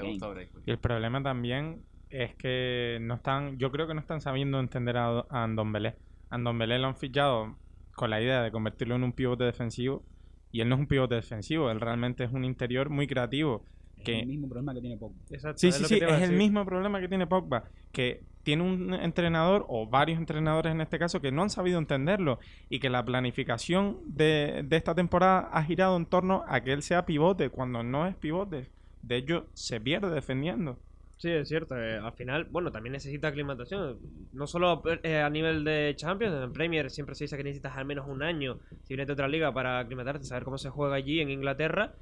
Y 0.66 0.72
el 0.72 0.78
problema 0.78 1.24
también 1.24 1.84
es 2.10 2.36
que 2.36 3.00
no 3.02 3.16
están, 3.16 3.58
yo 3.58 3.72
creo 3.72 3.88
que 3.88 3.96
no 3.96 4.00
están 4.00 4.22
sabiendo 4.22 4.60
entender 4.60 4.98
a, 4.98 5.26
a 5.30 5.44
Andombelé. 5.44 5.96
Andombelé 6.30 6.78
lo 6.78 6.88
han 6.88 6.96
fichado 6.96 7.58
con 7.96 8.12
la 8.12 8.22
idea 8.22 8.44
de 8.44 8.52
convertirlo 8.52 8.96
en 8.96 9.04
un 9.04 9.14
pivote 9.14 9.46
defensivo 9.46 10.04
y 10.52 10.62
él 10.62 10.70
no 10.70 10.76
es 10.76 10.82
un 10.82 10.88
pivote 10.88 11.16
defensivo, 11.16 11.72
él 11.72 11.82
realmente 11.82 12.24
es 12.24 12.32
un 12.32 12.46
interior 12.46 12.92
muy 12.92 13.08
creativo. 13.08 13.66
Es 14.04 14.14
que- 14.14 14.20
el 14.20 14.28
mismo 14.28 14.50
problema 14.50 14.74
que 14.74 14.82
tiene 14.82 14.98
Pogba. 14.98 15.16
Exacto, 15.30 15.58
Sí, 15.60 15.72
sí, 15.72 15.86
sí, 15.86 15.96
es 15.96 16.22
el 16.22 16.32
mismo 16.38 16.66
problema 16.66 17.00
que 17.00 17.08
tiene 17.08 17.28
Pogba, 17.28 17.64
que 17.92 18.22
tiene 18.44 18.64
un 18.64 18.94
entrenador 18.94 19.66
o 19.70 19.88
varios 19.88 20.20
entrenadores 20.20 20.74
en 20.74 20.82
este 20.82 21.00
caso 21.00 21.22
que 21.22 21.32
no 21.32 21.44
han 21.44 21.50
sabido 21.50 21.80
entenderlo 21.80 22.40
y 22.70 22.80
que 22.80 22.90
la 22.90 23.04
planificación 23.06 23.98
de, 24.06 24.64
de 24.66 24.76
esta 24.76 24.94
temporada 24.94 25.50
ha 25.52 25.64
girado 25.64 25.96
en 25.96 26.06
torno 26.06 26.44
a 26.48 26.62
que 26.62 26.74
él 26.74 26.82
sea 26.82 27.06
pivote 27.06 27.50
cuando 27.50 27.84
no 27.84 28.06
es 28.06 28.16
pivote. 28.18 28.68
De 29.02 29.18
hecho, 29.18 29.48
se 29.54 29.80
pierde 29.80 30.10
defendiendo. 30.14 30.78
Sí, 31.18 31.30
es 31.32 31.48
cierto. 31.48 31.78
eh, 31.78 31.98
al 31.98 32.12
final, 32.14 32.48
bueno, 32.52 32.70
también 32.72 32.92
necesita 32.94 33.30
aclimatación. 33.30 33.98
No 34.34 34.46
solo 34.46 34.84
eh, 35.04 35.20
a 35.22 35.30
nivel 35.30 35.64
de 35.64 35.94
Champions, 35.96 36.36
en 36.44 36.52
Premier 36.52 36.90
siempre 36.90 37.16
se 37.16 37.24
dice 37.26 37.38
que 37.38 37.44
necesitas 37.44 37.78
al 37.78 37.86
menos 37.86 38.08
un 38.10 38.24
año 38.24 38.60
si 38.84 38.90
vienes 38.94 39.08
de 39.08 39.14
otra 39.14 39.30
liga 39.30 39.54
para 39.54 39.80
aclimatarte, 39.80 40.26
saber 40.26 40.44
cómo 40.44 40.58
se 40.58 40.70
juega 40.70 40.96
allí 40.96 41.22
en 41.22 41.30
Inglaterra. 41.30 41.94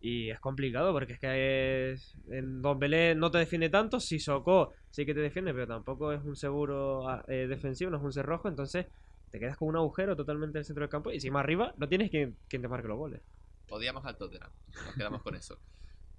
Y 0.00 0.30
es 0.30 0.40
complicado 0.40 0.92
porque 0.92 1.12
es 1.14 1.20
que 1.20 1.92
es, 1.92 2.16
en 2.30 2.62
Don 2.62 2.78
Belé 2.78 3.14
no 3.14 3.30
te 3.30 3.38
defiende 3.38 3.68
tanto. 3.68 4.00
Sissoko 4.00 4.72
sí 4.90 5.04
que 5.04 5.14
te 5.14 5.20
defiende, 5.20 5.52
pero 5.52 5.66
tampoco 5.66 6.12
es 6.12 6.24
un 6.24 6.36
seguro 6.36 7.08
ah, 7.08 7.22
eh, 7.28 7.46
defensivo, 7.46 7.90
no 7.90 7.98
es 7.98 8.02
un 8.02 8.12
cerrojo. 8.12 8.48
Entonces 8.48 8.86
te 9.30 9.38
quedas 9.38 9.56
con 9.56 9.68
un 9.68 9.76
agujero 9.76 10.16
totalmente 10.16 10.58
en 10.58 10.60
el 10.60 10.64
centro 10.64 10.82
del 10.82 10.90
campo. 10.90 11.12
Y 11.12 11.20
si 11.20 11.30
más 11.30 11.40
arriba, 11.44 11.74
no 11.76 11.88
tienes 11.88 12.10
quien, 12.10 12.36
quien 12.48 12.62
te 12.62 12.68
marque 12.68 12.88
los 12.88 12.96
goles. 12.96 13.20
Odiamos 13.68 14.04
al 14.06 14.16
Tottenham. 14.16 14.50
Nos 14.86 14.94
quedamos 14.94 15.22
con 15.22 15.34
eso. 15.34 15.58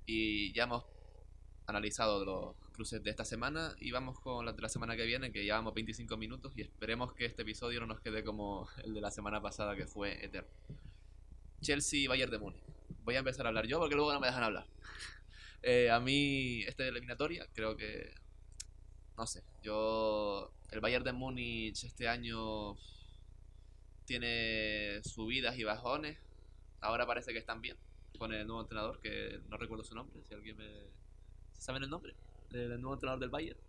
Y 0.05 0.53
ya 0.53 0.63
hemos 0.63 0.85
analizado 1.65 2.23
los 2.23 2.55
cruces 2.73 3.03
de 3.03 3.09
esta 3.09 3.25
semana 3.25 3.75
y 3.79 3.91
vamos 3.91 4.19
con 4.19 4.45
la 4.45 4.53
de 4.53 4.61
la 4.61 4.69
semana 4.69 4.95
que 4.95 5.05
viene, 5.05 5.31
que 5.31 5.43
llevamos 5.43 5.73
25 5.73 6.17
minutos 6.17 6.53
y 6.55 6.61
esperemos 6.61 7.13
que 7.13 7.25
este 7.25 7.43
episodio 7.43 7.79
no 7.79 7.87
nos 7.87 8.01
quede 8.01 8.23
como 8.23 8.67
el 8.83 8.93
de 8.93 9.01
la 9.01 9.11
semana 9.11 9.41
pasada 9.41 9.75
que 9.75 9.87
fue 9.87 10.23
eterno. 10.23 10.49
Chelsea 11.61 12.09
Bayern 12.09 12.31
de 12.31 12.39
Múnich. 12.39 12.63
Voy 13.03 13.15
a 13.15 13.19
empezar 13.19 13.45
a 13.45 13.49
hablar 13.49 13.65
yo 13.67 13.79
porque 13.79 13.95
luego 13.95 14.13
no 14.13 14.19
me 14.19 14.27
dejan 14.27 14.43
hablar. 14.43 14.65
Eh, 15.63 15.89
a 15.91 15.99
mí, 15.99 16.61
esta 16.63 16.85
eliminatoria, 16.85 17.47
creo 17.53 17.75
que. 17.75 18.13
No 19.17 19.25
sé. 19.27 19.43
Yo. 19.63 20.51
El 20.71 20.79
Bayern 20.81 21.03
de 21.03 21.11
Múnich 21.13 21.83
este 21.83 22.07
año. 22.07 22.75
Tiene 24.05 25.01
subidas 25.03 25.57
y 25.57 25.63
bajones. 25.63 26.17
Ahora 26.81 27.05
parece 27.05 27.31
que 27.33 27.39
están 27.39 27.61
bien. 27.61 27.77
Con 28.17 28.33
el 28.33 28.45
nuevo 28.45 28.61
entrenador, 28.61 28.99
que 28.99 29.39
no 29.49 29.57
recuerdo 29.57 29.83
su 29.83 29.95
nombre. 29.95 30.21
Si 30.27 30.33
alguien 30.33 30.57
me. 30.57 30.67
¿Saben 31.53 31.83
el 31.83 31.89
nombre? 31.89 32.15
Del 32.49 32.69
nuevo 32.81 32.93
entrenador 32.93 33.19
del 33.19 33.29
Bayern. 33.29 33.59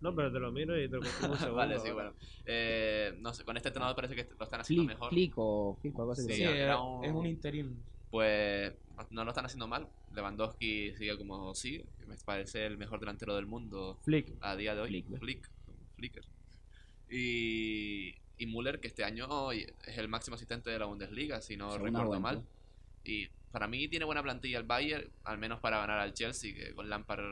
No, 0.00 0.14
pero 0.14 0.32
te 0.32 0.38
lo 0.38 0.50
miro 0.50 0.80
y 0.80 0.88
te 0.88 0.96
lo 0.96 1.00
un 1.00 1.06
segundo. 1.38 1.54
vale, 1.54 1.78
sí, 1.78 1.90
bueno. 1.90 2.14
Eh, 2.46 3.14
no 3.18 3.34
sé, 3.34 3.44
con 3.44 3.56
este 3.56 3.68
entrenador 3.68 3.94
parece 3.94 4.14
que 4.16 4.26
lo 4.38 4.44
están 4.44 4.60
haciendo 4.60 4.84
Flick, 4.84 4.94
mejor. 4.96 5.10
Flick 5.10 5.32
o 5.36 5.78
Flick 5.80 5.98
o 5.98 6.02
algo 6.02 6.12
así. 6.12 6.22
Sí, 6.22 6.34
Sí, 6.36 6.42
era 6.42 6.54
era- 6.56 6.80
un- 6.80 7.04
es 7.04 7.12
un 7.12 7.26
interino. 7.26 7.72
Pues 8.10 8.72
no 9.10 9.24
lo 9.24 9.30
están 9.30 9.46
haciendo 9.46 9.68
mal. 9.68 9.88
Lewandowski 10.12 10.94
sigue 10.96 11.16
como 11.16 11.52
que 11.54 12.06
me 12.06 12.16
parece 12.24 12.66
el 12.66 12.76
mejor 12.76 13.00
delantero 13.00 13.36
del 13.36 13.46
mundo 13.46 13.98
Flick. 14.02 14.32
a 14.40 14.56
día 14.56 14.74
de 14.74 14.80
hoy. 14.80 15.02
Flick, 15.18 15.50
Flicker. 15.96 16.24
Y, 17.08 18.14
y 18.38 18.46
Müller, 18.46 18.80
que 18.80 18.88
este 18.88 19.04
año 19.04 19.52
es 19.52 19.68
el 19.96 20.08
máximo 20.08 20.36
asistente 20.36 20.70
de 20.70 20.78
la 20.78 20.86
Bundesliga, 20.86 21.40
si 21.40 21.56
no 21.56 21.72
Segunda 21.72 22.00
recuerdo 22.00 22.20
mal. 22.20 22.44
Y 23.04 23.28
para 23.52 23.66
mí 23.66 23.88
tiene 23.88 24.04
buena 24.04 24.22
plantilla 24.22 24.58
el 24.58 24.64
Bayern, 24.64 25.10
al 25.24 25.38
menos 25.38 25.60
para 25.60 25.78
ganar 25.78 25.98
al 25.98 26.14
Chelsea, 26.14 26.54
que 26.54 26.74
con 26.74 26.88
Lampard 26.88 27.24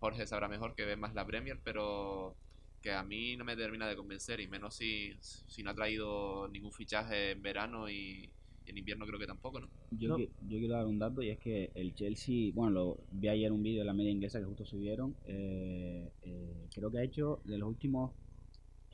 Jorge 0.00 0.26
sabrá 0.26 0.48
mejor 0.48 0.74
que 0.74 0.84
ve 0.84 0.96
más 0.96 1.14
la 1.14 1.26
Premier, 1.26 1.58
pero 1.62 2.36
que 2.82 2.92
a 2.92 3.02
mí 3.02 3.36
no 3.36 3.44
me 3.44 3.56
termina 3.56 3.88
de 3.88 3.96
convencer, 3.96 4.40
y 4.40 4.46
menos 4.46 4.74
si, 4.74 5.16
si 5.20 5.62
no 5.62 5.70
ha 5.70 5.74
traído 5.74 6.48
ningún 6.48 6.72
fichaje 6.72 7.30
en 7.30 7.42
verano 7.42 7.88
y 7.88 8.30
en 8.66 8.78
invierno 8.78 9.06
creo 9.06 9.18
que 9.18 9.26
tampoco, 9.26 9.60
¿no? 9.60 9.68
Yo, 9.90 10.08
No. 10.10 10.16
qui- 10.16 10.28
yo 10.48 10.58
quiero 10.58 10.74
dar 10.74 10.86
un 10.86 10.98
dato 10.98 11.22
y 11.22 11.30
es 11.30 11.38
que 11.38 11.70
el 11.74 11.94
Chelsea, 11.94 12.52
bueno, 12.54 12.70
lo, 12.70 12.98
vi 13.12 13.28
ayer 13.28 13.52
un 13.52 13.62
vídeo 13.62 13.80
de 13.80 13.84
la 13.86 13.92
media 13.92 14.10
inglesa 14.10 14.38
que 14.38 14.44
justo 14.46 14.64
subieron, 14.64 15.14
eh, 15.26 16.10
eh, 16.22 16.68
creo 16.74 16.90
que 16.90 16.98
ha 16.98 17.02
hecho 17.02 17.40
de 17.44 17.58
los 17.58 17.68
últimos 17.68 18.12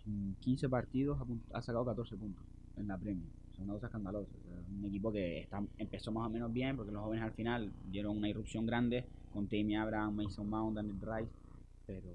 mm, 0.04 0.32
15 0.40 0.68
partidos 0.68 1.18
ha, 1.52 1.62
sacado 1.62 1.84
14 1.84 2.16
puntos 2.16 2.44
en 2.76 2.88
la 2.88 2.98
Premier. 2.98 3.28
Es 3.52 3.58
una 3.60 3.74
cosa 3.74 3.86
escandalosa. 3.86 4.30
O 4.36 4.48
sea, 4.48 4.58
un 4.78 4.84
equipo 4.86 5.12
que 5.12 5.40
está, 5.40 5.62
empezó 5.78 6.12
más 6.12 6.26
o 6.26 6.30
menos 6.30 6.52
bien 6.52 6.76
porque 6.76 6.92
los 6.92 7.02
jóvenes 7.02 7.24
al 7.24 7.32
final 7.32 7.70
dieron 7.90 8.16
una 8.16 8.28
irrupción 8.28 8.66
grande 8.66 9.04
con 9.32 9.46
Tammy 9.48 9.76
Abraham, 9.76 10.14
Mason 10.16 10.48
Mount, 10.48 10.76
Daniel 10.76 10.96
Rice, 11.00 11.32
pero, 11.86 12.08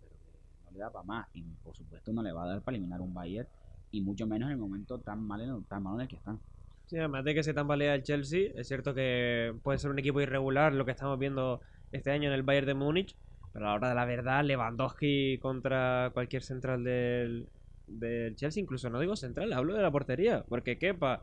pero 0.00 0.12
que 0.24 0.64
no 0.64 0.70
le 0.72 0.78
da 0.78 0.90
para 0.90 1.04
más 1.04 1.26
y 1.34 1.42
por 1.62 1.74
supuesto 1.76 2.12
no 2.12 2.22
le 2.22 2.32
va 2.32 2.44
a 2.44 2.48
dar 2.48 2.62
para 2.62 2.76
eliminar 2.76 3.00
un 3.00 3.14
Bayern 3.14 3.48
y 3.92 4.00
mucho 4.00 4.26
menos 4.26 4.46
en 4.48 4.52
el 4.52 4.58
momento 4.58 4.98
tan 4.98 5.26
mal 5.26 5.40
en, 5.40 5.64
tan 5.64 5.82
malo 5.82 5.96
en 5.96 6.02
el 6.02 6.08
que 6.08 6.16
están. 6.16 6.40
Sí, 6.90 6.98
además 6.98 7.22
de 7.22 7.34
que 7.34 7.44
se 7.44 7.54
tambalea 7.54 7.94
el 7.94 8.02
Chelsea, 8.02 8.50
es 8.56 8.66
cierto 8.66 8.92
que 8.94 9.54
puede 9.62 9.78
ser 9.78 9.92
un 9.92 10.00
equipo 10.00 10.20
irregular 10.20 10.72
lo 10.72 10.84
que 10.84 10.90
estamos 10.90 11.16
viendo 11.20 11.60
este 11.92 12.10
año 12.10 12.26
en 12.26 12.34
el 12.34 12.42
Bayern 12.42 12.66
de 12.66 12.74
Múnich, 12.74 13.16
pero 13.52 13.66
a 13.66 13.68
la 13.68 13.74
hora 13.76 13.88
de 13.90 13.94
la 13.94 14.04
verdad, 14.06 14.42
Lewandowski 14.42 15.38
contra 15.38 16.10
cualquier 16.12 16.42
central 16.42 16.82
del, 16.82 17.48
del 17.86 18.34
Chelsea, 18.34 18.60
incluso 18.60 18.90
no 18.90 18.98
digo 18.98 19.14
central, 19.14 19.52
hablo 19.52 19.74
de 19.74 19.82
la 19.82 19.92
portería, 19.92 20.42
porque 20.48 20.78
Kepa 20.78 21.22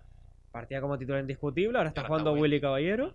partía 0.54 0.80
como 0.80 0.98
titular 0.98 1.20
indiscutible, 1.20 1.78
ahora 1.78 1.90
está 1.90 2.00
ahora 2.00 2.08
jugando 2.08 2.32
está 2.32 2.42
Willy 2.44 2.62
Caballero. 2.62 3.14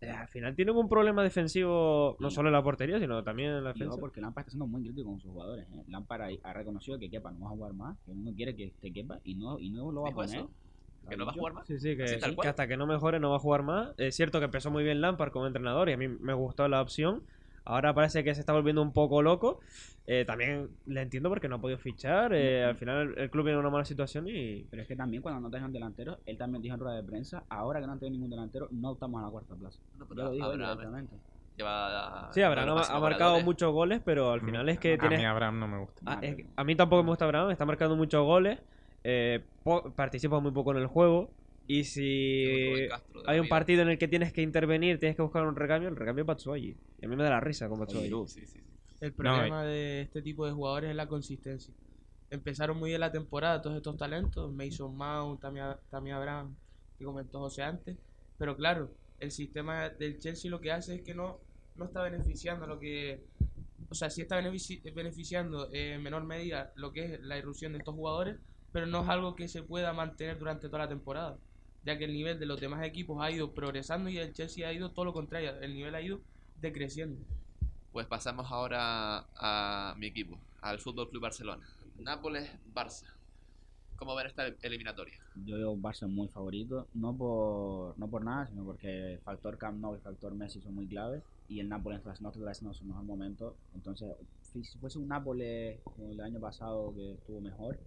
Eh, 0.00 0.10
al 0.10 0.26
final 0.26 0.56
tienen 0.56 0.74
un 0.74 0.88
problema 0.88 1.22
defensivo 1.22 2.16
no 2.18 2.30
solo 2.30 2.48
en 2.48 2.54
la 2.54 2.64
portería, 2.64 2.98
sino 2.98 3.22
también 3.22 3.50
en 3.50 3.62
la 3.62 3.74
defensa. 3.74 3.92
ojo, 3.92 4.00
porque 4.00 4.20
Lampard 4.20 4.42
está 4.42 4.50
siendo 4.50 4.66
muy 4.66 4.82
crítico 4.82 5.08
con 5.08 5.20
sus 5.20 5.30
jugadores. 5.30 5.68
¿eh? 5.72 5.84
Lampard 5.86 6.32
ha, 6.42 6.52
reconocido 6.52 6.98
que 6.98 7.08
Kepa 7.08 7.30
no 7.30 7.42
va 7.42 7.46
a 7.46 7.50
jugar 7.50 7.74
más, 7.74 7.96
que 8.04 8.12
no 8.12 8.34
quiere 8.34 8.56
que 8.56 8.64
esté 8.64 8.92
Kepa 8.92 9.20
y 9.22 9.36
no, 9.36 9.60
y 9.60 9.70
no 9.70 9.92
lo 9.92 10.02
va 10.02 10.08
a 10.08 10.10
¿Dijo 10.10 10.20
poner. 10.22 10.36
eso? 10.40 10.50
¿Que 11.08 11.16
no 11.16 11.26
va 11.26 11.32
a 11.32 11.34
jugar 11.34 11.52
más? 11.54 11.66
Sí, 11.66 11.78
sí, 11.78 11.96
que, 11.96 12.04
tal 12.16 12.36
que 12.36 12.48
hasta 12.48 12.66
que 12.66 12.76
no 12.76 12.86
mejore 12.86 13.20
no 13.20 13.30
va 13.30 13.36
a 13.36 13.40
jugar 13.40 13.62
más. 13.62 13.94
Es 13.98 14.16
cierto 14.16 14.38
que 14.38 14.46
empezó 14.46 14.70
muy 14.70 14.84
bien 14.84 15.00
Lampard 15.00 15.32
como 15.32 15.46
entrenador 15.46 15.88
y 15.88 15.92
a 15.92 15.96
mí 15.96 16.08
me 16.08 16.32
gustó 16.34 16.66
la 16.68 16.80
opción. 16.80 17.22
Ahora 17.66 17.94
parece 17.94 18.22
que 18.24 18.34
se 18.34 18.40
está 18.40 18.52
volviendo 18.52 18.82
un 18.82 18.92
poco 18.92 19.22
loco. 19.22 19.60
Eh, 20.06 20.24
también 20.26 20.68
le 20.86 21.00
entiendo 21.00 21.30
porque 21.30 21.48
no 21.48 21.56
ha 21.56 21.60
podido 21.60 21.78
fichar. 21.78 22.32
eh, 22.34 22.62
al 22.64 22.76
final 22.76 23.12
el, 23.16 23.18
el 23.18 23.30
club 23.30 23.44
viene 23.44 23.54
en 23.58 23.60
una 23.60 23.70
mala 23.70 23.84
situación 23.86 24.28
y... 24.28 24.64
Pero 24.70 24.82
es 24.82 24.88
que 24.88 24.96
también 24.96 25.22
cuando 25.22 25.40
no 25.40 25.48
te 25.50 25.56
dejan 25.56 25.72
delantero, 25.72 26.18
él 26.26 26.36
también 26.36 26.60
dijo 26.62 26.74
en 26.74 26.80
rueda 26.80 26.96
de 26.96 27.04
prensa, 27.04 27.44
ahora 27.48 27.80
que 27.80 27.86
no 27.86 27.92
han 27.92 27.98
tenido 27.98 28.12
ningún 28.12 28.30
delantero, 28.30 28.68
no 28.70 28.92
estamos 28.92 29.20
a 29.22 29.24
la 29.24 29.30
cuarta 29.30 29.54
plaza. 29.54 29.80
No, 29.98 30.06
Ya 30.06 30.08
pero 30.08 30.24
lo 30.30 30.44
Abraham 30.44 30.58
directamente. 30.58 31.16
lleva 31.56 32.28
Sí, 32.32 32.42
Abraham 32.42 32.66
de 32.66 32.82
ha, 32.88 33.00
marcado 33.00 33.00
goleadores. 33.00 33.44
muchos 33.44 33.72
goles, 33.72 34.02
pero 34.04 34.32
al 34.32 34.40
final 34.42 34.68
es 34.68 34.78
que 34.78 34.94
A 34.94 34.98
tiene... 34.98 35.16
mí 35.18 35.24
Abraham 35.24 35.58
no 35.60 35.68
me 35.68 35.78
gusta. 35.78 36.02
Ah, 36.04 36.18
es 36.20 36.36
que 36.36 36.46
a 36.54 36.64
mí 36.64 36.76
tampoco 36.76 37.02
me 37.02 37.10
gusta 37.10 37.24
Abraham, 37.24 37.50
está 37.50 37.64
marcando 37.64 37.96
muchos 37.96 38.22
goles, 38.24 38.60
eh, 39.04 39.40
po- 39.62 39.92
participa 39.94 40.40
muy 40.40 40.52
poco 40.52 40.72
en 40.72 40.78
el 40.78 40.86
juego. 40.86 41.30
Y 41.66 41.84
si 41.84 42.88
Castro 42.88 43.22
hay 43.26 43.38
un 43.38 43.44
vida. 43.44 43.50
partido 43.50 43.82
en 43.82 43.88
el 43.88 43.98
que 43.98 44.08
tienes 44.08 44.32
que 44.32 44.42
intervenir, 44.42 44.98
tienes 44.98 45.16
que 45.16 45.22
buscar 45.22 45.46
un 45.46 45.56
recambio, 45.56 45.88
el 45.88 45.96
recambio 45.96 46.22
es 46.22 46.26
Batshuayi. 46.26 46.76
Y 47.00 47.06
a 47.06 47.08
mí 47.08 47.16
me 47.16 47.22
da 47.22 47.30
la 47.30 47.40
risa 47.40 47.68
con 47.68 47.80
Batshuayi. 47.80 48.10
Sí, 48.26 48.40
sí, 48.40 48.46
sí. 48.46 48.60
El 49.00 49.12
problema 49.12 49.64
de 49.64 50.02
este 50.02 50.22
tipo 50.22 50.46
de 50.46 50.52
jugadores 50.52 50.90
es 50.90 50.96
la 50.96 51.06
consistencia. 51.06 51.72
Empezaron 52.30 52.78
muy 52.78 52.90
bien 52.90 53.00
la 53.00 53.12
temporada 53.12 53.62
todos 53.62 53.76
estos 53.76 53.96
talentos, 53.96 54.52
Mason 54.52 54.94
Mount, 54.96 55.40
también 55.40 56.16
Abraham, 56.16 56.54
que 56.98 57.04
comentó 57.04 57.38
José 57.38 57.62
antes. 57.62 57.96
Pero 58.38 58.56
claro, 58.56 58.90
el 59.20 59.30
sistema 59.30 59.88
del 59.90 60.18
Chelsea 60.18 60.50
lo 60.50 60.60
que 60.60 60.72
hace 60.72 60.96
es 60.96 61.02
que 61.02 61.14
no, 61.14 61.38
no 61.76 61.84
está 61.86 62.02
beneficiando 62.02 62.66
lo 62.66 62.78
que... 62.78 63.20
O 63.88 63.94
sea, 63.94 64.10
sí 64.10 64.22
está 64.22 64.40
benefici- 64.40 64.82
beneficiando 64.94 65.70
eh, 65.72 65.94
en 65.94 66.02
menor 66.02 66.24
medida 66.24 66.72
lo 66.76 66.92
que 66.92 67.14
es 67.14 67.20
la 67.20 67.38
irrupción 67.38 67.72
de 67.72 67.78
estos 67.78 67.94
jugadores, 67.94 68.36
pero 68.74 68.88
no 68.88 69.04
es 69.04 69.08
algo 69.08 69.36
que 69.36 69.46
se 69.46 69.62
pueda 69.62 69.92
mantener 69.92 70.36
durante 70.36 70.66
toda 70.66 70.80
la 70.80 70.88
temporada, 70.88 71.38
ya 71.84 71.96
que 71.96 72.06
el 72.06 72.12
nivel 72.12 72.40
de 72.40 72.46
los 72.46 72.60
demás 72.60 72.84
equipos 72.84 73.22
ha 73.22 73.30
ido 73.30 73.52
progresando 73.52 74.10
y 74.10 74.18
el 74.18 74.32
Chelsea 74.32 74.66
ha 74.66 74.72
ido 74.72 74.90
todo 74.90 75.04
lo 75.04 75.12
contrario, 75.12 75.54
el 75.60 75.74
nivel 75.74 75.94
ha 75.94 76.02
ido 76.02 76.18
decreciendo. 76.60 77.24
Pues 77.92 78.08
pasamos 78.08 78.50
ahora 78.50 79.26
a 79.36 79.94
mi 79.96 80.08
equipo, 80.08 80.40
al 80.60 80.80
Fútbol 80.80 81.08
Club 81.08 81.22
Barcelona. 81.22 81.64
Nápoles-Barça. 82.00 83.04
¿Cómo 83.94 84.16
ven 84.16 84.26
esta 84.26 84.48
eliminatoria? 84.62 85.20
Yo 85.46 85.56
veo 85.56 85.76
Barça 85.76 86.08
muy 86.08 86.26
favorito, 86.26 86.88
no 86.94 87.16
por, 87.16 87.96
no 87.96 88.08
por 88.08 88.24
nada, 88.24 88.48
sino 88.48 88.64
porque 88.64 89.12
el 89.12 89.18
factor 89.20 89.56
Camp 89.56 89.78
Nou 89.78 89.92
y 89.92 89.98
el 89.98 90.02
factor 90.02 90.34
Messi 90.34 90.60
son 90.60 90.74
muy 90.74 90.88
claves 90.88 91.22
y 91.48 91.60
el 91.60 91.68
Nápoles 91.68 92.00
no 92.20 92.30
está 92.30 92.50
haciendo 92.50 92.74
su 92.74 92.84
mejor 92.84 93.04
momento. 93.04 93.54
Entonces, 93.72 94.16
si 94.40 94.64
fuese 94.78 94.98
un 94.98 95.06
Nápoles 95.06 95.78
como 95.84 96.10
el 96.10 96.20
año 96.20 96.40
pasado 96.40 96.92
que 96.92 97.12
estuvo 97.12 97.40
mejor, 97.40 97.78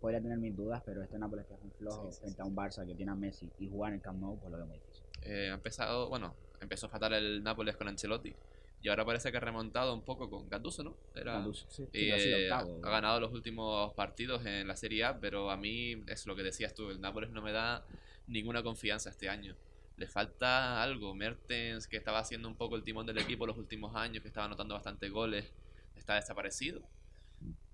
podría 0.00 0.20
tener 0.20 0.38
mis 0.38 0.56
dudas, 0.56 0.82
pero 0.84 1.02
este 1.02 1.18
Nápoles 1.18 1.46
que 1.46 1.54
es 1.54 1.62
muy 1.62 1.70
flojo 1.70 2.10
Sí, 2.10 2.16
sí, 2.16 2.20
frente 2.22 2.42
a 2.42 2.44
un 2.44 2.56
Barça 2.56 2.86
que 2.86 2.94
tiene 2.94 3.12
a 3.12 3.14
Messi 3.14 3.48
y 3.58 3.68
jugar 3.68 3.92
en 3.92 3.96
el 3.96 4.02
Camp 4.02 4.20
Nou, 4.20 4.38
pues 4.38 4.50
lo 4.50 4.56
veo 4.58 4.66
muy 4.66 4.78
difícil. 4.78 5.04
Eh, 5.22 5.48
ha 5.50 5.54
empezado, 5.54 6.08
bueno, 6.08 6.34
empezó 6.60 6.88
fatal 6.88 7.12
el 7.14 7.42
Nápoles 7.42 7.76
con 7.76 7.88
Ancelotti 7.88 8.34
y 8.82 8.88
ahora 8.88 9.04
parece 9.04 9.30
que 9.30 9.36
ha 9.36 9.40
remontado 9.40 9.94
un 9.94 10.02
poco 10.02 10.30
con 10.30 10.48
Gattuso, 10.48 10.82
¿no? 10.82 10.96
Era, 11.14 11.38
Gattuso. 11.38 11.66
Sí. 11.68 11.82
y, 11.92 12.10
pero 12.10 12.16
ha 12.16 12.18
sido 12.18 12.38
eh, 12.38 12.50
ha, 12.50 12.58
octavo. 12.58 12.80
ha 12.86 12.90
ganado 12.90 13.20
los 13.20 13.32
últimos 13.32 13.92
partidos 13.94 14.44
en 14.46 14.66
la 14.66 14.76
Serie 14.76 15.04
A, 15.04 15.20
pero 15.20 15.50
a 15.50 15.56
mí 15.56 16.02
es 16.06 16.26
lo 16.26 16.34
que 16.34 16.42
decías 16.42 16.74
tú, 16.74 16.90
el 16.90 17.00
Nápoles 17.00 17.30
no 17.30 17.42
me 17.42 17.52
da 17.52 17.84
ninguna 18.26 18.62
confianza 18.62 19.10
este 19.10 19.28
año. 19.28 19.54
Le 19.96 20.06
falta 20.08 20.82
algo. 20.82 21.14
Mertens, 21.14 21.86
que 21.86 21.98
estaba 21.98 22.20
haciendo 22.20 22.48
un 22.48 22.56
poco 22.56 22.76
el 22.76 22.82
timón 22.82 23.04
del 23.04 23.18
equipo 23.18 23.46
los 23.46 23.58
últimos 23.58 23.94
años, 23.94 24.22
que 24.22 24.28
estaba 24.28 24.46
anotando 24.46 24.74
bastantes 24.74 25.12
goles, 25.12 25.52
está 25.94 26.14
desaparecido. 26.14 26.82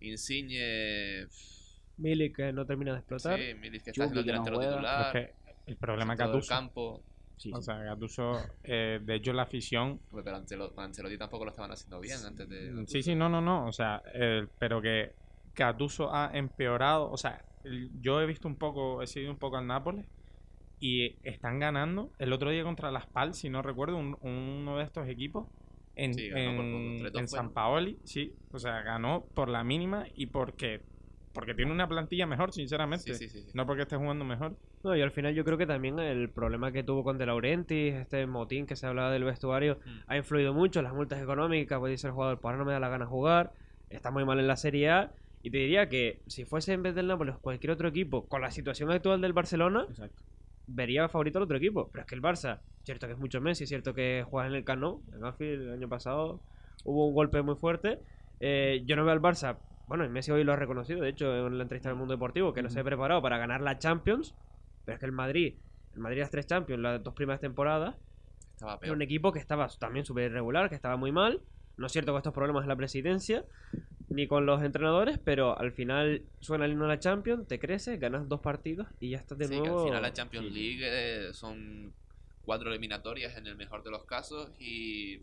Insigne, 0.01 1.29
Milik 1.99 2.37
que 2.37 2.53
no 2.53 2.67
termina 2.67 2.93
de 2.93 2.99
explotar. 2.99 3.39
sí, 3.39 3.55
Milik 3.55 3.83
que 3.85 3.91
está 3.91 3.93
Chucky 3.93 4.03
siendo 4.05 4.21
el 4.21 4.27
delantero 4.27 4.59
titular. 4.61 5.17
Es 5.17 5.23
que 5.35 5.35
el 5.67 5.77
problema 5.77 6.13
es 6.15 6.19
Gattuso. 6.19 6.49
campo. 6.49 7.03
Sí, 7.39 7.51
O 7.53 7.57
sí. 7.57 7.63
sea, 7.65 7.77
Gattuso, 7.79 8.33
eh, 8.65 8.99
de 9.03 9.15
hecho 9.17 9.33
la 9.33 9.43
afición... 9.43 10.01
Pues, 10.11 10.25
Pero 10.25 10.37
Ancelo- 10.39 10.73
con 10.75 10.85
Ancelotti 10.85 11.19
tampoco 11.19 11.45
lo 11.45 11.51
estaban 11.51 11.71
haciendo 11.71 12.01
bien 12.01 12.19
antes 12.25 12.49
de. 12.49 12.85
Sí, 12.87 13.03
sí, 13.03 13.15
no, 13.15 13.29
no, 13.29 13.41
no. 13.43 13.67
O 13.67 13.73
sea, 13.73 14.03
eh, 14.15 14.47
pero 14.59 14.81
que 14.81 15.13
Gattuso 15.55 16.13
ha 16.15 16.31
empeorado. 16.33 17.11
O 17.11 17.17
sea, 17.19 17.45
yo 18.01 18.21
he 18.23 18.27
visto 18.27 18.49
un 18.49 18.57
poco, 18.57 19.03
he 19.03 19.07
seguido 19.07 19.33
un 19.33 19.39
poco 19.39 19.57
al 19.59 19.67
Nápoles 19.67 20.07
y 20.81 21.17
están 21.29 21.59
ganando. 21.59 22.11
El 22.19 22.33
otro 22.33 22.51
día 22.51 22.63
contra 22.63 22.91
Las 22.91 23.07
Pal, 23.07 23.35
si 23.35 23.51
no 23.51 23.61
recuerdo, 23.63 23.97
un- 23.97 24.17
uno 24.23 24.79
de 24.79 24.85
estos 24.85 25.07
equipos 25.09 25.47
en, 25.95 26.15
Sí, 26.15 26.29
en, 26.33 26.99
3-2 26.99 27.19
en 27.21 27.29
San. 27.29 27.53
Paoli, 27.53 27.99
sí. 28.05 28.33
O 28.53 28.59
sea, 28.59 28.81
ganó 28.83 29.25
por 29.35 29.49
la 29.51 29.63
mínima 29.65 30.07
y 30.15 30.27
porque 30.27 30.81
porque 31.37 31.55
tiene 31.55 31.71
una 31.71 31.87
plantilla 31.87 32.27
mejor, 32.27 32.53
sinceramente. 32.53 33.15
Sí, 33.15 33.29
sí, 33.29 33.29
sí. 33.29 33.43
sí. 33.43 33.51
No 33.55 33.65
porque 33.67 33.83
esté 33.83 33.95
jugando 33.97 34.25
mejor. 34.25 34.57
No, 34.83 34.97
y 34.97 35.03
al 35.03 35.13
final 35.13 35.35
yo 35.35 35.45
creo 35.45 35.57
que 35.57 35.67
también 35.67 35.99
el 36.01 36.29
problema 36.31 36.73
que 36.73 36.83
tuvo 36.83 37.05
con 37.05 37.17
De 37.19 37.27
Laurentiis, 37.27 37.95
este 37.95 38.27
motín 38.27 38.67
que 38.67 38.75
se 38.75 38.87
hablaba 38.87 39.13
del 39.13 39.23
vestuario, 39.25 39.79
Mm. 39.85 39.91
ha 40.09 40.17
influido 40.17 40.53
mucho. 40.55 40.83
Las 40.83 40.93
multas 40.95 41.23
económicas, 41.23 41.79
puede 41.79 41.97
ser 41.99 42.09
el 42.09 42.15
jugador, 42.15 42.41
pues 42.41 42.47
ahora 42.51 42.59
no 42.59 42.65
me 42.65 42.73
da 42.73 42.81
la 42.81 42.89
gana 42.89 43.07
jugar, 43.07 43.53
está 43.91 44.11
muy 44.11 44.25
mal 44.25 44.41
en 44.41 44.47
la 44.49 44.57
Serie 44.57 44.91
A. 44.91 45.13
Y 45.43 45.51
te 45.51 45.59
diría 45.59 45.89
que 45.89 46.23
si 46.27 46.45
fuese 46.45 46.73
en 46.73 46.83
vez 46.83 46.95
del 46.97 47.07
Nápoles 47.07 47.37
cualquier 47.39 47.71
otro 47.71 47.87
equipo, 47.89 48.27
con 48.27 48.41
la 48.41 48.51
situación 48.51 48.91
actual 48.91 49.21
del 49.21 49.33
Barcelona, 49.33 49.87
Exacto. 49.89 50.21
vería 50.67 51.09
favorito 51.09 51.39
al 51.39 51.45
otro 51.45 51.57
equipo. 51.59 51.89
Pero 51.93 52.03
es 52.03 52.09
que 52.09 52.15
el 52.17 52.23
Barça, 52.23 52.59
cierto 52.83 53.07
que 53.07 53.13
es 53.13 53.19
mucho 53.19 53.41
Messi, 53.41 53.67
cierto 53.67 53.95
que 53.95 54.25
juega 54.29 54.49
en 54.49 54.55
el 54.55 54.65
Camp 54.65 54.81
Nou, 54.81 55.03
en 55.15 55.25
Anfield 55.25 55.63
el 55.63 55.73
año 55.75 55.89
pasado 55.89 56.41
hubo 56.85 57.07
un 57.07 57.15
golpe 57.15 57.43
muy 57.43 57.55
fuerte. 57.57 57.99
Eh, 58.41 58.83
yo 58.87 58.97
no 58.97 59.05
veo 59.05 59.13
al 59.13 59.21
Barça, 59.21 59.59
bueno, 59.87 60.05
y 60.05 60.09
Messi 60.09 60.31
hoy 60.33 60.45
lo 60.45 60.53
ha 60.53 60.57
reconocido, 60.57 61.01
de 61.01 61.11
hecho, 61.11 61.47
en 61.47 61.59
la 61.59 61.63
entrevista 61.63 61.89
del 61.89 61.99
Mundo 61.99 62.15
Deportivo, 62.15 62.53
que 62.53 62.63
no 62.63 62.69
se 62.71 62.81
ha 62.81 62.85
preparado 62.85 63.23
para 63.23 63.39
ganar 63.39 63.61
la 63.61 63.79
Champions, 63.79 64.35
pero 64.85 64.95
es 64.95 65.01
que 65.01 65.07
el 65.07 65.13
Madrid, 65.13 65.55
el 65.95 66.01
Madrid 66.01 66.21
las 66.21 66.31
tres 66.31 66.47
Champions, 66.47 66.83
las 66.83 67.03
dos 67.03 67.15
primeras 67.15 67.41
temporadas, 67.41 67.97
Estaba 68.55 68.79
era 68.83 68.93
un 68.93 69.03
equipo 69.03 69.33
que 69.33 69.39
estaba 69.39 69.69
también 69.79 70.05
súper 70.05 70.31
irregular, 70.31 70.69
que 70.69 70.75
estaba 70.75 70.97
muy 70.97 71.13
mal. 71.13 71.41
No 71.77 71.87
es 71.87 71.93
cierto 71.93 72.13
con 72.13 72.19
estos 72.21 72.33
problemas 72.33 72.63
de 72.65 72.69
la 72.69 72.77
presidencia, 72.77 73.45
ni 74.09 74.27
con 74.27 74.47
los 74.47 74.63
entrenadores, 74.63 75.19
pero 75.19 75.59
al 75.59 75.73
final 75.73 76.23
suena 76.41 76.65
el 76.65 76.73
himno 76.73 76.85
de 76.85 76.89
la 76.95 76.99
Champions, 76.99 77.47
te 77.47 77.59
creces, 77.59 78.01
ganas 78.01 78.29
dos 78.29 78.41
partidos 78.41 78.87
y 78.99 79.11
ya 79.11 79.19
estás 79.19 79.37
de 79.37 79.45
Sí, 79.47 79.51
que 79.55 79.59
nuevo. 79.61 79.81
al 79.81 79.85
final 79.87 80.03
la 80.03 80.13
Champions. 80.13 80.53
League 80.53 80.81
eh, 80.83 81.35
son 81.35 81.93
cuatro 82.47 82.71
eliminatorias 82.71 83.37
en 83.37 83.47
el 83.47 83.57
mejor 83.57 83.83
de 83.83 83.91
los 83.91 84.05
casos 84.05 84.51
y 84.59 85.19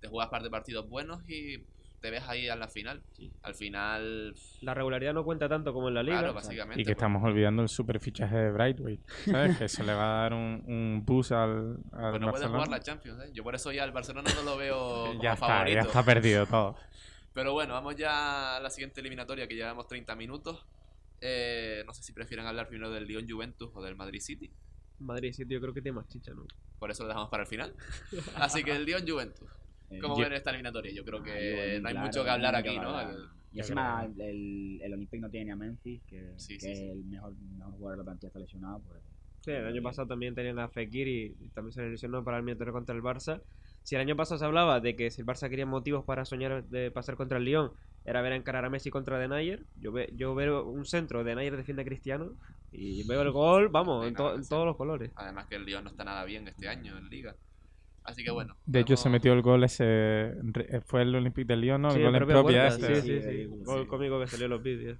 te 0.00 0.06
juegas 0.08 0.30
par 0.30 0.42
de 0.44 0.50
partidos 0.50 0.88
buenos 0.88 1.28
y 1.28 1.58
te 2.00 2.10
ves 2.10 2.22
ahí 2.28 2.48
a 2.48 2.56
la 2.56 2.68
final. 2.68 3.02
Al 3.42 3.54
final, 3.54 4.34
La 4.62 4.74
regularidad 4.74 5.12
no 5.12 5.22
cuenta 5.24 5.48
tanto 5.48 5.72
como 5.72 5.88
en 5.88 5.94
la 5.94 6.02
liga. 6.02 6.18
claro, 6.18 6.34
básicamente. 6.34 6.80
Y 6.80 6.84
que 6.84 6.92
pues, 6.92 6.96
estamos 6.96 7.22
olvidando 7.24 7.62
el 7.62 7.68
super 7.68 8.00
fichaje 8.00 8.36
de 8.36 8.50
Brightway. 8.52 9.00
¿Sabes? 9.26 9.58
que 9.58 9.68
se 9.68 9.84
le 9.84 9.92
va 9.92 10.18
a 10.18 10.22
dar 10.22 10.32
un, 10.34 10.62
un 10.66 11.02
boost 11.04 11.32
al, 11.32 11.48
al 11.48 11.50
pues 11.50 11.80
no 11.92 12.10
puede 12.10 12.20
Barcelona. 12.22 12.48
jugar 12.50 12.68
la 12.68 12.80
Champions, 12.80 13.22
¿eh? 13.24 13.30
Yo 13.34 13.42
por 13.42 13.54
eso 13.54 13.70
ya 13.72 13.84
al 13.84 13.92
Barcelona 13.92 14.30
no 14.34 14.42
lo 14.42 14.56
veo 14.56 14.76
como 15.08 15.22
ya 15.22 15.34
está, 15.34 15.46
favorito. 15.46 15.74
ya 15.74 15.80
está 15.86 16.02
perdido 16.04 16.46
todo. 16.46 16.76
Pero 17.34 17.52
bueno, 17.52 17.74
vamos 17.74 17.94
ya 17.96 18.56
a 18.56 18.60
la 18.60 18.70
siguiente 18.70 19.00
eliminatoria 19.00 19.46
que 19.46 19.54
llevamos 19.54 19.86
30 19.86 20.16
minutos. 20.16 20.66
Eh, 21.20 21.82
no 21.86 21.92
sé 21.92 22.02
si 22.02 22.12
prefieren 22.12 22.46
hablar 22.46 22.66
primero 22.68 22.90
del 22.90 23.04
Lyon 23.06 23.28
Juventus 23.28 23.70
o 23.74 23.82
del 23.82 23.94
Madrid 23.94 24.20
City. 24.20 24.50
Madrid 24.98 25.32
City 25.32 25.52
yo 25.54 25.60
creo 25.60 25.72
que 25.74 25.82
tiene 25.82 25.96
más 25.96 26.08
chicha, 26.08 26.32
¿no? 26.34 26.46
Por 26.78 26.90
eso 26.90 27.02
lo 27.02 27.08
dejamos 27.08 27.28
para 27.28 27.42
el 27.42 27.46
final. 27.48 27.74
Así 28.36 28.64
que 28.64 28.72
el 28.72 28.84
Lyon 28.86 29.06
Juventus. 29.06 29.48
Eh, 29.90 29.98
¿Cómo 30.00 30.16
Yo- 30.16 30.24
ven 30.24 30.32
esta 30.34 30.50
eliminatoria? 30.50 30.92
Yo 30.92 31.04
creo 31.04 31.22
que 31.22 31.78
no 31.80 31.88
hay 31.88 31.94
claro, 31.94 32.06
mucho 32.06 32.24
que 32.24 32.30
hablar 32.30 32.54
aquí, 32.54 32.68
que 32.70 32.76
¿no? 32.80 33.00
El- 33.00 33.28
Y 33.52 33.58
encima 33.58 34.06
creo 34.08 34.26
el, 34.28 34.80
el 34.82 34.94
Olympique 34.94 35.20
no 35.20 35.30
tiene 35.30 35.52
a 35.52 35.56
Memphis, 35.56 36.02
que, 36.06 36.32
Sí, 36.36 36.54
que 36.54 36.60
sí, 36.60 36.70
es 36.70 36.78
sí. 36.78 36.84
el 36.88 37.04
mejor, 37.04 37.34
mejor 37.36 37.72
jugador 37.74 37.96
de 37.98 37.98
la 37.98 38.04
plantilla, 38.04 38.28
está 38.28 38.38
lesionado. 38.38 38.80
Pues, 38.86 39.02
Sí, 39.42 39.52
el 39.52 39.66
año 39.66 39.82
pasado 39.82 40.06
también 40.06 40.34
tenían 40.34 40.58
a 40.58 40.68
Fekir 40.68 41.08
y, 41.08 41.34
y 41.40 41.48
también 41.50 41.72
se 41.72 41.82
lesionó 41.88 42.22
para 42.22 42.36
el 42.36 42.42
eliminatorio 42.42 42.72
contra 42.74 42.94
el 42.94 43.02
Barça. 43.02 43.42
Si 43.82 43.94
el 43.94 44.02
año 44.02 44.14
pasado 44.14 44.38
se 44.38 44.44
hablaba 44.44 44.80
de 44.80 44.94
que 44.94 45.10
si 45.10 45.22
el 45.22 45.26
Barça 45.26 45.48
quería 45.48 45.64
motivos 45.64 46.04
para 46.04 46.24
soñar 46.26 46.64
de 46.64 46.90
pasar 46.90 47.16
contra 47.16 47.38
el 47.38 47.44
Lyon, 47.44 47.72
era 48.04 48.20
ver 48.20 48.34
a 48.34 48.36
encarar 48.36 48.66
a 48.66 48.70
Messi 48.70 48.90
contra 48.90 49.18
Denayer. 49.18 49.64
Yo, 49.76 49.92
ve, 49.92 50.10
yo 50.14 50.34
veo 50.34 50.64
un 50.68 50.84
centro, 50.84 51.24
Denayer 51.24 51.56
defiende 51.56 51.82
a 51.82 51.84
Cristiano 51.86 52.36
y 52.70 53.02
veo 53.08 53.22
el 53.22 53.30
gol, 53.32 53.68
vamos, 53.70 54.06
en, 54.06 54.14
to- 54.14 54.34
en 54.34 54.42
sí. 54.42 54.50
todos 54.50 54.66
los 54.66 54.76
colores. 54.76 55.10
Además 55.16 55.46
que 55.46 55.56
el 55.56 55.64
Lyon 55.64 55.84
no 55.84 55.90
está 55.90 56.04
nada 56.04 56.24
bien 56.24 56.46
este 56.46 56.68
año 56.68 56.98
en 56.98 57.08
Liga. 57.08 57.34
Así 58.10 58.24
que 58.24 58.30
bueno. 58.30 58.56
De 58.66 58.80
hecho, 58.80 58.96
se 58.96 59.08
metió 59.08 59.32
el 59.32 59.42
gol 59.42 59.64
ese. 59.64 60.34
re- 60.42 60.80
Fue 60.82 61.02
el 61.02 61.14
Olympique 61.14 61.46
de 61.46 61.56
Lyon, 61.56 61.82
¿no? 61.82 61.90
Sí, 61.90 61.98
el 62.00 62.04
gol 62.06 62.16
en 62.16 62.26
propia 62.28 62.66
ese. 62.68 63.00
sí, 63.02 63.20
sí, 63.20 63.20
Sí. 63.22 63.46
Gol 63.64 63.86
cómico 63.86 64.18
que 64.20 64.26
salió 64.26 64.46
en 64.46 64.50
los 64.50 64.62
vídeos. 64.62 64.98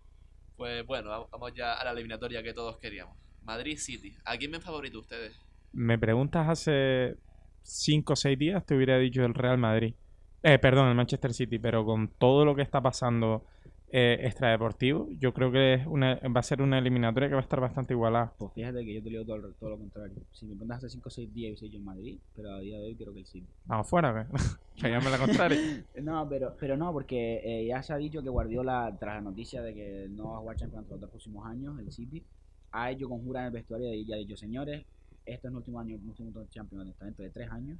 Pues 0.56 0.84
bueno, 0.86 1.10
va- 1.10 1.26
vamos 1.32 1.52
ya 1.54 1.74
a 1.74 1.84
la 1.84 1.92
eliminatoria 1.92 2.42
que 2.42 2.52
todos 2.52 2.78
queríamos. 2.78 3.16
Madrid 3.42 3.76
City. 3.78 4.14
¿A 4.24 4.36
quién 4.36 4.50
ven 4.52 4.60
favorito 4.62 4.98
ustedes? 5.00 5.38
Me 5.72 5.98
preguntas 5.98 6.48
hace 6.48 7.16
5 7.62 8.12
o 8.12 8.16
6 8.16 8.38
días, 8.38 8.64
te 8.66 8.74
hubiera 8.74 8.98
dicho 8.98 9.24
el 9.24 9.34
Real 9.34 9.58
Madrid. 9.58 9.94
Eh, 10.42 10.58
perdón, 10.58 10.88
el 10.88 10.94
Manchester 10.94 11.32
City, 11.32 11.58
pero 11.58 11.84
con 11.84 12.08
todo 12.08 12.44
lo 12.44 12.54
que 12.54 12.62
está 12.62 12.80
pasando 12.80 13.44
eh, 13.92 14.18
extradeportivo, 14.22 15.08
yo 15.18 15.32
creo 15.34 15.50
que 15.52 15.74
es 15.74 15.86
una, 15.86 16.14
va 16.34 16.40
a 16.40 16.42
ser 16.42 16.62
una 16.62 16.78
eliminatoria 16.78 17.28
que 17.28 17.34
va 17.34 17.40
a 17.40 17.42
estar 17.42 17.60
bastante 17.60 17.94
igualada. 17.94 18.34
pues 18.38 18.52
fíjate 18.54 18.84
que 18.84 18.94
yo 18.94 19.02
te 19.02 19.08
digo 19.10 19.24
todo, 19.24 19.38
lo- 19.38 19.52
todo 19.54 19.70
lo 19.70 19.78
contrario. 19.78 20.16
Si 20.32 20.46
me 20.46 20.52
preguntas 20.52 20.78
hace 20.78 20.88
5 20.90 21.08
o 21.08 21.10
6 21.10 21.32
días, 21.32 21.58
soy 21.58 21.70
yo 21.70 21.78
en 21.78 21.84
Madrid, 21.84 22.20
pero 22.34 22.52
a 22.52 22.60
día 22.60 22.78
de 22.78 22.84
hoy 22.86 22.96
creo 22.96 23.12
que 23.12 23.20
el 23.20 23.26
City. 23.26 23.46
Vamos 23.64 23.88
fuera, 23.88 24.28
que 24.76 24.88
llame 24.88 25.10
la 25.10 25.18
contraria. 25.26 25.84
No, 26.02 26.28
pero, 26.28 26.56
pero 26.58 26.76
no, 26.76 26.92
porque 26.92 27.40
eh, 27.44 27.66
ya 27.66 27.82
se 27.82 27.92
ha 27.92 27.96
dicho 27.96 28.22
que 28.22 28.28
Guardiola, 28.28 28.96
tras 28.98 29.16
la 29.16 29.20
noticia 29.20 29.62
de 29.62 29.74
que 29.74 30.06
no 30.10 30.30
va 30.30 30.36
a 30.36 30.40
jugar 30.40 30.56
Champions 30.56 30.88
los 30.88 31.00
dos 31.00 31.10
próximos 31.10 31.46
años, 31.46 31.78
el 31.78 31.90
City, 31.92 32.24
ha 32.72 32.90
hecho 32.90 33.08
conjura 33.08 33.40
en 33.40 33.46
el 33.46 33.52
vestuario 33.52 33.92
y 33.92 34.06
ya 34.06 34.14
ha 34.14 34.18
dicho, 34.18 34.36
señores, 34.36 34.86
este 35.24 35.46
es 35.48 35.50
el 35.50 35.56
último 35.56 35.80
año, 35.80 35.96
el 35.96 36.08
último 36.08 36.30
Champions 36.48 36.86
de- 36.98 37.04
dentro 37.04 37.24
de 37.24 37.30
tres 37.30 37.50
años, 37.50 37.78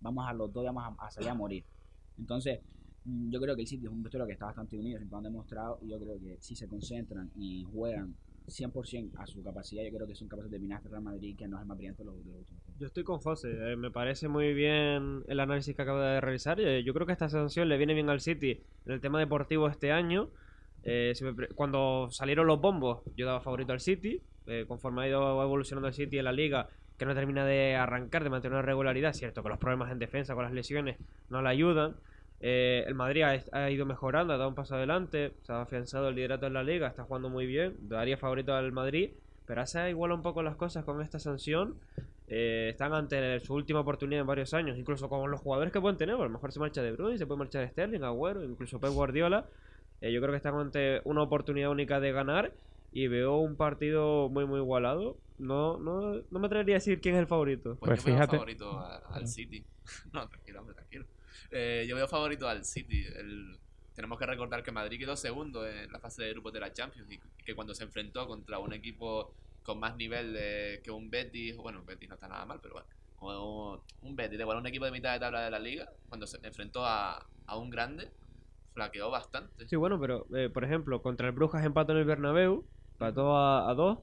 vamos 0.00 0.26
a 0.28 0.32
los 0.32 0.52
dos 0.52 0.64
vamos 0.64 0.84
a, 0.98 1.06
a 1.06 1.10
salir 1.10 1.28
a 1.30 1.34
morir. 1.34 1.64
Entonces, 2.16 2.60
yo 3.04 3.40
creo 3.40 3.54
que 3.56 3.62
el 3.62 3.68
City 3.68 3.86
es 3.86 3.92
un 3.92 4.02
vestuario 4.02 4.26
que 4.26 4.34
está 4.34 4.46
bastante 4.46 4.76
unido, 4.78 4.98
siempre 4.98 5.16
han 5.16 5.24
demostrado, 5.24 5.78
y 5.82 5.88
yo 5.88 5.98
creo 5.98 6.18
que 6.20 6.36
si 6.40 6.54
se 6.54 6.68
concentran 6.68 7.30
y 7.36 7.64
juegan 7.64 8.14
100% 8.46 9.12
a 9.18 9.26
su 9.26 9.42
capacidad, 9.42 9.84
yo 9.84 9.90
creo 9.94 10.06
que 10.06 10.14
son 10.14 10.28
capaces 10.28 10.50
de 10.50 10.58
dominar 10.58 10.78
este 10.78 10.88
Real 10.88 11.02
Madrid, 11.02 11.36
que 11.36 11.46
no 11.46 11.56
es 11.56 11.62
el 11.62 11.68
más 11.68 11.76
brillante 11.76 12.02
de 12.02 12.06
los, 12.06 12.24
de. 12.24 12.32
Yo 12.78 12.86
estoy 12.86 13.04
con 13.04 13.18
José, 13.18 13.72
eh, 13.72 13.76
me 13.76 13.90
parece 13.90 14.28
muy 14.28 14.52
bien 14.54 15.22
el 15.28 15.40
análisis 15.40 15.74
que 15.76 15.82
acaba 15.82 16.14
de 16.14 16.20
realizar. 16.20 16.60
eh, 16.60 16.82
yo 16.82 16.92
creo 16.94 17.06
que 17.06 17.12
esta 17.12 17.28
sanción 17.28 17.68
le 17.68 17.76
viene 17.76 17.94
bien 17.94 18.08
al 18.10 18.20
City 18.20 18.60
en 18.86 18.92
el 18.92 19.00
tema 19.00 19.18
deportivo 19.18 19.68
este 19.68 19.92
año. 19.92 20.30
Eh, 20.82 21.12
si 21.14 21.24
cuando 21.54 22.08
salieron 22.10 22.46
los 22.46 22.60
bombos, 22.60 23.02
yo 23.16 23.26
daba 23.26 23.40
favorito 23.40 23.72
al 23.72 23.80
City. 23.80 24.20
eh, 24.46 24.64
conforme 24.66 25.02
ha 25.02 25.08
ido 25.08 25.42
evolucionando 25.42 25.86
el 25.88 25.94
City 25.94 26.18
en 26.18 26.24
la 26.24 26.32
liga, 26.32 26.68
que 26.98 27.04
no 27.06 27.14
termina 27.14 27.44
de 27.44 27.76
arrancar, 27.76 28.24
de 28.24 28.30
mantener 28.30 28.54
una 28.54 28.62
regularidad. 28.62 29.12
Cierto 29.12 29.42
que 29.42 29.48
los 29.48 29.58
problemas 29.58 29.92
en 29.92 29.98
defensa 29.98 30.34
con 30.34 30.42
las 30.42 30.52
lesiones 30.52 30.96
no 31.28 31.40
le 31.40 31.48
ayudan. 31.50 31.94
Eh, 32.40 32.84
el 32.86 32.94
Madrid 32.94 33.22
ha, 33.22 33.38
ha 33.52 33.70
ido 33.70 33.84
mejorando, 33.86 34.32
ha 34.32 34.36
dado 34.38 34.48
un 34.48 34.54
paso 34.54 34.74
adelante, 34.74 35.32
se 35.42 35.52
ha 35.52 35.60
afianzado 35.62 36.08
el 36.08 36.14
liderato 36.14 36.46
en 36.46 36.54
la 36.54 36.62
liga, 36.62 36.88
está 36.88 37.04
jugando 37.04 37.28
muy 37.28 37.46
bien. 37.46 37.76
Daría 37.82 38.16
favorito 38.16 38.54
al 38.54 38.72
Madrid, 38.72 39.10
pero 39.46 39.60
hace 39.60 39.90
igual 39.90 40.12
un 40.12 40.22
poco 40.22 40.42
las 40.42 40.56
cosas 40.56 40.84
con 40.84 41.02
esta 41.02 41.18
sanción. 41.18 41.76
Eh, 42.28 42.68
están 42.70 42.92
ante 42.94 43.40
su 43.40 43.54
última 43.54 43.80
oportunidad 43.80 44.20
en 44.20 44.26
varios 44.26 44.54
años, 44.54 44.78
incluso 44.78 45.08
con 45.08 45.28
los 45.30 45.40
jugadores 45.40 45.72
que 45.72 45.80
pueden 45.80 45.98
tener. 45.98 46.14
A 46.14 46.18
lo 46.18 46.28
mejor 46.30 46.52
se 46.52 46.60
marcha 46.60 46.80
De 46.82 46.92
Bruyne, 46.92 47.18
se 47.18 47.26
puede 47.26 47.38
marchar 47.40 47.68
Sterling, 47.68 48.02
Agüero, 48.04 48.42
incluso 48.44 48.78
Pep 48.80 48.90
Guardiola. 48.90 49.46
Eh, 50.00 50.12
yo 50.12 50.20
creo 50.20 50.30
que 50.32 50.36
están 50.38 50.54
ante 50.54 51.00
una 51.04 51.22
oportunidad 51.22 51.70
única 51.70 52.00
de 52.00 52.12
ganar 52.12 52.52
y 52.92 53.08
veo 53.08 53.36
un 53.38 53.56
partido 53.56 54.28
muy 54.30 54.46
muy 54.46 54.60
igualado. 54.60 55.16
No, 55.38 55.78
no, 55.78 56.22
no 56.30 56.38
me 56.38 56.46
atrevería 56.46 56.76
a 56.76 56.78
decir 56.78 57.00
quién 57.00 57.16
es 57.16 57.20
el 57.20 57.26
favorito. 57.26 57.76
Pues, 57.80 57.88
Pues 57.90 58.00
yo 58.00 58.06
veo 58.06 58.14
fíjate. 58.14 58.36
favorito 58.36 58.78
a- 58.78 58.96
al 59.14 59.26
City. 59.26 59.64
No, 60.12 60.28
tranquilo, 60.28 60.60
hombre, 60.60 60.74
tranquilo. 60.74 60.79
Eh, 61.50 61.86
yo 61.88 61.96
veo 61.96 62.08
favorito 62.08 62.48
al 62.48 62.64
City. 62.64 63.04
Tenemos 63.94 64.18
que 64.18 64.26
recordar 64.26 64.62
que 64.62 64.70
Madrid 64.72 64.98
quedó 64.98 65.16
segundo 65.16 65.66
en 65.66 65.90
la 65.92 65.98
fase 65.98 66.22
de 66.24 66.30
grupos 66.32 66.52
de 66.52 66.60
la 66.60 66.72
Champions 66.72 67.10
y 67.10 67.18
que 67.44 67.54
cuando 67.54 67.74
se 67.74 67.84
enfrentó 67.84 68.26
contra 68.26 68.58
un 68.58 68.72
equipo 68.72 69.34
con 69.62 69.78
más 69.78 69.96
nivel 69.96 70.32
de- 70.32 70.80
que 70.82 70.90
un 70.90 71.10
Betis, 71.10 71.56
bueno, 71.56 71.82
Betis 71.84 72.08
no 72.08 72.14
está 72.14 72.28
nada 72.28 72.46
mal, 72.46 72.60
pero 72.62 72.74
bueno, 72.74 72.86
un, 73.20 73.80
un 74.08 74.16
Betis, 74.16 74.40
igual 74.40 74.58
un 74.58 74.66
equipo 74.66 74.84
de 74.86 74.90
mitad 74.92 75.12
de 75.12 75.20
tabla 75.20 75.42
de 75.42 75.50
la 75.50 75.58
liga, 75.58 75.88
cuando 76.08 76.26
se 76.26 76.38
enfrentó 76.42 76.84
a, 76.86 77.26
a 77.46 77.56
un 77.58 77.68
grande, 77.68 78.08
flaqueó 78.72 79.10
bastante. 79.10 79.68
Sí, 79.68 79.76
bueno, 79.76 80.00
pero 80.00 80.26
eh, 80.34 80.48
por 80.48 80.64
ejemplo, 80.64 81.02
contra 81.02 81.26
el 81.26 81.32
Brujas 81.34 81.64
empató 81.64 81.92
en 81.92 81.98
el 81.98 82.04
Bernabéu, 82.04 82.64
empató 82.92 83.36
a, 83.36 83.68
a 83.70 83.74
2, 83.74 83.98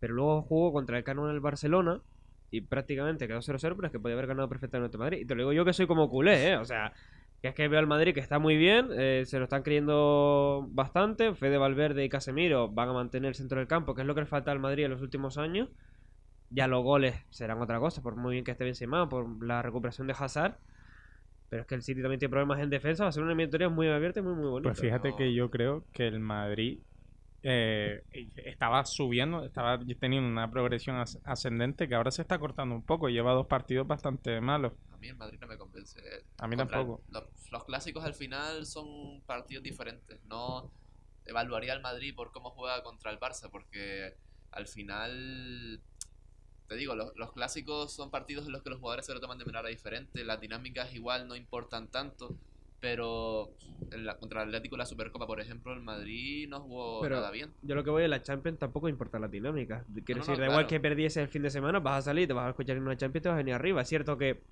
pero 0.00 0.14
luego 0.14 0.42
jugó 0.42 0.72
contra 0.72 0.98
el 0.98 1.04
Cano 1.04 1.28
en 1.28 1.34
el 1.34 1.40
Barcelona 1.40 2.02
y 2.50 2.62
prácticamente 2.62 3.28
quedó 3.28 3.38
0-0, 3.38 3.60
pero 3.60 3.86
es 3.86 3.92
que 3.92 4.00
podía 4.00 4.14
haber 4.14 4.26
ganado 4.26 4.48
perfectamente 4.48 4.98
Madrid. 4.98 5.18
Y 5.20 5.24
te 5.24 5.34
lo 5.34 5.42
digo 5.42 5.52
yo 5.52 5.64
que 5.64 5.72
soy 5.72 5.86
como 5.86 6.08
culé, 6.08 6.50
¿eh? 6.50 6.56
O 6.56 6.64
sea, 6.64 6.92
que 7.40 7.48
es 7.48 7.54
que 7.54 7.68
veo 7.68 7.78
al 7.78 7.86
Madrid 7.86 8.12
que 8.12 8.20
está 8.20 8.38
muy 8.38 8.56
bien, 8.56 8.88
eh, 8.92 9.22
se 9.24 9.38
lo 9.38 9.44
están 9.44 9.62
creyendo 9.62 10.66
bastante. 10.70 11.34
Fede 11.34 11.58
Valverde 11.58 12.04
y 12.04 12.08
Casemiro 12.08 12.68
van 12.68 12.88
a 12.88 12.92
mantener 12.92 13.28
el 13.28 13.34
centro 13.34 13.58
del 13.58 13.68
campo, 13.68 13.94
que 13.94 14.02
es 14.02 14.06
lo 14.06 14.14
que 14.14 14.22
le 14.22 14.26
falta 14.26 14.50
al 14.50 14.58
Madrid 14.58 14.84
en 14.84 14.90
los 14.90 15.02
últimos 15.02 15.38
años. 15.38 15.68
Ya 16.50 16.66
los 16.66 16.82
goles 16.82 17.14
serán 17.30 17.62
otra 17.62 17.78
cosa, 17.78 18.02
por 18.02 18.16
muy 18.16 18.32
bien 18.32 18.44
que 18.44 18.50
esté 18.50 18.64
Benzema, 18.64 19.08
por 19.08 19.42
la 19.42 19.62
recuperación 19.62 20.08
de 20.08 20.14
Hazard. 20.18 20.56
Pero 21.48 21.62
es 21.62 21.68
que 21.68 21.74
el 21.76 21.82
City 21.82 22.02
también 22.02 22.18
tiene 22.18 22.30
problemas 22.30 22.60
en 22.60 22.70
defensa, 22.70 23.04
va 23.04 23.08
a 23.10 23.12
ser 23.12 23.22
una 23.22 23.32
eliminatoria 23.32 23.68
muy 23.68 23.88
abierta 23.88 24.20
y 24.20 24.22
muy, 24.22 24.34
muy 24.34 24.48
bonita. 24.48 24.70
Pues 24.70 24.80
fíjate 24.80 25.10
no. 25.10 25.16
que 25.16 25.32
yo 25.32 25.50
creo 25.50 25.84
que 25.92 26.06
el 26.06 26.20
Madrid 26.20 26.80
eh, 27.42 28.02
estaba 28.36 28.84
subiendo, 28.84 29.44
estaba 29.44 29.78
teniendo 29.98 30.28
una 30.28 30.50
progresión 30.50 30.96
as- 30.96 31.18
ascendente 31.24 31.88
que 31.88 31.94
ahora 31.94 32.10
se 32.10 32.22
está 32.22 32.38
cortando 32.38 32.74
un 32.74 32.82
poco. 32.82 33.08
Lleva 33.08 33.32
dos 33.32 33.46
partidos 33.46 33.86
bastante 33.86 34.40
malos. 34.40 34.72
A 34.92 34.96
mí 34.98 35.08
el 35.08 35.16
Madrid 35.16 35.38
no 35.40 35.46
me 35.46 35.56
convence. 35.56 36.00
A 36.38 36.46
mí 36.46 36.56
Contra 36.56 36.80
el- 36.80 36.86
tampoco. 36.86 37.02
los, 37.08 37.24
los 37.50 37.64
clásicos 37.64 38.04
al 38.04 38.14
final 38.14 38.66
son 38.66 39.22
partidos 39.26 39.62
diferentes. 39.64 40.22
No 40.24 40.70
evaluaría 41.24 41.72
al 41.72 41.80
Madrid 41.80 42.14
por 42.14 42.32
cómo 42.32 42.50
juega 42.50 42.82
contra 42.82 43.10
el 43.10 43.18
Barça, 43.18 43.48
porque 43.50 44.14
al 44.50 44.66
final, 44.66 45.80
te 46.66 46.74
digo, 46.76 46.94
los, 46.94 47.12
los 47.16 47.32
clásicos 47.32 47.94
son 47.94 48.10
partidos 48.10 48.46
en 48.46 48.52
los 48.52 48.62
que 48.62 48.70
los 48.70 48.78
jugadores 48.80 49.06
se 49.06 49.14
lo 49.14 49.20
toman 49.20 49.38
de 49.38 49.44
manera 49.44 49.68
diferente. 49.68 50.24
Las 50.24 50.40
dinámicas 50.40 50.92
igual 50.94 51.28
no 51.28 51.36
importan 51.36 51.88
tanto. 51.88 52.36
Pero 52.80 53.50
en 53.90 54.06
la, 54.06 54.16
contra 54.16 54.42
el 54.42 54.48
Atlético 54.48 54.76
la 54.76 54.86
Supercopa, 54.86 55.26
por 55.26 55.40
ejemplo, 55.40 55.72
el 55.74 55.80
Madrid 55.80 56.48
no 56.48 56.60
jugó 56.60 57.00
Pero- 57.02 57.16
nada 57.16 57.30
bien. 57.30 57.52
Yo 57.62 57.74
lo 57.74 57.84
que 57.84 57.90
voy 57.90 58.04
en 58.04 58.10
la 58.10 58.22
Champions 58.22 58.58
tampoco 58.58 58.88
importa 58.88 59.18
la 59.18 59.28
dinámica. 59.28 59.84
Quiero 60.04 60.20
No, 60.20 60.26
no, 60.26 60.30
decir, 60.30 60.30
da 60.32 60.36
claro. 60.36 60.52
igual 60.52 60.66
que 60.66 60.80
perdiese 60.80 61.20
el 61.22 61.28
fin 61.28 61.42
de 61.42 61.50
semana, 61.50 61.78
vas 61.80 61.98
a 61.98 62.02
salir, 62.02 62.26
te 62.26 62.32
vas 62.32 62.46
a 62.46 62.50
escuchar 62.50 62.76
en 62.76 62.82
una 62.84 62.96
Champions 62.96 63.20
y 63.20 63.24
te 63.24 63.28
vas 63.28 63.34
a 63.34 63.38
venir 63.38 63.54
arriba. 63.54 63.82
Es 63.82 63.88
cierto 63.88 64.16
que 64.16 64.42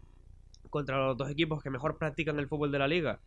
contra 0.71 0.99
los 0.99 1.17
dos 1.17 1.31
equipos 1.31 1.63
que 1.63 1.71
mejor 1.71 1.97
practican 1.97 2.39
el 2.39 2.49
fútbol 2.49 2.71
de 2.71 2.79
la 2.79 2.89
liga, 2.89 3.21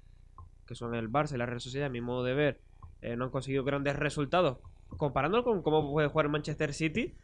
que 0.67 0.75
son 0.75 0.93
el 0.93 1.09
Barça 1.09 1.33
y 1.33 1.37
la 1.37 1.47
Real 1.47 1.59
Sociedad, 1.61 1.87
a 1.87 1.89
mi 1.91 2.01
modo 2.01 2.23
de 2.23 2.35
ver, 2.35 2.61
eh, 3.01 3.15
no 3.15 3.25
han 3.25 3.31
conseguido 3.31 3.63
grandes 3.63 3.95
resultados. 3.95 4.59
Comparándolo 4.97 5.43
con 5.43 5.63
cómo 5.63 5.89
puede 5.91 6.09
jugar 6.09 6.29
Manchester 6.29 6.73
City, 6.73 7.15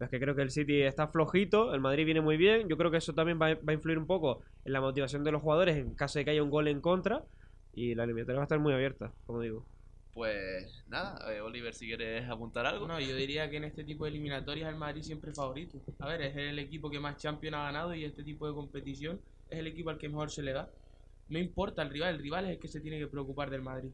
es 0.00 0.10
que 0.10 0.20
creo 0.20 0.34
que 0.34 0.42
el 0.42 0.50
City 0.50 0.82
está 0.82 1.08
flojito, 1.08 1.74
el 1.74 1.80
Madrid 1.80 2.04
viene 2.04 2.20
muy 2.20 2.36
bien. 2.36 2.68
Yo 2.68 2.76
creo 2.76 2.90
que 2.90 2.98
eso 2.98 3.14
también 3.14 3.38
va, 3.40 3.54
va 3.54 3.70
a 3.70 3.72
influir 3.72 3.98
un 3.98 4.06
poco 4.06 4.42
en 4.64 4.72
la 4.72 4.80
motivación 4.80 5.24
de 5.24 5.32
los 5.32 5.42
jugadores 5.42 5.76
en 5.76 5.94
caso 5.94 6.18
de 6.18 6.24
que 6.24 6.30
haya 6.32 6.42
un 6.42 6.50
gol 6.50 6.68
en 6.68 6.80
contra. 6.80 7.24
Y 7.74 7.94
la 7.94 8.04
eliminatoria 8.04 8.38
va 8.38 8.42
a 8.42 8.44
estar 8.44 8.58
muy 8.58 8.72
abierta, 8.72 9.12
como 9.26 9.40
digo. 9.40 9.64
Pues 10.18 10.84
nada, 10.88 11.32
eh, 11.32 11.40
Oliver, 11.40 11.72
si 11.72 11.86
quieres 11.86 12.28
apuntar 12.28 12.66
algo. 12.66 12.88
No, 12.88 12.98
yo 12.98 13.14
diría 13.14 13.48
que 13.50 13.58
en 13.58 13.62
este 13.62 13.84
tipo 13.84 14.04
de 14.04 14.10
eliminatorias 14.10 14.68
el 14.68 14.74
Madrid 14.74 15.02
siempre 15.02 15.30
es 15.30 15.36
favorito. 15.36 15.78
A 16.00 16.08
ver, 16.08 16.22
es 16.22 16.36
el 16.36 16.58
equipo 16.58 16.90
que 16.90 16.98
más 16.98 17.18
Champions 17.18 17.54
ha 17.54 17.62
ganado 17.62 17.94
y 17.94 18.04
este 18.04 18.24
tipo 18.24 18.48
de 18.48 18.52
competición 18.52 19.20
es 19.48 19.60
el 19.60 19.68
equipo 19.68 19.90
al 19.90 19.98
que 19.98 20.08
mejor 20.08 20.32
se 20.32 20.42
le 20.42 20.52
da. 20.52 20.68
No 21.28 21.38
importa 21.38 21.82
el 21.82 21.90
rival, 21.90 22.16
el 22.16 22.20
rival 22.20 22.46
es 22.46 22.50
el 22.50 22.58
que 22.58 22.66
se 22.66 22.80
tiene 22.80 22.98
que 22.98 23.06
preocupar 23.06 23.48
del 23.48 23.62
Madrid. 23.62 23.90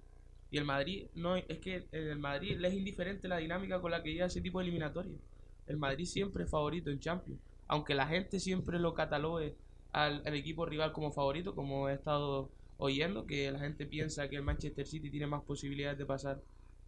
Y 0.51 0.57
el 0.57 0.65
Madrid, 0.65 1.09
no 1.15 1.37
es 1.37 1.59
que 1.59 1.85
el 1.93 2.19
Madrid 2.19 2.57
le 2.59 2.69
es 2.69 2.75
indiferente 2.75 3.29
la 3.29 3.37
dinámica 3.37 3.81
con 3.83 3.91
la 3.91 4.03
que 4.03 4.13
llega 4.13 4.25
ese 4.25 4.41
tipo 4.41 4.61
de 4.61 4.65
eliminatorias. 4.65 5.21
El 5.67 5.77
Madrid 5.79 6.05
siempre 6.05 6.45
es 6.45 6.51
favorito 6.51 6.91
en 6.91 7.01
Champions. 7.01 7.41
Aunque 7.67 7.95
la 7.95 8.07
gente 8.07 8.41
siempre 8.41 8.79
lo 8.79 8.95
catalogue 8.95 9.57
al, 9.93 10.23
equipo 10.35 10.67
rival 10.67 10.93
como 10.93 11.13
favorito, 11.13 11.55
como 11.55 11.89
he 11.89 11.95
estado 11.95 12.51
oyendo, 12.77 13.27
que 13.27 13.51
la 13.51 13.59
gente 13.61 13.87
piensa 13.87 14.29
que 14.29 14.37
el 14.37 14.43
Manchester 14.43 14.87
City 14.87 15.11
tiene 15.11 15.27
más 15.27 15.43
posibilidades 15.45 15.99
de 15.99 16.07
pasar 16.07 16.41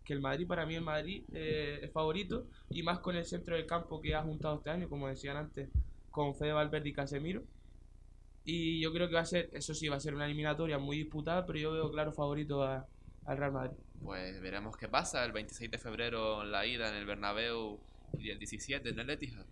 que 0.04 0.12
el 0.12 0.20
Madrid. 0.20 0.46
Para 0.46 0.66
mí 0.66 0.74
el 0.74 0.82
Madrid 0.82 1.24
eh, 1.32 1.80
es 1.82 1.92
favorito 1.92 2.46
y 2.70 2.82
más 2.82 2.98
con 3.00 3.16
el 3.16 3.24
centro 3.24 3.56
del 3.56 3.66
campo 3.66 4.00
que 4.00 4.14
ha 4.14 4.22
juntado 4.22 4.56
este 4.56 4.70
año, 4.70 4.88
como 4.88 5.08
decían 5.08 5.36
antes, 5.36 5.68
con 6.10 6.34
Fede 6.34 6.52
Valverde 6.52 6.88
y 6.88 6.92
Casemiro. 6.92 7.42
Y 8.44 8.80
yo 8.80 8.92
creo 8.92 9.08
que 9.08 9.14
va 9.14 9.22
a 9.22 9.26
ser, 9.26 9.50
eso 9.52 9.74
sí, 9.74 9.88
va 9.88 9.96
a 9.96 10.00
ser 10.00 10.14
una 10.14 10.26
eliminatoria 10.26 10.78
muy 10.78 10.98
disputada, 10.98 11.44
pero 11.46 11.58
yo 11.58 11.72
veo 11.72 11.90
claro 11.90 12.12
favorito 12.12 12.62
a- 12.62 12.86
al 13.24 13.36
Real 13.36 13.52
Madrid. 13.52 13.76
Pues 14.02 14.40
veremos 14.40 14.76
qué 14.76 14.88
pasa 14.88 15.24
el 15.24 15.32
26 15.32 15.70
de 15.70 15.78
febrero 15.78 16.44
la 16.44 16.64
ida 16.64 16.88
en 16.88 16.94
el 16.94 17.06
Bernabéu 17.06 17.80
y 18.18 18.30
el 18.30 18.38
17 18.38 18.88
en 18.88 18.98
el 18.98 19.10
Etihad. 19.10 19.44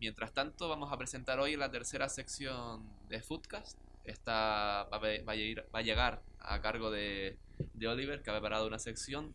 Mientras 0.00 0.32
tanto, 0.32 0.68
vamos 0.68 0.92
a 0.92 0.98
presentar 0.98 1.38
hoy 1.40 1.56
la 1.56 1.70
tercera 1.70 2.08
sección 2.08 2.82
de 3.08 3.22
Foodcast. 3.22 3.78
Esta 4.04 4.88
va 4.92 4.96
a, 4.96 4.98
va 4.98 5.32
a 5.32 5.36
ir- 5.36 5.64
va 5.74 5.78
a 5.78 5.82
llegar 5.82 6.22
a 6.40 6.60
cargo 6.60 6.90
de, 6.90 7.36
de 7.74 7.86
Oliver, 7.88 8.20
que 8.22 8.30
ha 8.30 8.34
preparado 8.34 8.66
una 8.66 8.78
sección 8.80 9.32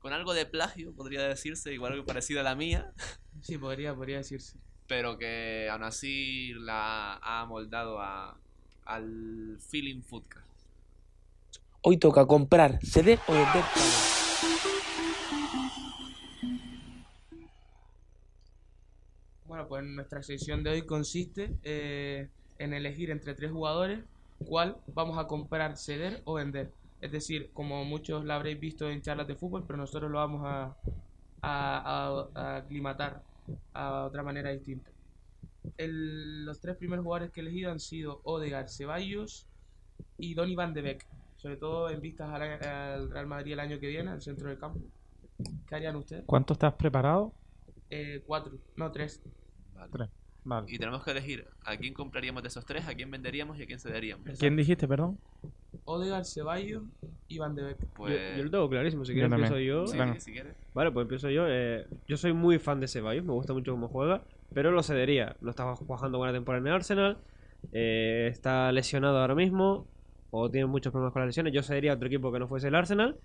con 0.00 0.12
algo 0.12 0.32
de 0.34 0.46
plagio, 0.46 0.92
podría 0.92 1.22
decirse, 1.22 1.72
igual 1.72 1.92
algo 1.92 2.04
parecido 2.06 2.40
a 2.40 2.42
la 2.42 2.54
mía, 2.54 2.92
Sí, 3.42 3.56
podría, 3.58 3.94
podría 3.94 4.18
decirse. 4.18 4.56
pero 4.86 5.16
que 5.18 5.68
aún 5.70 5.82
así 5.82 6.52
la 6.54 7.18
ha 7.22 7.44
moldado 7.46 8.00
a, 8.00 8.36
al 8.84 9.58
Feeling 9.70 10.02
Foodcast. 10.02 10.46
Hoy 11.82 11.96
toca 11.98 12.26
comprar, 12.26 12.78
ceder 12.84 13.18
o 13.26 13.32
vender. 13.32 13.64
Bueno, 19.50 19.66
pues 19.66 19.82
nuestra 19.84 20.22
sección 20.22 20.62
de 20.62 20.70
hoy 20.70 20.86
consiste 20.86 21.56
eh, 21.64 22.28
en 22.58 22.72
elegir 22.72 23.10
entre 23.10 23.34
tres 23.34 23.50
jugadores 23.50 23.98
cuál 24.38 24.76
vamos 24.94 25.18
a 25.18 25.26
comprar, 25.26 25.76
ceder 25.76 26.22
o 26.24 26.34
vender. 26.34 26.72
Es 27.00 27.10
decir, 27.10 27.50
como 27.52 27.84
muchos 27.84 28.24
lo 28.24 28.32
habréis 28.32 28.60
visto 28.60 28.88
en 28.88 29.02
charlas 29.02 29.26
de 29.26 29.34
fútbol, 29.34 29.64
pero 29.66 29.76
nosotros 29.76 30.08
lo 30.08 30.18
vamos 30.18 30.42
a, 30.44 30.66
a, 31.42 32.28
a- 32.28 32.28
a 32.36 32.56
aclimatar 32.58 33.24
a 33.74 34.04
otra 34.04 34.22
manera 34.22 34.50
distinta. 34.52 34.92
El- 35.76 36.44
los 36.44 36.60
tres 36.60 36.76
primeros 36.76 37.02
jugadores 37.04 37.32
que 37.32 37.40
he 37.40 37.42
elegido 37.42 37.72
han 37.72 37.80
sido 37.80 38.20
Odegaard, 38.22 38.68
Ceballos 38.68 39.48
y 40.18 40.34
Donny 40.34 40.54
van 40.54 40.74
de 40.74 40.82
Beek. 40.82 41.06
Sobre 41.36 41.56
todo 41.56 41.90
en 41.90 42.00
vistas 42.00 42.28
al, 42.30 42.42
al 42.42 43.10
Real 43.10 43.26
Madrid 43.26 43.54
el 43.54 43.60
año 43.60 43.80
que 43.80 43.88
viene, 43.88 44.10
al 44.12 44.22
centro 44.22 44.48
del 44.48 44.58
campo. 44.60 44.80
¿Qué 45.68 45.74
harían 45.74 45.96
ustedes? 45.96 46.24
¿Cuánto 46.26 46.52
estás 46.52 46.74
preparado? 46.74 47.32
Eh, 47.90 48.22
cuatro, 48.26 48.52
no 48.76 48.90
tres. 48.92 49.20
Vale. 49.80 49.92
Tres. 49.92 50.08
Vale. 50.42 50.66
Y 50.70 50.78
tenemos 50.78 51.02
que 51.04 51.10
elegir 51.10 51.46
a 51.64 51.76
quién 51.76 51.92
compraríamos 51.92 52.42
de 52.42 52.48
esos 52.48 52.64
tres, 52.64 52.86
a 52.88 52.94
quién 52.94 53.10
venderíamos 53.10 53.58
y 53.58 53.62
a 53.62 53.66
quién 53.66 53.78
cederíamos. 53.78 54.26
¿Quién 54.38 54.56
dijiste, 54.56 54.88
perdón? 54.88 55.18
Odegaard, 55.84 56.24
Ceballos 56.24 56.82
y 57.28 57.38
Van 57.38 57.54
de 57.54 57.62
Beek. 57.64 57.80
Yo, 57.80 57.86
Pues... 57.94 58.36
yo 58.38 58.44
lo 58.44 58.50
tengo 58.50 58.68
clarísimo, 58.70 59.04
si 59.04 59.12
quieres 59.12 59.30
empiezo 59.30 59.58
yo. 59.58 59.86
Sí, 59.86 59.98
si 60.18 60.32
quieres. 60.32 60.54
Vale, 60.72 60.90
pues 60.92 61.04
empiezo 61.04 61.28
yo. 61.28 61.44
eh, 61.48 61.86
yo 62.08 62.16
soy 62.16 62.32
muy 62.32 62.58
fan 62.58 62.80
de 62.80 62.88
Ceballos, 62.88 63.24
me 63.24 63.32
gusta 63.32 63.52
mucho 63.52 63.72
cómo 63.72 63.88
juega, 63.88 64.22
pero 64.54 64.70
lo 64.70 64.82
cedería. 64.82 65.36
No 65.42 65.50
estaba 65.50 65.76
jugando 65.76 66.16
buena 66.18 66.32
temporada 66.32 66.62
en 66.62 66.66
el 66.68 66.72
Arsenal, 66.74 67.18
eh, 67.72 68.28
está 68.30 68.72
lesionado 68.72 69.18
ahora 69.18 69.34
mismo, 69.34 69.86
o 70.30 70.50
tiene 70.50 70.66
muchos 70.66 70.90
problemas 70.90 71.12
con 71.12 71.20
las 71.20 71.28
lesiones. 71.28 71.52
Yo 71.52 71.62
cedería 71.62 71.92
a 71.92 71.96
otro 71.96 72.06
equipo 72.06 72.32
que 72.32 72.38
no 72.38 72.48
fuese 72.48 72.68
el 72.68 72.74
Arsenal, 72.74 73.18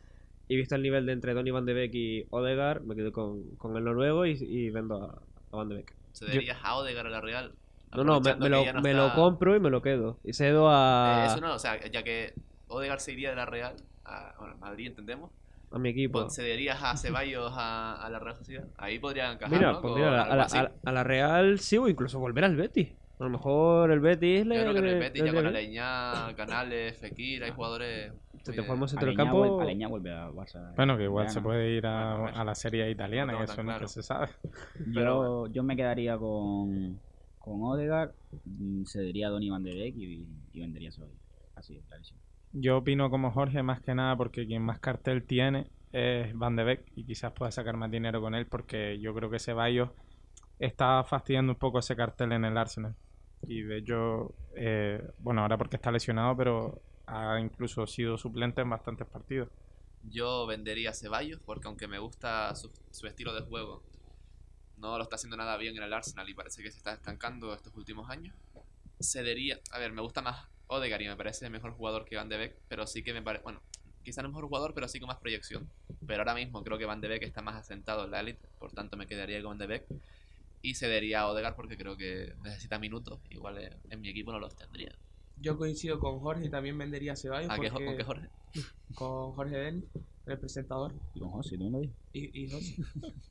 y 0.49 0.57
visto 0.57 0.75
el 0.75 0.81
nivel 0.83 1.05
de 1.05 1.13
entre 1.13 1.33
Donny 1.33 1.51
Van 1.51 1.65
de 1.65 1.73
Beek 1.73 1.95
y 1.95 2.25
Odegaard, 2.29 2.83
me 2.83 2.95
quedo 2.95 3.11
con, 3.13 3.55
con 3.55 3.75
el 3.77 3.83
noruego 3.85 4.25
y, 4.25 4.31
y 4.33 4.69
vendo 4.69 5.01
a, 5.01 5.21
a 5.51 5.55
Van 5.55 5.69
de 5.69 5.75
Beek. 5.75 5.93
¿Cederías 6.15 6.57
a 6.63 6.75
Odegaard 6.75 7.07
a 7.07 7.09
la 7.09 7.21
Real? 7.21 7.51
No, 7.93 8.03
no, 8.03 8.19
me, 8.19 8.49
lo, 8.49 8.63
ya 8.65 8.73
no 8.73 8.81
me 8.81 8.93
lo 8.93 9.13
compro 9.13 9.55
y 9.55 9.59
me 9.59 9.69
lo 9.69 9.81
quedo. 9.81 10.19
Y 10.23 10.33
cedo 10.33 10.67
a, 10.69 11.23
Eh, 11.23 11.27
eso 11.27 11.41
no, 11.41 11.53
o 11.53 11.59
sea, 11.59 11.79
ya 11.87 12.03
que 12.03 12.33
Odegaard 12.67 12.99
se 12.99 13.13
iría 13.13 13.29
de 13.29 13.35
la 13.35 13.45
Real 13.45 13.75
a 14.05 14.33
bueno, 14.39 14.55
Madrid, 14.57 14.87
entendemos. 14.87 15.31
a 15.71 15.79
mi 15.79 15.89
equipo. 15.89 16.29
Cederías 16.29 16.81
a 16.83 16.95
Ceballos 16.97 17.51
a, 17.55 17.95
a 17.95 18.09
la 18.09 18.19
Real 18.19 18.35
Sociedad. 18.35 18.65
Ahí 18.77 18.99
podrían 18.99 19.33
encajar, 19.33 19.57
Mira, 19.57 19.71
¿no? 19.73 19.81
pues 19.81 19.95
a, 19.95 19.99
la- 20.11 20.23
a 20.23 20.35
la, 20.35 20.43
así. 20.43 20.57
a 20.57 20.63
la- 20.63 20.71
a 20.83 20.91
la 20.91 21.03
Real 21.03 21.59
sí 21.59 21.77
o 21.77 21.87
incluso 21.87 22.19
volver 22.19 22.43
al 22.45 22.55
Betis. 22.55 22.89
A 23.19 23.23
lo 23.23 23.29
mejor 23.29 23.91
el 23.91 23.99
Betis 24.01 24.45
le. 24.45 24.55
Yo 24.55 24.61
creo 24.61 24.73
que 24.73 24.79
en 24.79 24.85
el 24.85 24.93
le- 24.93 24.99
Betis 24.99 25.21
le 25.23 25.27
ya 25.29 25.33
con. 25.33 25.47
Aleñá, 25.47 26.33
Canales, 26.35 26.97
Fekir, 26.97 27.43
hay 27.45 27.51
jugadores... 27.51 28.11
Se 28.45 28.51
muy 28.51 28.65
te 28.65 28.71
un 28.83 28.87
centro 28.87 29.07
del 29.07 29.17
campo. 29.17 29.37
vuelve, 29.37 29.63
Aleñá 29.63 29.87
vuelve 29.87 30.11
a 30.13 30.29
Barça. 30.29 30.73
Bueno, 30.75 30.97
que 30.97 31.03
igual 31.03 31.29
se 31.29 31.39
no. 31.39 31.43
puede 31.43 31.71
ir 31.71 31.85
a 31.85 32.43
la 32.43 32.55
serie 32.55 32.89
italiana, 32.89 33.33
No 33.33 33.37
que 33.39 33.43
eso 33.45 33.61
claro. 33.63 33.87
se 33.87 34.03
sabe. 34.03 34.29
Pero 34.93 35.47
Yo, 35.47 35.53
yo 35.53 35.63
me 35.63 35.75
quedaría 35.75 36.17
con, 36.17 36.99
con 37.39 37.63
Odegaard, 37.63 38.11
mm, 38.45 38.83
cedería 38.85 39.27
a 39.27 39.29
Donny 39.31 39.49
Van 39.49 39.63
de 39.63 39.73
Beek 39.73 39.95
y, 39.97 40.27
y 40.53 40.59
vendería. 40.59 40.91
Así, 41.55 41.81
clarísimo. 41.87 42.19
Yo 42.53 42.77
opino 42.77 43.09
como 43.09 43.31
Jorge 43.31 43.63
más 43.63 43.81
que 43.81 43.95
nada 43.95 44.15
porque 44.15 44.45
quien 44.45 44.61
más 44.63 44.79
cartel 44.79 45.23
tiene 45.25 45.67
es 45.91 46.33
Van 46.37 46.55
de 46.55 46.63
Beek 46.63 46.91
y 46.95 47.03
quizás 47.05 47.31
pueda 47.33 47.51
sacar 47.51 47.75
más 47.77 47.91
dinero 47.91 48.21
con 48.21 48.35
él 48.35 48.45
porque 48.47 48.99
yo 48.99 49.13
creo 49.13 49.29
que 49.29 49.39
Ceballos 49.39 49.89
está 50.59 51.03
fastidiando 51.03 51.53
un 51.53 51.59
poco 51.59 51.79
ese 51.79 51.95
cartel 51.95 52.31
en 52.31 52.45
el 52.45 52.57
Arsenal. 52.57 52.95
Y 53.47 53.61
de 53.61 53.77
hecho, 53.79 54.33
eh, 54.55 55.01
bueno, 55.19 55.41
ahora 55.41 55.57
porque 55.57 55.75
está 55.75 55.91
lesionado, 55.91 56.35
pero 56.37 56.81
ha 57.07 57.39
incluso 57.39 57.85
sido 57.87 58.17
suplente 58.17 58.61
en 58.61 58.69
bastantes 58.69 59.07
partidos. 59.07 59.49
yo 60.03 60.45
vendería 60.45 60.91
a 60.91 60.93
Ceballos 60.93 61.39
porque 61.45 61.67
aunque 61.67 61.87
me 61.87 61.99
gusta 61.99 62.53
su, 62.55 62.71
estilo 63.07 63.33
de 63.33 63.41
juego, 63.41 63.83
no 64.77 64.97
lo 64.97 65.03
está 65.03 65.15
haciendo 65.15 65.37
nada 65.37 65.57
bien 65.57 65.75
en 65.77 65.83
el 65.83 65.93
Arsenal 65.93 66.29
y 66.29 66.33
parece 66.33 66.61
que 66.61 66.71
se 66.71 66.77
está 66.77 66.93
estancando 66.93 67.53
estos 67.53 67.75
últimos 67.75 68.09
años. 68.09 68.35
Cedería, 68.99 69.59
a 69.71 69.79
ver, 69.79 69.91
me 69.91 70.01
gusta 70.01 70.21
más 70.21 70.47
Odegaard 70.67 71.01
y 71.01 71.07
me 71.07 71.15
parece 71.15 71.49
mejor 71.49 71.71
jugador 71.73 72.05
que 72.05 72.15
Van 72.15 72.29
de 72.29 72.37
Beek, 72.37 72.55
pero 72.67 72.87
sí 72.87 73.03
que 73.03 73.13
me 73.13 73.21
parece, 73.21 73.43
bueno, 73.43 73.61
quizá 74.03 74.21
no 74.21 74.29
mejor 74.29 74.45
jugador, 74.45 74.73
pero 74.73 74.87
sí 74.87 74.99
con 74.99 75.07
más 75.07 75.17
proyección. 75.17 75.69
Pero 76.05 76.19
ahora 76.21 76.33
mismo 76.35 76.63
creo 76.63 76.77
que 76.77 76.85
Van 76.85 77.01
de 77.01 77.07
Beek 77.07 77.23
está 77.23 77.41
más 77.41 77.55
asentado 77.55 78.05
en 78.05 78.11
la 78.11 78.19
élite, 78.19 78.47
por 78.59 78.71
tanto 78.71 78.97
me 78.97 79.07
quedaría 79.07 79.41
con 79.41 79.51
Van 79.51 79.57
de 79.57 79.67
Beek 79.67 79.85
y 80.61 80.75
cedería 80.75 81.21
a 81.21 81.27
Odegaard 81.27 81.55
porque 81.55 81.77
creo 81.77 81.95
que 81.95 82.33
necesita 82.43 82.79
minutos, 82.79 83.19
igual 83.29 83.57
en, 83.59 83.73
en 83.89 84.01
mi 84.01 84.09
equipo 84.09 84.31
no 84.31 84.39
los 84.39 84.55
tendría. 84.55 84.95
Yo 85.41 85.57
coincido 85.57 85.99
con 85.99 86.19
Jorge 86.19 86.45
y 86.45 86.49
también 86.49 86.77
vendería 86.77 87.13
a 87.13 87.15
Ceballos. 87.15 87.49
¿A 87.51 87.59
qué, 87.59 87.69
porque- 87.69 87.85
¿Con 87.85 87.97
qué 87.97 88.03
Jorge? 88.03 88.29
Con 88.95 89.31
Jorge 89.33 89.57
Denis, 89.57 89.83
el 90.25 90.39
presentador. 90.39 90.93
Y 91.13 91.19
con 91.19 91.29
José, 91.31 91.57
tú 91.57 91.65
me 91.65 91.71
lo 91.71 91.79
dices. 91.79 91.95
Y, 92.13 92.43
y 92.43 92.49
José. 92.49 92.75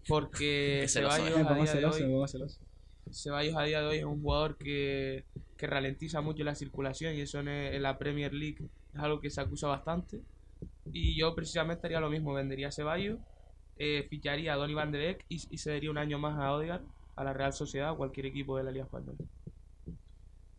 Porque 0.07 0.85
Ceballos 0.89 1.39
eh. 1.39 1.45
a 1.49 1.55
día 1.55 1.75
de 1.75 1.85
hoy 1.87 2.27
Ceballos 3.11 3.57
a 3.57 3.63
día 3.63 3.81
de 3.81 3.87
hoy 3.87 3.97
es 3.99 4.05
un 4.05 4.21
jugador 4.23 4.57
que, 4.57 5.25
que 5.57 5.67
ralentiza 5.67 6.21
mucho 6.21 6.43
la 6.45 6.55
circulación 6.55 7.15
y 7.15 7.21
eso 7.21 7.41
en, 7.41 7.49
en 7.49 7.83
la 7.83 7.99
Premier 7.99 8.33
League 8.35 8.59
es 8.93 9.01
algo 9.01 9.21
que 9.21 9.31
se 9.31 9.41
acusa 9.41 9.69
bastante. 9.69 10.21
Y 10.93 11.17
yo 11.19 11.35
precisamente 11.35 11.87
haría 11.87 12.01
lo 12.01 12.11
mismo, 12.11 12.33
vendería 12.35 12.69
a 12.69 12.73
Ceballos, 12.73 13.19
eh, 13.79 14.07
ficharía 14.09 14.55
a 14.55 14.57
Donny 14.57 14.75
Van 14.75 14.93
de 14.93 14.99
Beek 14.99 15.25
y, 15.29 15.43
y 15.51 15.59
cedería 15.59 15.91
un 15.91 15.99
año 15.99 16.19
más 16.19 16.39
a 16.39 16.53
Odegaard, 16.53 16.83
a 17.17 17.25
la 17.25 17.33
Real 17.33 17.53
Sociedad 17.53 17.93
o 17.93 17.97
cualquier 17.97 18.27
equipo 18.27 18.57
de 18.57 18.65
la 18.65 18.71
Liga 18.71 18.85
Española. 18.85 19.19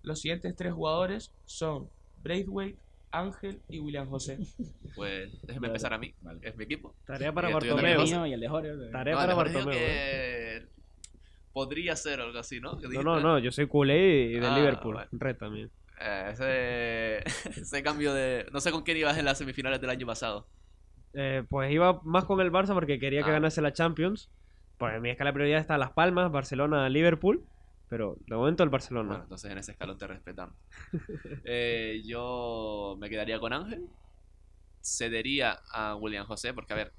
Los 0.05 0.21
siguientes 0.21 0.55
tres 0.55 0.73
jugadores 0.73 1.33
son 1.45 1.89
Braithwaite, 2.23 2.79
Ángel 3.11 3.61
y 3.69 3.79
William 3.79 4.07
José. 4.09 4.37
Pues 4.95 5.41
déjeme 5.41 5.67
Vale. 5.67 5.67
empezar 5.67 5.93
a 5.93 5.97
mí, 5.97 6.13
Vale. 6.21 6.39
es 6.41 6.55
mi 6.55 6.63
equipo. 6.63 6.95
Tarea 7.05 7.33
para 7.33 7.49
mío 7.49 8.25
y 8.25 8.31
el 8.33 8.39
de 8.39 8.47
Jorge. 8.47 8.69
Tarea 8.91 9.15
No, 9.15 9.35
para 9.35 9.43
que 9.71 10.63
podría 11.51 11.95
ser 11.95 12.21
algo 12.21 12.37
así, 12.39 12.59
¿no? 12.61 12.77
¿Qué 12.77 12.87
No, 12.87 13.03
no, 13.03 13.19
no, 13.19 13.39
yo 13.39 13.51
soy 13.51 13.67
culé 13.67 14.25
y 14.25 14.33
del 14.35 14.45
Ah, 14.45 14.57
Liverpool. 14.57 14.95
vale. 14.95 15.09
Red 15.11 15.37
también. 15.37 15.71
Eh, 16.01 16.29
ese, 16.31 17.23
ese 17.61 17.83
cambio 17.83 18.13
de... 18.13 18.45
No 18.51 18.59
sé 18.61 18.71
con 18.71 18.83
quién 18.83 18.97
ibas 18.97 19.17
en 19.17 19.25
las 19.25 19.37
semifinales 19.37 19.79
del 19.81 19.89
año 19.89 20.05
pasado. 20.05 20.47
Eh, 21.13 21.43
pues 21.49 21.71
iba 21.71 22.01
más 22.03 22.25
con 22.25 22.39
el 22.41 22.51
Barça 22.51 22.73
porque 22.73 22.99
quería 22.99 23.23
que 23.23 23.29
Ah. 23.29 23.33
ganase 23.33 23.61
la 23.61 23.71
Champions. 23.73 24.29
Pues 24.77 24.93
en 24.95 25.01
mi 25.01 25.09
escala 25.09 25.29
de 25.29 25.33
prioridad 25.35 25.61
está 25.61 25.77
Las 25.77 25.91
Palmas, 25.93 26.31
Barcelona, 26.31 26.89
Liverpool. 26.89 27.45
Pero 27.89 28.17
de 28.27 28.35
momento 28.35 28.63
el 28.63 28.69
Barcelona. 28.69 29.09
Bueno, 29.09 29.23
entonces 29.23 29.51
en 29.51 29.57
ese 29.57 29.71
escalón 29.71 29.97
te 29.97 30.07
respetamos. 30.07 30.55
Eh, 31.43 32.01
yo 32.05 32.97
me 32.99 33.09
quedaría 33.09 33.39
con 33.39 33.53
Ángel. 33.53 33.87
Cedería 34.81 35.59
a 35.71 35.95
William 35.95 36.25
José, 36.25 36.53
porque 36.53 36.73
a 36.73 36.75
ver, 36.75 36.93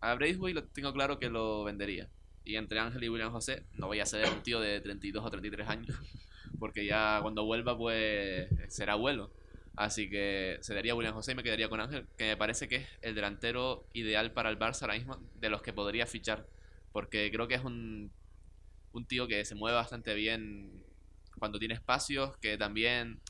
a 0.00 0.14
Braithwaite 0.14 0.60
lo 0.60 0.64
tengo 0.68 0.92
claro 0.92 1.18
que 1.18 1.30
lo 1.30 1.64
vendería. 1.64 2.08
Y 2.44 2.56
entre 2.56 2.80
Ángel 2.80 3.04
y 3.04 3.08
William 3.08 3.30
José, 3.30 3.64
no 3.74 3.86
voy 3.86 4.00
a 4.00 4.06
ceder 4.06 4.26
a 4.26 4.32
un 4.32 4.42
tío 4.42 4.60
de 4.60 4.80
32 4.80 5.24
o 5.24 5.30
33 5.30 5.68
años, 5.68 5.96
porque 6.58 6.84
ya 6.84 7.20
cuando 7.22 7.44
vuelva, 7.44 7.76
pues 7.76 8.48
será 8.68 8.94
abuelo. 8.94 9.30
Así 9.76 10.10
que 10.10 10.58
cedería 10.62 10.92
a 10.92 10.94
William 10.96 11.14
José 11.14 11.32
y 11.32 11.34
me 11.34 11.42
quedaría 11.42 11.68
con 11.68 11.80
Ángel, 11.80 12.06
que 12.18 12.26
me 12.26 12.36
parece 12.36 12.68
que 12.68 12.76
es 12.76 12.88
el 13.00 13.14
delantero 13.14 13.86
ideal 13.92 14.32
para 14.32 14.50
el 14.50 14.58
Barça 14.58 14.82
ahora 14.82 14.94
mismo, 14.94 15.18
de 15.40 15.48
los 15.48 15.62
que 15.62 15.72
podría 15.72 16.06
fichar. 16.06 16.46
Porque 16.92 17.30
creo 17.32 17.48
que 17.48 17.54
es 17.54 17.64
un, 17.64 18.12
un 18.92 19.06
tío 19.06 19.26
que 19.26 19.44
se 19.44 19.54
mueve 19.54 19.76
bastante 19.76 20.14
bien 20.14 20.84
cuando 21.38 21.58
tiene 21.58 21.74
espacios, 21.74 22.36
que 22.38 22.56
también 22.56 23.20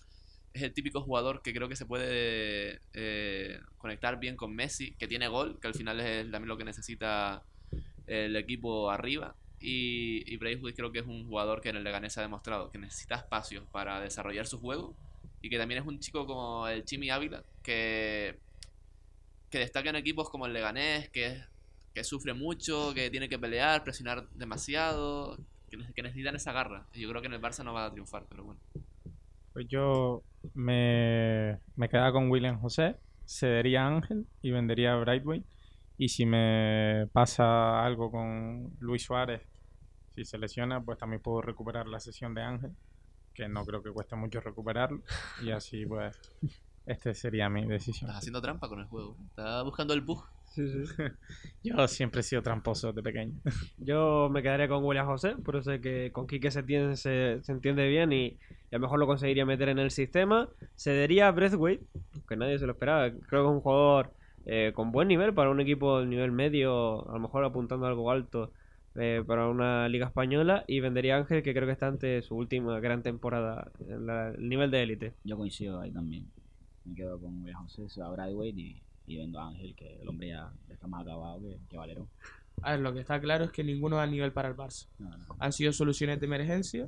es 0.53 0.63
el 0.63 0.73
típico 0.75 1.01
jugador 1.01 1.43
que 1.43 1.55
creo 1.55 1.69
que 1.69 1.77
se 1.77 1.87
puede 1.87 2.81
eh, 2.93 3.59
conectar 3.79 4.19
bien 4.19 4.37
con 4.37 4.55
Messi, 4.55 4.95
que 4.95 5.09
tiene 5.09 5.29
gol, 5.29 5.59
que 5.61 5.69
al 5.69 5.75
final 5.75 6.01
es 6.01 6.31
también 6.31 6.49
lo 6.49 6.59
que 6.59 6.65
necesita 6.65 7.43
el 8.07 8.37
equipo 8.37 8.91
arriba. 8.91 9.35
Y, 9.61 10.25
y 10.27 10.39
creo 10.39 10.91
que 10.91 10.99
es 10.99 11.07
un 11.07 11.27
jugador 11.27 11.61
que 11.61 11.69
en 11.69 11.77
el 11.77 11.85
Leganés 11.85 12.19
ha 12.19 12.23
demostrado 12.23 12.71
que 12.71 12.79
necesita 12.79 13.15
espacios 13.15 13.65
para 13.71 14.01
desarrollar 14.01 14.47
su 14.47 14.59
juego 14.59 14.97
y 15.41 15.51
que 15.51 15.59
también 15.59 15.81
es 15.81 15.87
un 15.87 16.01
chico 16.01 16.27
como 16.27 16.67
el 16.67 16.85
Chimi 16.85 17.11
Ávila 17.11 17.45
que, 17.63 18.39
que 19.51 19.59
destaca 19.59 19.91
en 19.91 19.97
equipos 19.97 20.31
como 20.31 20.47
el 20.47 20.53
Leganés, 20.53 21.11
que, 21.11 21.45
que 21.95 22.05
sufre 22.05 22.35
mucho, 22.35 22.93
que 22.93 23.09
tiene 23.11 23.29
que 23.29 23.39
pelear, 23.39 23.85
presionar 23.85 24.29
demasiado, 24.31 25.39
que, 25.73 25.79
ne- 25.79 25.93
que 25.95 26.03
necesitan 26.03 26.37
esa 26.37 26.53
garra. 26.53 26.87
Yo 26.93 27.09
creo 27.09 27.23
que 27.23 27.29
en 27.29 27.33
el 27.33 27.41
Barça 27.41 27.65
no 27.65 27.73
va 27.73 27.87
a 27.87 27.91
triunfar, 27.91 28.25
pero 28.29 28.45
bueno. 28.45 28.61
Pues 29.55 29.67
yo 29.69 30.23
me, 30.55 31.59
me 31.77 31.89
quedaba 31.89 32.13
con 32.13 32.31
William 32.31 32.61
José, 32.61 32.97
cedería 33.27 33.85
a 33.85 33.89
Ángel 33.89 34.27
y 34.43 34.51
vendería 34.51 34.93
a 34.93 34.97
Brightway. 35.01 35.43
Y 35.99 36.09
si 36.09 36.27
me 36.27 37.07
pasa 37.13 37.85
algo 37.85 38.11
con 38.11 38.71
Luis 38.81 39.03
Suárez, 39.05 39.43
si 40.15 40.25
se 40.25 40.37
lesiona, 40.39 40.83
pues 40.83 40.99
también 40.99 41.23
puedo 41.23 41.41
recuperar 41.41 41.87
la 41.87 42.01
sesión 42.01 42.35
de 42.35 42.43
Ángel, 42.43 42.73
que 43.35 43.49
no 43.49 43.65
creo 43.65 43.83
que 43.83 43.91
cueste 43.91 44.17
mucho 44.17 44.41
recuperarlo. 44.41 45.01
Y 45.43 45.51
así, 45.53 45.87
pues, 45.87 46.15
este 46.87 47.15
sería 47.15 47.49
mi 47.49 47.67
decisión. 47.67 48.11
Estás 48.11 48.19
haciendo 48.19 48.43
trampa 48.43 48.69
con 48.69 48.81
el 48.81 48.87
juego. 48.87 49.17
Estás 49.29 49.65
buscando 49.65 49.95
el 49.95 50.01
bug. 50.03 50.25
Sí, 50.55 50.69
sí. 50.69 50.83
Yo 51.63 51.89
siempre 51.89 52.21
he 52.21 52.23
sido 52.25 52.43
tramposo 52.43 52.93
de 52.93 53.03
pequeño. 53.03 53.41
Yo 53.79 54.29
me 54.31 54.43
quedaría 54.43 54.69
con 54.69 54.85
William 54.85 55.07
José, 55.07 55.35
por 55.43 55.57
eso 55.57 55.73
es 55.73 55.81
que 55.81 56.13
con 56.13 56.27
Quique 56.27 56.51
se, 56.51 56.63
tiene- 56.63 56.97
se, 56.97 57.41
se 57.43 57.53
entiende 57.53 57.89
bien 57.89 58.13
y, 58.13 58.27
y 58.27 58.39
a 58.73 58.79
lo 58.79 58.81
mejor 58.81 58.99
lo 58.99 59.07
conseguiría 59.07 59.47
meter 59.47 59.71
en 59.71 59.79
el 59.79 59.91
sistema. 59.91 60.49
Cedería 60.77 61.29
a 61.29 61.33
Breathwaite, 61.33 61.85
que 62.29 62.37
nadie 62.37 62.59
se 62.59 62.67
lo 62.67 62.73
esperaba. 62.73 63.11
Creo 63.11 63.45
que 63.45 63.49
es 63.49 63.55
un 63.55 63.61
jugador 63.61 64.13
eh, 64.45 64.73
con 64.75 64.93
buen 64.93 65.09
nivel 65.09 65.33
para 65.33 65.51
un 65.51 65.61
equipo 65.61 66.01
de 66.01 66.07
nivel 66.07 66.33
medio, 66.33 67.09
a 67.09 67.15
lo 67.15 67.21
mejor 67.21 67.45
apuntando 67.45 67.87
a 67.87 67.89
algo 67.89 68.11
alto 68.11 68.53
eh, 68.97 69.25
para 69.27 69.49
una 69.49 69.89
liga 69.89 70.07
española. 70.07 70.65
Y 70.69 70.81
vendería 70.81 71.15
a 71.17 71.19
Ángel, 71.21 71.43
que 71.43 71.55
creo 71.55 71.67
que 71.67 71.73
está 71.73 71.87
ante 71.87 72.21
su 72.21 72.37
última 72.37 72.79
gran 72.81 73.03
temporada 73.03 73.73
en 73.89 74.07
la- 74.07 74.29
el 74.31 74.49
nivel 74.51 74.71
de 74.71 74.83
élite. 74.83 75.15
Yo 75.25 75.37
coincido 75.39 75.81
ahí 75.81 75.91
también. 75.91 76.31
Me 76.85 76.95
quedo 76.95 77.19
con 77.21 77.43
William 77.43 77.67
José, 77.69 78.03
a 78.03 78.09
Bradway 78.11 78.51
y, 78.55 78.83
y 79.07 79.17
vendo 79.19 79.41
a 79.41 79.49
Ángel, 79.49 79.75
que 79.77 80.01
el 80.01 80.09
hombre 80.09 80.29
ya, 80.29 80.51
está 80.71 80.87
más 80.87 81.03
acabado 81.03 81.41
que, 81.41 81.59
que 81.69 81.77
Valero. 81.77 82.09
A 82.63 82.73
ver, 82.73 82.81
lo 82.81 82.93
que 82.93 83.01
está 83.01 83.21
claro 83.21 83.45
es 83.45 83.51
que 83.51 83.65
ninguno 83.65 83.97
da 83.97 84.07
nivel 84.07 84.33
para 84.33 84.49
el 84.49 84.55
Barça. 84.57 84.87
No, 84.99 85.09
no. 85.17 85.37
Han 85.39 85.53
sido 85.53 85.73
soluciones 85.73 86.21
de 86.21 86.27
emergencia 86.27 86.87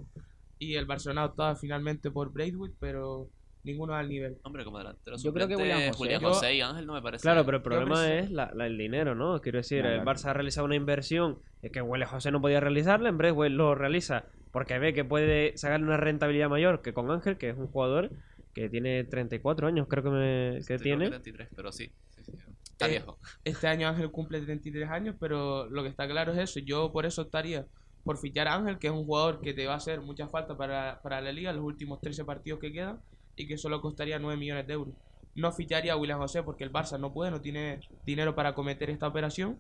y 0.59 0.75
el 0.77 0.85
Barcelona 0.87 1.25
optaba 1.25 1.57
finalmente 1.57 2.11
por 2.11 2.33
Braithwaite, 2.33 2.77
pero 2.79 3.29
ninguno 3.65 3.95
da 3.95 4.01
el 4.03 4.09
nivel. 4.09 4.37
Hombre, 4.45 4.63
como 4.65 4.79
delantero 4.79 5.17
Yo 5.17 5.33
creo 5.33 5.49
que 5.49 5.57
William 5.57 5.79
José- 5.89 5.93
Julián 5.97 6.21
yo- 6.21 6.29
José 6.29 6.55
y 6.55 6.61
Ángel 6.61 6.87
no 6.87 6.93
me 6.95 7.03
parece. 7.03 7.23
Claro, 7.23 7.45
pero 7.45 7.57
el 7.57 7.63
problema 7.63 8.13
es 8.15 8.31
la- 8.31 8.53
la- 8.55 8.67
el 8.67 8.77
dinero, 8.79 9.15
¿no? 9.15 9.41
Quiero 9.41 9.59
decir, 9.59 9.83
No, 9.83 9.89
el 9.89 10.03
claro. 10.03 10.11
Barça 10.19 10.27
ha 10.27 10.33
realizado 10.35 10.67
una 10.67 10.77
inversión 10.77 11.39
que 11.73 11.81
Huele 11.81 12.05
José 12.07 12.31
no 12.31 12.41
podía 12.43 12.61
realizarla, 12.61 13.09
en 13.09 13.17
Breathwaite 13.19 13.55
lo 13.55 13.75
realiza 13.75 14.27
porque 14.53 14.79
ve 14.79 14.93
que 14.93 15.05
puede 15.05 15.57
sacarle 15.57 15.87
una 15.87 15.97
rentabilidad 15.97 16.49
mayor 16.51 16.83
que 16.83 16.93
con 16.93 17.11
Ángel, 17.11 17.39
que 17.39 17.49
es 17.49 17.57
un 17.57 17.67
jugador 17.67 18.11
que 18.55 18.69
tiene 18.69 19.05
34 19.05 19.67
años, 19.67 19.87
creo 19.89 20.05
que, 20.05 20.11
me, 20.11 20.61
que 20.67 20.79
tiene. 20.79 21.09
33, 21.09 21.49
pero 21.55 21.73
sí. 21.73 21.91
sí, 22.11 22.23
sí. 22.25 22.33
Está 22.71 22.87
Eh, 22.87 22.91
viejo. 22.91 23.19
Este 23.45 23.67
año 23.67 23.89
Ángel 23.89 24.11
cumple 24.11 24.41
33 24.41 24.89
años, 24.89 25.17
pero 25.19 25.69
lo 25.69 25.83
que 25.83 25.89
está 25.89 26.07
claro 26.09 26.33
es 26.33 26.39
eso. 26.39 26.61
Yo 26.61 26.93
por 26.93 27.05
eso 27.05 27.23
optaría 27.23 27.67
por 28.05 28.19
fichar 28.19 28.49
a 28.49 28.55
Ángel, 28.55 28.79
que 28.79 28.87
es 28.87 28.93
un 28.93 29.05
jugador 29.05 29.41
que 29.41 29.55
te 29.55 29.67
va 29.67 29.75
a 29.75 29.77
hacer 29.77 30.01
mucha 30.01 30.29
falta 30.29 30.57
para, 30.57 31.01
para 31.03 31.21
la 31.21 31.33
liga, 31.33 31.53
los 31.53 31.65
últimos 31.65 32.01
13 32.01 32.25
partidos 32.25 32.61
que 32.61 32.73
quedan, 32.73 33.01
y 33.37 33.47
que 33.47 33.59
solo 33.59 33.81
costaría 33.81 34.19
9 34.19 34.39
millones 34.39 34.67
de 34.67 34.75
euros. 34.75 34.95
No 35.35 35.51
ficharía 35.53 35.95
a 35.95 35.97
William 35.97 36.21
José 36.21 36.43
porque 36.43 36.63
el 36.63 36.73
Barça 36.73 36.99
no 36.99 37.13
puede, 37.13 37.33
no 37.33 37.41
tiene 37.41 37.81
dinero 38.07 38.35
para 38.35 38.55
cometer 38.55 38.91
esta 38.91 39.09
operación. 39.09 39.59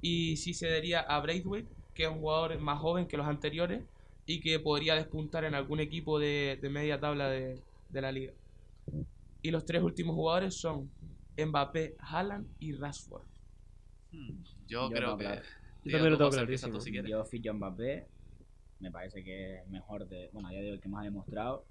Y 0.00 0.36
sí 0.36 0.54
cedería 0.54 1.00
a 1.00 1.20
Braithwaite, 1.20 1.68
que 1.94 2.04
es 2.04 2.08
un 2.08 2.20
jugador 2.20 2.58
más 2.60 2.78
joven 2.78 3.06
que 3.06 3.18
los 3.18 3.26
anteriores 3.26 3.82
y 4.24 4.40
que 4.40 4.60
podría 4.60 4.94
despuntar 4.94 5.44
en 5.44 5.54
algún 5.54 5.80
equipo 5.80 6.18
de, 6.18 6.58
de 6.62 6.70
media 6.70 7.00
tabla 7.00 7.28
de, 7.28 7.60
de 7.90 8.00
la 8.00 8.12
liga. 8.12 8.32
Y 9.42 9.50
los 9.50 9.64
tres 9.64 9.82
últimos 9.82 10.14
jugadores 10.14 10.54
son 10.60 10.90
Mbappé, 11.36 11.96
Haaland 11.98 12.46
y 12.58 12.72
Rashford. 12.72 13.22
Hmm, 14.12 14.42
Yo, 14.66 14.88
Yo 14.88 14.90
creo 14.90 15.10
no, 15.10 15.16
que. 15.16 15.24
claro. 15.24 15.42
Diego, 15.82 15.98
también 15.98 16.12
lo 16.12 16.18
tengo 16.18 16.30
tú 16.30 16.36
clarísimo. 16.36 16.80
si. 16.80 16.92
Yo 17.08 17.24
ficho 17.24 17.50
a 17.50 17.54
Mbappé, 17.54 18.06
me 18.80 18.90
parece 18.90 19.24
que 19.24 19.58
es 19.60 19.68
mejor 19.68 20.06
de, 20.08 20.28
bueno, 20.32 20.48
a 20.48 20.50
día 20.50 20.60
de 20.60 20.68
hoy 20.68 20.74
el 20.74 20.80
que 20.80 20.88
más 20.88 21.02
ha 21.02 21.04
demostrado. 21.04 21.64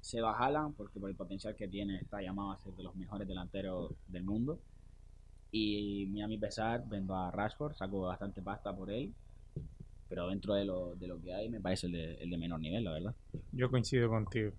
Seba 0.00 0.32
Haaland, 0.38 0.74
porque 0.76 0.98
por 0.98 1.10
el 1.10 1.16
potencial 1.16 1.54
que 1.54 1.68
tiene 1.68 1.98
está 1.98 2.22
llamado 2.22 2.52
a 2.52 2.58
ser 2.58 2.72
de 2.72 2.82
los 2.84 2.96
mejores 2.96 3.28
delanteros 3.28 3.92
del 4.08 4.24
mundo. 4.24 4.58
Y 5.52 6.06
muy 6.06 6.22
a 6.22 6.28
mi 6.28 6.38
pesar, 6.38 6.84
vendo 6.88 7.14
a 7.14 7.30
Rashford, 7.30 7.74
saco 7.74 8.00
bastante 8.02 8.40
pasta 8.40 8.74
por 8.74 8.90
él. 8.90 9.12
Pero 10.08 10.28
dentro 10.28 10.54
de 10.54 10.64
lo, 10.64 10.94
de 10.96 11.06
lo 11.06 11.20
que 11.20 11.34
hay, 11.34 11.48
me 11.50 11.60
parece 11.60 11.86
el 11.86 11.92
de, 11.92 12.14
el 12.14 12.30
de 12.30 12.38
menor 12.38 12.60
nivel, 12.60 12.82
la 12.84 12.92
verdad. 12.92 13.14
Yo 13.52 13.70
coincido 13.70 14.08
contigo. 14.08 14.52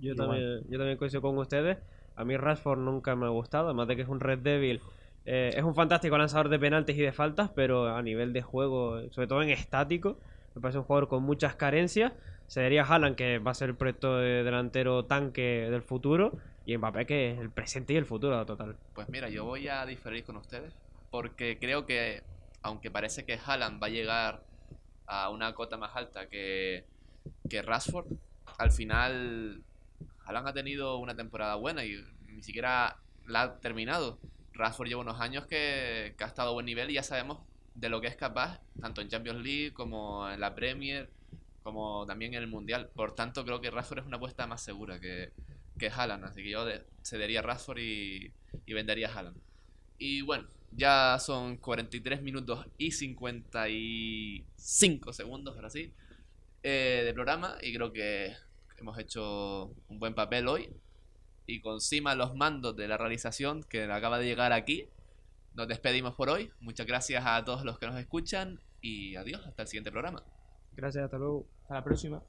Yo 0.00 0.12
Igual. 0.12 0.28
también, 0.28 0.60
yo 0.68 0.78
también 0.78 0.96
coincido 0.98 1.22
con 1.22 1.36
ustedes. 1.38 1.78
A 2.16 2.24
mí 2.24 2.36
Rashford 2.36 2.78
nunca 2.78 3.16
me 3.16 3.26
ha 3.26 3.30
gustado, 3.30 3.66
además 3.66 3.88
de 3.88 3.96
que 3.96 4.02
es 4.02 4.08
un 4.08 4.20
Red 4.20 4.40
Devil. 4.40 4.80
eh, 5.24 5.52
es 5.54 5.62
un 5.62 5.74
fantástico 5.74 6.18
lanzador 6.18 6.48
de 6.48 6.58
penaltis 6.58 6.96
y 6.96 7.02
de 7.02 7.12
faltas, 7.12 7.50
pero 7.54 7.94
a 7.94 8.02
nivel 8.02 8.32
de 8.32 8.42
juego, 8.42 9.00
sobre 9.10 9.28
todo 9.28 9.40
en 9.42 9.50
estático, 9.50 10.18
me 10.54 10.60
parece 10.60 10.78
un 10.78 10.84
jugador 10.84 11.08
con 11.08 11.22
muchas 11.22 11.54
carencias. 11.54 12.12
Sería 12.48 12.82
Haaland, 12.82 13.16
que 13.16 13.38
va 13.38 13.52
a 13.52 13.54
ser 13.54 13.70
el 13.70 13.76
proyecto 13.76 14.18
de 14.18 14.42
delantero 14.42 15.04
tanque 15.04 15.68
del 15.70 15.82
futuro, 15.82 16.32
y 16.66 16.76
Mbappé, 16.76 17.06
que 17.06 17.30
es 17.32 17.38
el 17.38 17.50
presente 17.50 17.92
y 17.92 17.96
el 17.96 18.04
futuro 18.04 18.44
total. 18.44 18.76
Pues 18.94 19.08
mira, 19.08 19.28
yo 19.28 19.44
voy 19.44 19.68
a 19.68 19.86
diferir 19.86 20.24
con 20.24 20.36
ustedes. 20.36 20.74
Porque 21.10 21.58
creo 21.58 21.86
que, 21.86 22.22
aunque 22.62 22.90
parece 22.90 23.24
que 23.24 23.38
Haaland 23.44 23.82
va 23.82 23.86
a 23.86 23.90
llegar 23.90 24.42
a 25.06 25.30
una 25.30 25.54
cota 25.54 25.76
más 25.76 25.94
alta 25.94 26.28
que, 26.28 26.84
que 27.48 27.62
Rashford, 27.62 28.06
al 28.58 28.70
final 28.70 29.62
Haaland 30.32 30.48
ha 30.48 30.52
tenido 30.52 30.96
una 30.98 31.14
temporada 31.16 31.54
buena 31.56 31.84
y 31.84 32.02
ni 32.26 32.42
siquiera 32.42 32.96
la 33.26 33.42
ha 33.42 33.60
terminado. 33.60 34.18
Rashford 34.54 34.88
lleva 34.88 35.00
unos 35.00 35.20
años 35.20 35.46
que, 35.46 36.14
ha 36.18 36.24
estado 36.26 36.50
a 36.50 36.52
buen 36.52 36.66
nivel 36.66 36.90
y 36.90 36.94
ya 36.94 37.02
sabemos 37.02 37.38
de 37.74 37.88
lo 37.88 38.00
que 38.00 38.06
es 38.08 38.16
capaz, 38.16 38.60
tanto 38.80 39.00
en 39.00 39.08
Champions 39.08 39.42
League 39.42 39.72
como 39.72 40.28
en 40.30 40.40
la 40.40 40.54
Premier, 40.54 41.10
como 41.62 42.04
también 42.06 42.34
en 42.34 42.42
el 42.42 42.48
Mundial. 42.48 42.90
Por 42.94 43.14
tanto, 43.14 43.44
creo 43.44 43.60
que 43.60 43.70
Rashford 43.70 44.00
es 44.00 44.06
una 44.06 44.16
apuesta 44.18 44.46
más 44.46 44.62
segura 44.62 45.00
que, 45.00 45.30
que 45.78 45.88
Haaland. 45.88 46.24
Así 46.24 46.42
que 46.42 46.50
yo 46.50 46.64
de- 46.64 46.84
cedería 47.02 47.40
a 47.40 47.42
Rashford 47.42 47.78
y, 47.78 48.32
y 48.66 48.72
vendería 48.74 49.08
a 49.08 49.14
Haaland. 49.18 49.36
Y 49.98 50.22
bueno, 50.22 50.48
ya 50.72 51.18
son 51.20 51.56
43 51.58 52.22
minutos 52.22 52.66
y 52.78 52.90
55 52.92 55.12
segundos, 55.12 55.54
ahora 55.56 55.70
sí, 55.70 55.92
eh, 56.62 57.02
de 57.04 57.14
programa. 57.14 57.56
Y 57.62 57.74
creo 57.74 57.92
que 57.92 58.34
hemos 58.82 58.98
hecho 58.98 59.74
un 59.88 59.98
buen 59.98 60.14
papel 60.14 60.48
hoy. 60.48 60.68
Y 61.46 61.60
con 61.60 61.80
Sima 61.80 62.14
los 62.14 62.34
mandos 62.34 62.76
de 62.76 62.86
la 62.86 62.98
realización 62.98 63.62
que 63.64 63.84
acaba 63.84 64.18
de 64.18 64.26
llegar 64.26 64.52
aquí, 64.52 64.88
nos 65.54 65.66
despedimos 65.66 66.14
por 66.14 66.30
hoy. 66.30 66.50
Muchas 66.60 66.86
gracias 66.86 67.24
a 67.26 67.44
todos 67.44 67.64
los 67.64 67.78
que 67.78 67.86
nos 67.86 67.98
escuchan 67.98 68.60
y 68.80 69.16
adiós, 69.16 69.44
hasta 69.46 69.62
el 69.62 69.68
siguiente 69.68 69.90
programa. 69.90 70.22
Gracias, 70.74 71.04
hasta 71.04 71.18
luego. 71.18 71.46
Hasta 71.62 71.74
la 71.74 71.84
próxima. 71.84 72.22